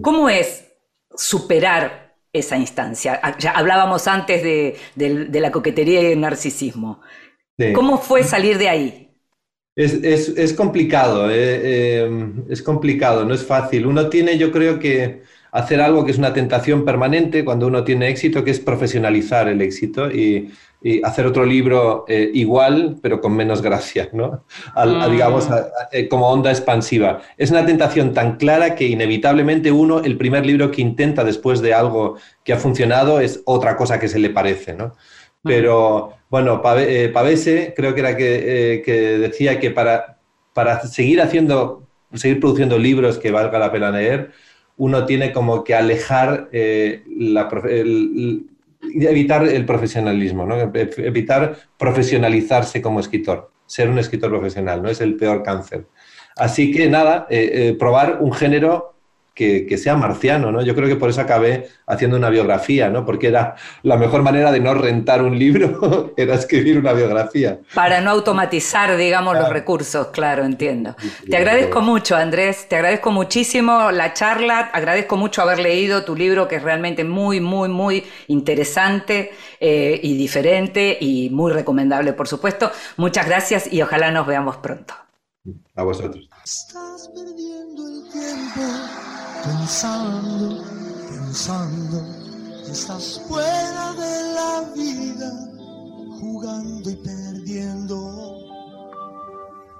¿cómo 0.00 0.30
es 0.30 0.72
superar 1.14 2.16
esa 2.32 2.56
instancia? 2.56 3.20
Ah, 3.22 3.36
ya 3.38 3.50
hablábamos 3.50 4.08
antes 4.08 4.42
de, 4.42 5.40
la 5.40 5.52
coquetería 5.52 6.00
y 6.00 6.12
el 6.12 6.20
narcisismo. 6.20 7.02
¿Cómo 7.74 7.98
fue 7.98 8.24
salir 8.24 8.56
de 8.56 8.70
ahí? 8.70 9.04
Es, 9.76 10.54
complicado, 10.54 11.28
eh, 11.30 11.60
eh, 11.64 12.32
es 12.48 12.62
complicado, 12.62 13.26
no 13.26 13.34
es 13.34 13.44
fácil. 13.44 13.86
Uno 13.86 14.08
tiene, 14.08 14.38
yo 14.38 14.50
creo 14.50 14.78
que 14.78 15.22
hacer 15.54 15.80
algo 15.80 16.04
que 16.04 16.10
es 16.10 16.18
una 16.18 16.32
tentación 16.32 16.84
permanente 16.84 17.44
cuando 17.44 17.68
uno 17.68 17.84
tiene 17.84 18.08
éxito, 18.08 18.42
que 18.42 18.50
es 18.50 18.58
profesionalizar 18.58 19.48
el 19.48 19.62
éxito 19.62 20.10
y, 20.10 20.50
hacer 21.02 21.24
otro 21.24 21.46
libro 21.46 22.04
eh, 22.08 22.30
igual, 22.34 22.98
pero 23.00 23.18
con 23.22 23.34
menos 23.34 23.62
gracia, 23.62 24.10
¿no? 24.12 24.44
Mm. 24.76 25.10
digamos, 25.10 25.48
eh, 25.92 26.08
como 26.08 26.28
onda 26.28 26.50
expansiva. 26.50 27.22
Es 27.38 27.50
una 27.50 27.64
tentación 27.64 28.12
tan 28.12 28.36
clara 28.36 28.74
que 28.74 28.86
inevitablemente 28.86 29.72
uno, 29.72 30.00
el 30.00 30.18
primer 30.18 30.44
libro 30.44 30.70
que 30.70 30.82
intenta 30.82 31.24
después 31.24 31.62
de 31.62 31.72
algo 31.72 32.18
que 32.44 32.52
ha 32.52 32.58
funcionado 32.58 33.18
es 33.20 33.40
otra 33.46 33.78
cosa 33.78 33.98
que 33.98 34.08
se 34.08 34.18
le 34.18 34.28
parece, 34.28 34.74
¿no? 34.74 34.88
Mm. 34.88 35.48
Pero, 35.48 36.12
bueno, 36.28 36.60
eh, 36.76 37.10
Pavese 37.14 37.72
creo 37.74 37.94
que 37.94 38.00
era 38.00 38.14
que, 38.14 38.82
que 38.84 38.92
decía 38.92 39.58
que 39.58 39.70
para, 39.70 40.18
para 40.52 40.82
seguir 40.82 41.22
haciendo, 41.22 41.88
seguir 42.12 42.40
produciendo 42.40 42.76
libros 42.76 43.16
que 43.16 43.30
valga 43.30 43.58
la 43.58 43.72
pena 43.72 43.90
leer, 43.90 44.32
uno 44.76 45.06
tiene 45.06 45.32
como 45.32 45.62
que 45.64 45.74
alejar, 45.74 46.48
eh, 46.52 47.04
evitar 48.92 49.46
el 49.46 49.64
profesionalismo, 49.64 50.46
¿no? 50.46 50.56
evitar 50.58 51.56
profesionalizarse 51.78 52.82
como 52.82 53.00
escritor, 53.00 53.50
ser 53.66 53.88
un 53.88 53.98
escritor 53.98 54.30
profesional, 54.30 54.82
¿no? 54.82 54.88
Es 54.88 55.00
el 55.00 55.16
peor 55.16 55.42
cáncer. 55.42 55.86
Así 56.36 56.72
que 56.72 56.88
nada, 56.88 57.26
eh, 57.30 57.50
eh, 57.52 57.76
probar 57.78 58.18
un 58.20 58.32
género 58.32 58.93
que, 59.34 59.76
sea 59.76 59.96
marciano, 59.96 60.52
¿no? 60.52 60.62
Yo 60.62 60.74
creo 60.74 60.88
que 60.88 60.96
por 60.96 61.10
eso 61.10 61.20
acabé 61.20 61.68
haciendo 61.86 62.16
una 62.16 62.30
biografía, 62.30 62.88
¿no? 62.88 63.04
Porque 63.04 63.26
era 63.26 63.56
la 63.82 63.96
mejor 63.96 64.22
manera 64.22 64.52
de 64.52 64.60
no 64.60 64.74
rentar 64.74 65.22
un 65.22 65.38
libro, 65.38 66.14
era 66.16 66.34
escribir 66.34 66.78
una 66.78 66.92
biografía. 66.92 67.58
Para 67.74 68.00
no 68.00 68.10
automatizar, 68.10 68.96
digamos, 68.96 69.36
los 69.36 69.48
recursos, 69.48 70.08
claro, 70.08 70.44
entiendo. 70.44 70.94
te 71.28 71.36
agradezco 71.36 71.80
mucho, 71.80 72.16
Andrés, 72.16 72.68
te 72.68 72.76
agradezco 72.76 73.10
muchísimo 73.10 73.90
la 73.90 74.12
charla, 74.12 74.70
agradezco 74.72 75.16
mucho 75.16 75.42
haber 75.42 75.58
leído 75.58 76.04
tu 76.04 76.14
libro, 76.14 76.46
que 76.46 76.56
es 76.56 76.62
realmente 76.62 77.02
muy, 77.02 77.40
muy, 77.40 77.68
muy 77.68 78.04
interesante 78.28 79.32
eh, 79.58 79.98
y 80.00 80.16
diferente 80.16 80.96
y 81.00 81.28
muy 81.30 81.52
recomendable, 81.52 82.12
por 82.12 82.28
supuesto. 82.28 82.70
Muchas 82.96 83.26
gracias 83.26 83.72
y 83.72 83.82
ojalá 83.82 84.12
nos 84.12 84.26
veamos 84.26 84.58
pronto. 84.58 84.94
A 85.74 85.82
vosotros 85.82 86.28
pensando, 89.44 90.64
pensando, 91.08 92.02
estás 92.66 93.20
fuera 93.28 93.92
de 93.92 94.34
la 94.34 94.60
vida, 94.74 95.30
jugando 96.18 96.90
y 96.90 96.96
perdiendo. 96.96 98.38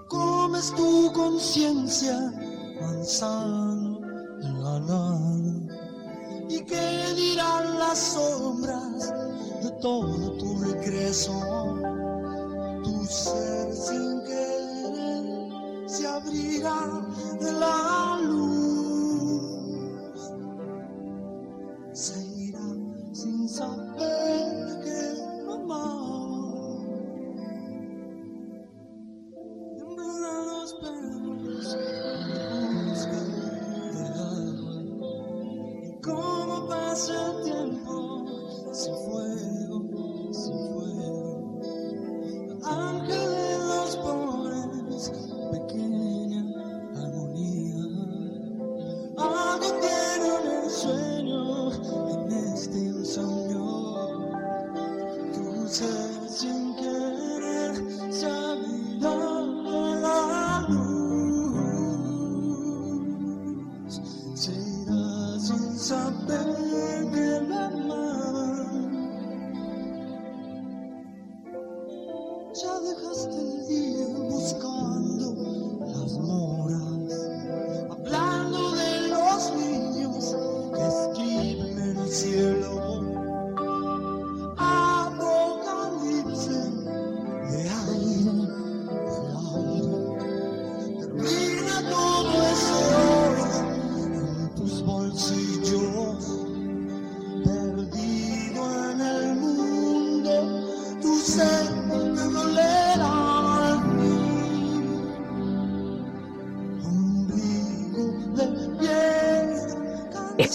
Comes 0.09 0.73
tu 0.75 1.11
conciencia, 1.13 2.33
manzano 2.81 4.01
en 4.43 4.63
la 4.63 4.81
nada. 4.81 5.55
¿Y 6.49 6.61
qué 6.65 7.15
dirán 7.17 7.79
las 7.79 7.99
sombras 7.99 9.13
de 9.63 9.71
todo 9.81 10.33
tu 10.37 10.59
regreso? 10.59 11.33
Tu 12.85 13.05
ser 13.07 13.75
sin 13.75 14.23
querer 14.25 15.89
se 15.89 16.07
abrirá 16.07 17.03
de 17.41 17.53
la 17.53 18.19
luz. 18.23 18.54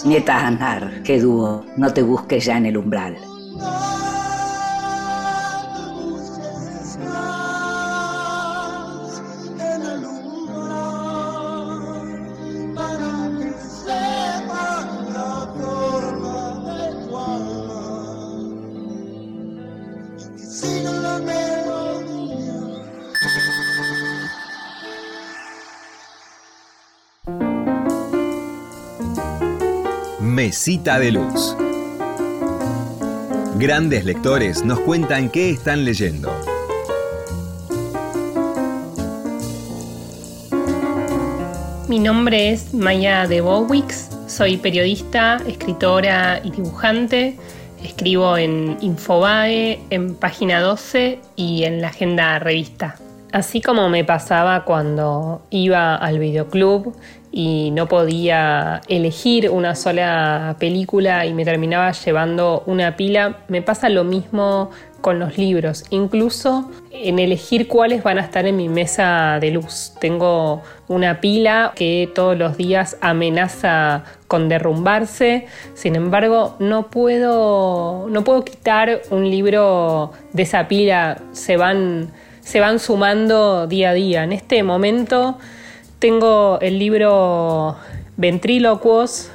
Espineta 0.00 0.46
Anar, 0.46 1.02
qué 1.02 1.20
dúo, 1.20 1.62
no 1.76 1.92
te 1.92 2.00
busques 2.00 2.46
ya 2.46 2.56
en 2.56 2.64
el 2.64 2.78
umbral. 2.78 3.18
Mesita 30.60 30.98
de 30.98 31.10
Luz. 31.10 31.56
Grandes 33.56 34.04
lectores 34.04 34.62
nos 34.62 34.78
cuentan 34.80 35.30
qué 35.30 35.48
están 35.48 35.86
leyendo. 35.86 36.30
Mi 41.88 41.98
nombre 41.98 42.50
es 42.50 42.74
Maya 42.74 43.26
de 43.26 43.40
Bowix, 43.40 44.10
soy 44.26 44.58
periodista, 44.58 45.38
escritora 45.46 46.42
y 46.44 46.50
dibujante. 46.50 47.38
Escribo 47.82 48.36
en 48.36 48.76
Infobae, 48.82 49.80
en 49.88 50.14
Página 50.14 50.60
12 50.60 51.20
y 51.36 51.64
en 51.64 51.80
la 51.80 51.88
Agenda 51.88 52.38
Revista. 52.38 52.96
Así 53.32 53.62
como 53.62 53.88
me 53.88 54.04
pasaba 54.04 54.66
cuando 54.66 55.40
iba 55.48 55.94
al 55.94 56.18
videoclub 56.18 56.94
y 57.32 57.70
no 57.70 57.86
podía 57.86 58.80
elegir 58.88 59.50
una 59.50 59.74
sola 59.74 60.56
película 60.58 61.26
y 61.26 61.34
me 61.34 61.44
terminaba 61.44 61.92
llevando 61.92 62.62
una 62.66 62.96
pila, 62.96 63.38
me 63.48 63.62
pasa 63.62 63.88
lo 63.88 64.04
mismo 64.04 64.70
con 65.00 65.18
los 65.18 65.38
libros, 65.38 65.84
incluso 65.90 66.70
en 66.90 67.18
elegir 67.18 67.68
cuáles 67.68 68.02
van 68.02 68.18
a 68.18 68.22
estar 68.22 68.46
en 68.46 68.56
mi 68.56 68.68
mesa 68.68 69.38
de 69.40 69.50
luz. 69.50 69.94
Tengo 69.98 70.62
una 70.88 71.20
pila 71.20 71.72
que 71.74 72.10
todos 72.14 72.36
los 72.36 72.56
días 72.56 72.98
amenaza 73.00 74.04
con 74.28 74.48
derrumbarse, 74.48 75.46
sin 75.74 75.96
embargo 75.96 76.56
no 76.58 76.90
puedo, 76.90 78.08
no 78.10 78.24
puedo 78.24 78.44
quitar 78.44 79.00
un 79.10 79.30
libro 79.30 80.12
de 80.32 80.42
esa 80.42 80.68
pila, 80.68 81.22
se 81.32 81.56
van, 81.56 82.10
se 82.40 82.60
van 82.60 82.78
sumando 82.78 83.66
día 83.66 83.90
a 83.90 83.94
día. 83.94 84.24
En 84.24 84.32
este 84.32 84.62
momento 84.62 85.38
tengo 86.00 86.58
el 86.62 86.78
libro 86.78 87.76
Ventrílocuos, 88.16 89.30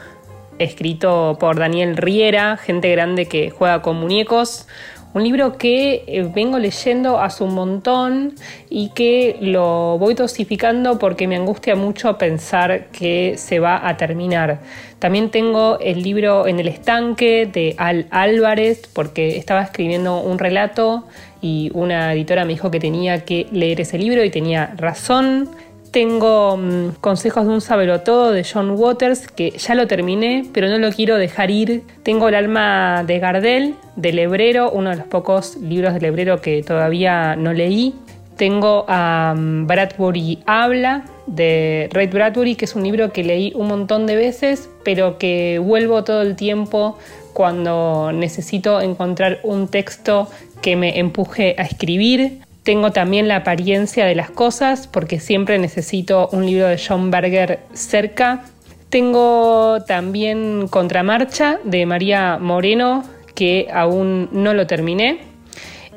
escrito 0.58 1.38
por 1.40 1.58
Daniel 1.58 1.96
Riera, 1.96 2.58
gente 2.58 2.92
grande 2.92 3.28
que 3.28 3.52
juega 3.52 3.82
con 3.82 3.98
muñecos. 3.98 4.68
Un 5.14 5.24
libro 5.24 5.58
que 5.58 6.04
eh, 6.08 6.30
vengo 6.36 6.60
leyendo 6.60 7.20
hace 7.20 7.44
un 7.44 7.54
montón 7.54 8.34
y 8.70 8.90
que 8.90 9.38
lo 9.40 9.98
voy 9.98 10.14
dosificando 10.14 11.00
porque 11.00 11.26
me 11.26 11.38
angustia 11.38 11.76
mucho 11.76 12.18
pensar 12.18 12.88
que 12.88 13.36
se 13.38 13.60
va 13.60 13.88
a 13.88 13.96
terminar. 13.96 14.60
También 15.00 15.30
tengo 15.30 15.78
el 15.80 16.02
libro 16.04 16.48
En 16.48 16.60
el 16.60 16.68
estanque 16.68 17.46
de 17.46 17.76
Al 17.78 18.08
Álvarez 18.10 18.90
porque 18.92 19.38
estaba 19.38 19.62
escribiendo 19.62 20.20
un 20.20 20.38
relato 20.38 21.06
y 21.42 21.70
una 21.74 22.12
editora 22.12 22.44
me 22.44 22.54
dijo 22.54 22.72
que 22.72 22.80
tenía 22.80 23.24
que 23.24 23.48
leer 23.52 23.80
ese 23.82 23.98
libro 23.98 24.24
y 24.24 24.32
tenía 24.32 24.74
razón. 24.76 25.50
Tengo 25.96 26.58
mm, 26.58 26.96
Consejos 27.00 27.48
de 27.48 27.54
un 27.54 27.62
Sabelotodo 27.62 28.34
de 28.34 28.44
John 28.44 28.72
Waters, 28.72 29.30
que 29.30 29.52
ya 29.52 29.76
lo 29.76 29.88
terminé, 29.88 30.44
pero 30.54 30.68
no 30.68 30.78
lo 30.78 30.92
quiero 30.92 31.16
dejar 31.16 31.52
ir. 31.52 31.84
Tengo 32.04 32.28
El 32.28 32.36
alma 32.36 33.06
de 33.08 33.18
Gardel, 33.20 33.76
de 33.96 34.12
Lebrero, 34.12 34.72
uno 34.72 34.90
de 34.90 34.98
los 34.98 35.06
pocos 35.06 35.56
libros 35.56 35.94
de 35.94 36.02
Lebrero 36.02 36.42
que 36.42 36.64
todavía 36.64 37.38
no 37.38 37.54
leí. 37.54 37.96
Tengo 38.36 38.84
a 38.90 39.36
mm, 39.38 39.68
Bradbury 39.68 40.44
Habla, 40.46 41.06
de 41.28 41.88
Ray 41.94 42.08
Bradbury, 42.08 42.56
que 42.56 42.66
es 42.66 42.76
un 42.76 42.84
libro 42.84 43.14
que 43.14 43.24
leí 43.24 43.54
un 43.56 43.70
montón 43.70 44.06
de 44.06 44.18
veces, 44.18 44.70
pero 44.84 45.18
que 45.18 45.60
vuelvo 45.60 46.04
todo 46.04 46.24
el 46.24 46.36
tiempo 46.36 46.98
cuando 47.32 48.12
necesito 48.12 48.82
encontrar 48.82 49.40
un 49.44 49.70
texto 49.70 50.28
que 50.62 50.76
me 50.76 51.00
empuje 51.00 51.56
a 51.58 51.64
escribir. 51.64 52.42
Tengo 52.66 52.92
también 52.92 53.28
la 53.28 53.36
apariencia 53.36 54.08
de 54.08 54.16
las 54.16 54.32
cosas 54.32 54.88
porque 54.88 55.20
siempre 55.20 55.60
necesito 55.60 56.30
un 56.32 56.48
libro 56.48 56.66
de 56.66 56.82
John 56.84 57.12
Berger 57.12 57.60
cerca. 57.74 58.46
Tengo 58.90 59.84
también 59.86 60.68
Contramarcha 60.68 61.60
de 61.64 61.86
María 61.86 62.40
Moreno 62.40 63.04
que 63.36 63.68
aún 63.72 64.30
no 64.32 64.56
lo 64.56 64.66
terminé. 64.66 65.20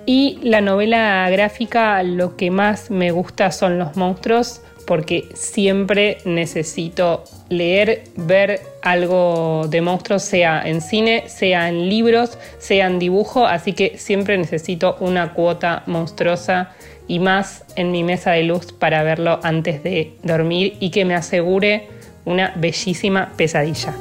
Y 0.04 0.40
la 0.42 0.60
novela 0.60 1.26
gráfica 1.30 2.02
lo 2.02 2.36
que 2.36 2.50
más 2.50 2.90
me 2.90 3.12
gusta 3.12 3.50
son 3.50 3.78
los 3.78 3.96
monstruos 3.96 4.60
porque 4.86 5.30
siempre 5.32 6.18
necesito 6.26 7.24
leer, 7.48 8.04
ver 8.16 8.60
algo 8.82 9.66
de 9.68 9.80
monstruos, 9.80 10.22
sea 10.22 10.62
en 10.64 10.80
cine, 10.80 11.24
sea 11.28 11.68
en 11.68 11.88
libros, 11.88 12.38
sea 12.58 12.86
en 12.86 12.98
dibujo, 12.98 13.46
así 13.46 13.72
que 13.72 13.98
siempre 13.98 14.36
necesito 14.36 14.96
una 15.00 15.32
cuota 15.32 15.82
monstruosa 15.86 16.72
y 17.06 17.18
más 17.20 17.64
en 17.76 17.90
mi 17.90 18.04
mesa 18.04 18.32
de 18.32 18.42
luz 18.42 18.72
para 18.72 19.02
verlo 19.02 19.40
antes 19.42 19.82
de 19.82 20.12
dormir 20.22 20.76
y 20.80 20.90
que 20.90 21.04
me 21.04 21.14
asegure 21.14 21.88
una 22.24 22.52
bellísima 22.56 23.32
pesadilla. 23.36 23.94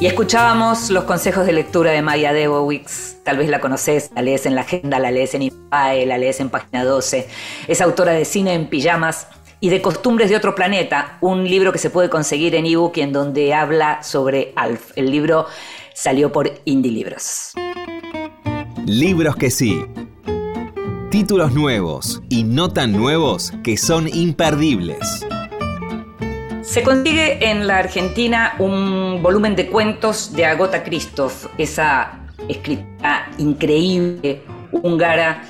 Y 0.00 0.06
escuchábamos 0.06 0.90
los 0.90 1.04
consejos 1.04 1.44
de 1.44 1.52
lectura 1.52 1.90
de 1.90 2.02
Maya 2.02 2.32
Debowicz. 2.32 3.16
Tal 3.24 3.36
vez 3.36 3.48
la 3.48 3.58
conoces, 3.58 4.12
la 4.14 4.22
lees 4.22 4.46
en 4.46 4.54
la 4.54 4.60
agenda, 4.60 5.00
la 5.00 5.10
lees 5.10 5.34
en 5.34 5.42
IPAE, 5.42 6.06
la 6.06 6.18
lees 6.18 6.38
en 6.38 6.50
página 6.50 6.84
12. 6.84 7.26
Es 7.66 7.80
autora 7.80 8.12
de 8.12 8.24
Cine 8.24 8.54
en 8.54 8.68
Pijamas 8.68 9.26
y 9.58 9.70
de 9.70 9.82
Costumbres 9.82 10.30
de 10.30 10.36
otro 10.36 10.54
planeta, 10.54 11.18
un 11.20 11.42
libro 11.42 11.72
que 11.72 11.80
se 11.80 11.90
puede 11.90 12.08
conseguir 12.08 12.54
en 12.54 12.66
ebook 12.66 12.96
y 12.96 13.00
en 13.00 13.12
donde 13.12 13.52
habla 13.54 14.00
sobre 14.04 14.52
Alf. 14.54 14.92
El 14.94 15.10
libro 15.10 15.46
salió 15.94 16.30
por 16.30 16.48
Indie 16.64 16.92
Libros. 16.92 17.54
Libros 18.86 19.34
que 19.34 19.50
sí. 19.50 19.84
Títulos 21.10 21.52
nuevos 21.54 22.22
y 22.28 22.44
no 22.44 22.72
tan 22.72 22.92
nuevos 22.92 23.52
que 23.64 23.76
son 23.76 24.06
imperdibles. 24.06 25.26
Se 26.68 26.82
consigue 26.82 27.48
en 27.48 27.66
la 27.66 27.78
Argentina 27.78 28.54
un 28.58 29.22
volumen 29.22 29.56
de 29.56 29.68
cuentos 29.68 30.34
de 30.34 30.44
Agota 30.44 30.84
Christoph, 30.84 31.46
esa 31.56 32.20
escritora 32.46 33.30
increíble 33.38 34.42
húngara 34.70 35.44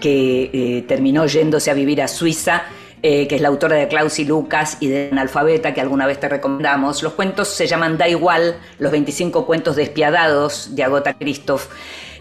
que 0.00 0.50
eh, 0.52 0.84
terminó 0.88 1.26
yéndose 1.26 1.70
a 1.70 1.74
vivir 1.74 2.02
a 2.02 2.08
Suiza, 2.08 2.64
eh, 3.04 3.28
que 3.28 3.36
es 3.36 3.40
la 3.40 3.48
autora 3.48 3.76
de 3.76 3.86
Klaus 3.86 4.18
y 4.18 4.24
Lucas 4.24 4.78
y 4.80 4.88
de 4.88 5.10
Analfabeta, 5.12 5.72
que 5.72 5.80
alguna 5.80 6.08
vez 6.08 6.18
te 6.18 6.28
recomendamos. 6.28 7.04
Los 7.04 7.12
cuentos 7.12 7.46
se 7.46 7.68
llaman 7.68 7.96
Da 7.96 8.08
Igual, 8.08 8.56
los 8.80 8.90
25 8.90 9.46
cuentos 9.46 9.76
despiadados 9.76 10.74
de 10.74 10.82
Agota 10.82 11.16
Christoph. 11.16 11.68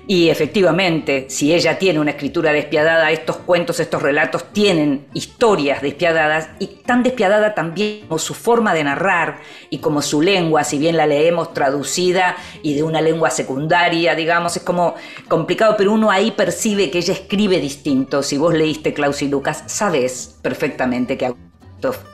Y 0.06 0.30
efectivamente, 0.30 1.28
si 1.30 1.54
ella 1.54 1.80
tiene 1.80 1.99
una 1.99 2.12
escritura 2.12 2.51
despiadada, 2.51 3.12
estos 3.12 3.38
cuentos, 3.38 3.80
estos 3.80 4.01
relatos 4.01 4.51
tienen 4.51 5.08
historias 5.14 5.82
despiadadas 5.82 6.49
y 6.60 6.68
tan 6.68 7.04
despiadada 7.04 7.56
también 7.56 8.01
como 8.08 8.20
su 8.20 8.34
forma 8.34 8.74
de 8.74 8.84
narrar 8.84 9.39
y 9.70 9.78
como 9.78 10.01
su 10.01 10.22
lengua, 10.22 10.66
si 10.66 10.78
bien 10.78 10.97
la 10.97 11.08
leemos 11.08 11.54
traducida 11.54 12.36
y 12.62 12.74
de 12.74 12.84
una 12.84 12.99
lengua 12.99 13.30
secundaria, 13.30 14.14
digamos, 14.14 14.58
es 14.58 14.64
como 14.64 14.95
complicado, 15.30 15.76
pero 15.78 15.93
uno 15.93 16.12
ahí 16.12 16.32
percibe 16.32 16.91
que 16.91 16.97
ella 16.97 17.14
escribe 17.14 17.62
distinto. 17.62 18.24
Si 18.24 18.38
vos 18.38 18.54
leíste 18.54 18.93
Klaus 18.93 19.22
y 19.22 19.30
Lucas, 19.30 19.64
sabes 19.68 20.38
perfectamente 20.41 21.18
que 21.18 21.34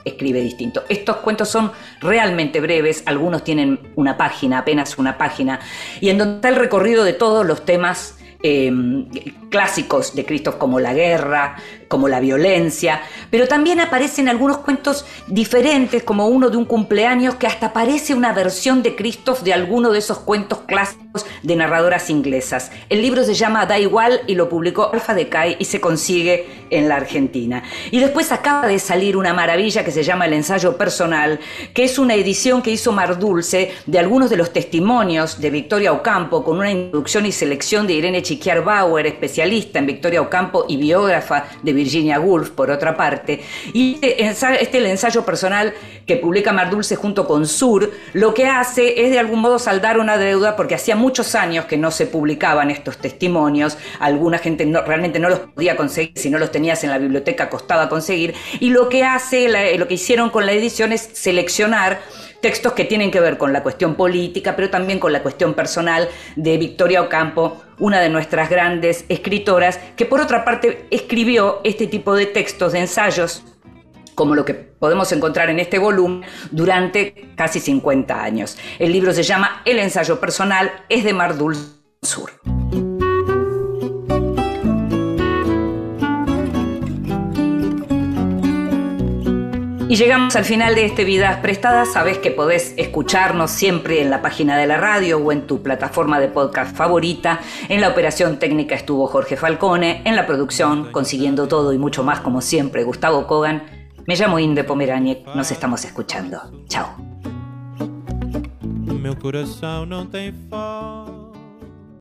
escribe 0.04 0.40
distinto. 0.40 0.84
Estos 0.88 1.16
cuentos 1.18 1.48
son 1.48 1.72
realmente 2.00 2.60
breves, 2.60 3.02
algunos 3.06 3.44
tienen 3.44 3.92
una 3.96 4.16
página, 4.16 4.58
apenas 4.58 4.98
una 4.98 5.18
página, 5.18 5.60
y 6.00 6.08
en 6.08 6.18
donde 6.18 6.36
está 6.36 6.48
el 6.48 6.56
recorrido 6.56 7.04
de 7.04 7.12
todos 7.12 7.46
los 7.46 7.64
temas 7.64 8.16
em, 8.42 9.06
clásicos 9.50 10.14
de 10.14 10.24
Christoph 10.24 10.56
como 10.56 10.80
la 10.80 10.94
guerra, 10.94 11.56
como 11.88 12.08
la 12.08 12.20
violencia, 12.20 13.02
pero 13.30 13.46
también 13.48 13.80
aparecen 13.80 14.28
algunos 14.28 14.58
cuentos 14.58 15.04
diferentes, 15.26 16.02
como 16.02 16.28
uno 16.28 16.48
de 16.48 16.56
un 16.56 16.64
cumpleaños 16.64 17.34
que 17.34 17.46
hasta 17.46 17.72
parece 17.72 18.14
una 18.14 18.32
versión 18.32 18.82
de 18.82 18.96
Christoph 18.96 19.42
de 19.42 19.52
alguno 19.52 19.90
de 19.90 19.98
esos 19.98 20.20
cuentos 20.20 20.60
clásicos 20.60 21.09
de 21.42 21.56
narradoras 21.56 22.10
inglesas. 22.10 22.70
El 22.88 23.02
libro 23.02 23.24
se 23.24 23.34
llama 23.34 23.66
Da 23.66 23.78
igual 23.78 24.20
y 24.26 24.34
lo 24.34 24.48
publicó 24.48 24.90
Alfa 24.92 25.14
Decay 25.14 25.56
y 25.58 25.64
se 25.64 25.80
consigue 25.80 26.46
en 26.70 26.88
la 26.88 26.96
Argentina. 26.96 27.62
Y 27.90 27.98
después 27.98 28.30
acaba 28.30 28.68
de 28.68 28.78
salir 28.78 29.16
una 29.16 29.34
maravilla 29.34 29.84
que 29.84 29.90
se 29.90 30.04
llama 30.04 30.26
El 30.26 30.34
ensayo 30.34 30.76
personal, 30.76 31.40
que 31.74 31.84
es 31.84 31.98
una 31.98 32.14
edición 32.14 32.62
que 32.62 32.70
hizo 32.70 32.92
Mar 32.92 33.18
Dulce 33.18 33.72
de 33.86 33.98
algunos 33.98 34.30
de 34.30 34.36
los 34.36 34.52
testimonios 34.52 35.40
de 35.40 35.50
Victoria 35.50 35.92
Ocampo 35.92 36.44
con 36.44 36.58
una 36.58 36.70
introducción 36.70 37.26
y 37.26 37.32
selección 37.32 37.86
de 37.86 37.94
Irene 37.94 38.22
Chiquiar 38.22 38.62
Bauer, 38.62 39.06
especialista 39.06 39.80
en 39.80 39.86
Victoria 39.86 40.22
Ocampo 40.22 40.66
y 40.68 40.76
biógrafa 40.76 41.46
de 41.62 41.72
Virginia 41.72 42.20
Woolf 42.20 42.50
por 42.50 42.70
otra 42.70 42.96
parte. 42.96 43.42
Y 43.72 43.98
este, 44.00 44.62
este 44.62 44.78
el 44.78 44.86
ensayo 44.86 45.24
personal 45.24 45.74
que 46.06 46.16
publica 46.16 46.52
Mar 46.52 46.70
Dulce 46.70 46.96
junto 46.96 47.26
con 47.26 47.46
Sur, 47.46 47.90
lo 48.12 48.32
que 48.34 48.46
hace 48.46 49.04
es 49.04 49.10
de 49.10 49.18
algún 49.18 49.40
modo 49.40 49.58
saldar 49.58 49.98
una 49.98 50.16
deuda 50.16 50.56
porque 50.56 50.74
hacía 50.74 50.96
muchos 51.00 51.34
años 51.34 51.64
que 51.64 51.76
no 51.76 51.90
se 51.90 52.06
publicaban 52.06 52.70
estos 52.70 52.98
testimonios, 52.98 53.78
alguna 53.98 54.38
gente 54.38 54.66
no, 54.66 54.82
realmente 54.82 55.18
no 55.18 55.28
los 55.28 55.40
podía 55.40 55.76
conseguir, 55.76 56.12
si 56.16 56.30
no 56.30 56.38
los 56.38 56.52
tenías 56.52 56.84
en 56.84 56.90
la 56.90 56.98
biblioteca 56.98 57.48
costaba 57.48 57.88
conseguir, 57.88 58.34
y 58.60 58.70
lo 58.70 58.88
que 58.88 59.02
hace, 59.02 59.48
lo 59.78 59.88
que 59.88 59.94
hicieron 59.94 60.30
con 60.30 60.46
la 60.46 60.52
edición 60.52 60.92
es 60.92 61.00
seleccionar 61.12 62.00
textos 62.40 62.72
que 62.72 62.84
tienen 62.84 63.10
que 63.10 63.20
ver 63.20 63.38
con 63.38 63.52
la 63.52 63.62
cuestión 63.62 63.94
política, 63.94 64.56
pero 64.56 64.70
también 64.70 64.98
con 64.98 65.12
la 65.12 65.22
cuestión 65.22 65.54
personal 65.54 66.08
de 66.36 66.56
Victoria 66.58 67.02
Ocampo, 67.02 67.62
una 67.78 68.00
de 68.00 68.08
nuestras 68.08 68.48
grandes 68.48 69.04
escritoras, 69.08 69.78
que 69.96 70.06
por 70.06 70.20
otra 70.20 70.44
parte 70.44 70.86
escribió 70.90 71.60
este 71.64 71.86
tipo 71.86 72.14
de 72.14 72.26
textos, 72.26 72.72
de 72.72 72.80
ensayos, 72.80 73.42
como 74.14 74.34
lo 74.34 74.44
que 74.44 74.54
podemos 74.54 75.12
encontrar 75.12 75.50
en 75.50 75.60
este 75.60 75.78
volumen 75.78 76.22
durante 76.50 77.30
casi 77.36 77.60
50 77.60 78.22
años. 78.22 78.56
El 78.78 78.92
libro 78.92 79.12
se 79.12 79.22
llama 79.22 79.62
El 79.64 79.78
ensayo 79.78 80.20
personal, 80.20 80.70
es 80.88 81.04
de 81.04 81.12
Mar 81.12 81.34
Sur. 82.02 82.30
Y 89.90 89.96
llegamos 89.96 90.36
al 90.36 90.44
final 90.44 90.76
de 90.76 90.84
este 90.84 91.02
Vidas 91.02 91.38
Prestadas. 91.38 91.92
Sabes 91.92 92.18
que 92.18 92.30
podés 92.30 92.74
escucharnos 92.76 93.50
siempre 93.50 94.00
en 94.00 94.08
la 94.08 94.22
página 94.22 94.56
de 94.56 94.68
la 94.68 94.76
radio 94.76 95.18
o 95.18 95.32
en 95.32 95.48
tu 95.48 95.64
plataforma 95.64 96.20
de 96.20 96.28
podcast 96.28 96.76
favorita. 96.76 97.40
En 97.68 97.80
la 97.80 97.88
operación 97.88 98.38
técnica 98.38 98.76
estuvo 98.76 99.08
Jorge 99.08 99.36
Falcone, 99.36 100.02
en 100.04 100.14
la 100.14 100.28
producción, 100.28 100.92
consiguiendo 100.92 101.48
todo 101.48 101.72
y 101.72 101.78
mucho 101.78 102.04
más 102.04 102.20
como 102.20 102.40
siempre, 102.40 102.84
Gustavo 102.84 103.26
Kogan. 103.26 103.79
Me 104.10 104.16
llamo 104.16 104.40
Inde 104.40 104.64
Pomeraniec, 104.64 105.24
nos 105.36 105.52
estamos 105.52 105.84
escuchando. 105.84 106.40
Chao. 106.66 106.96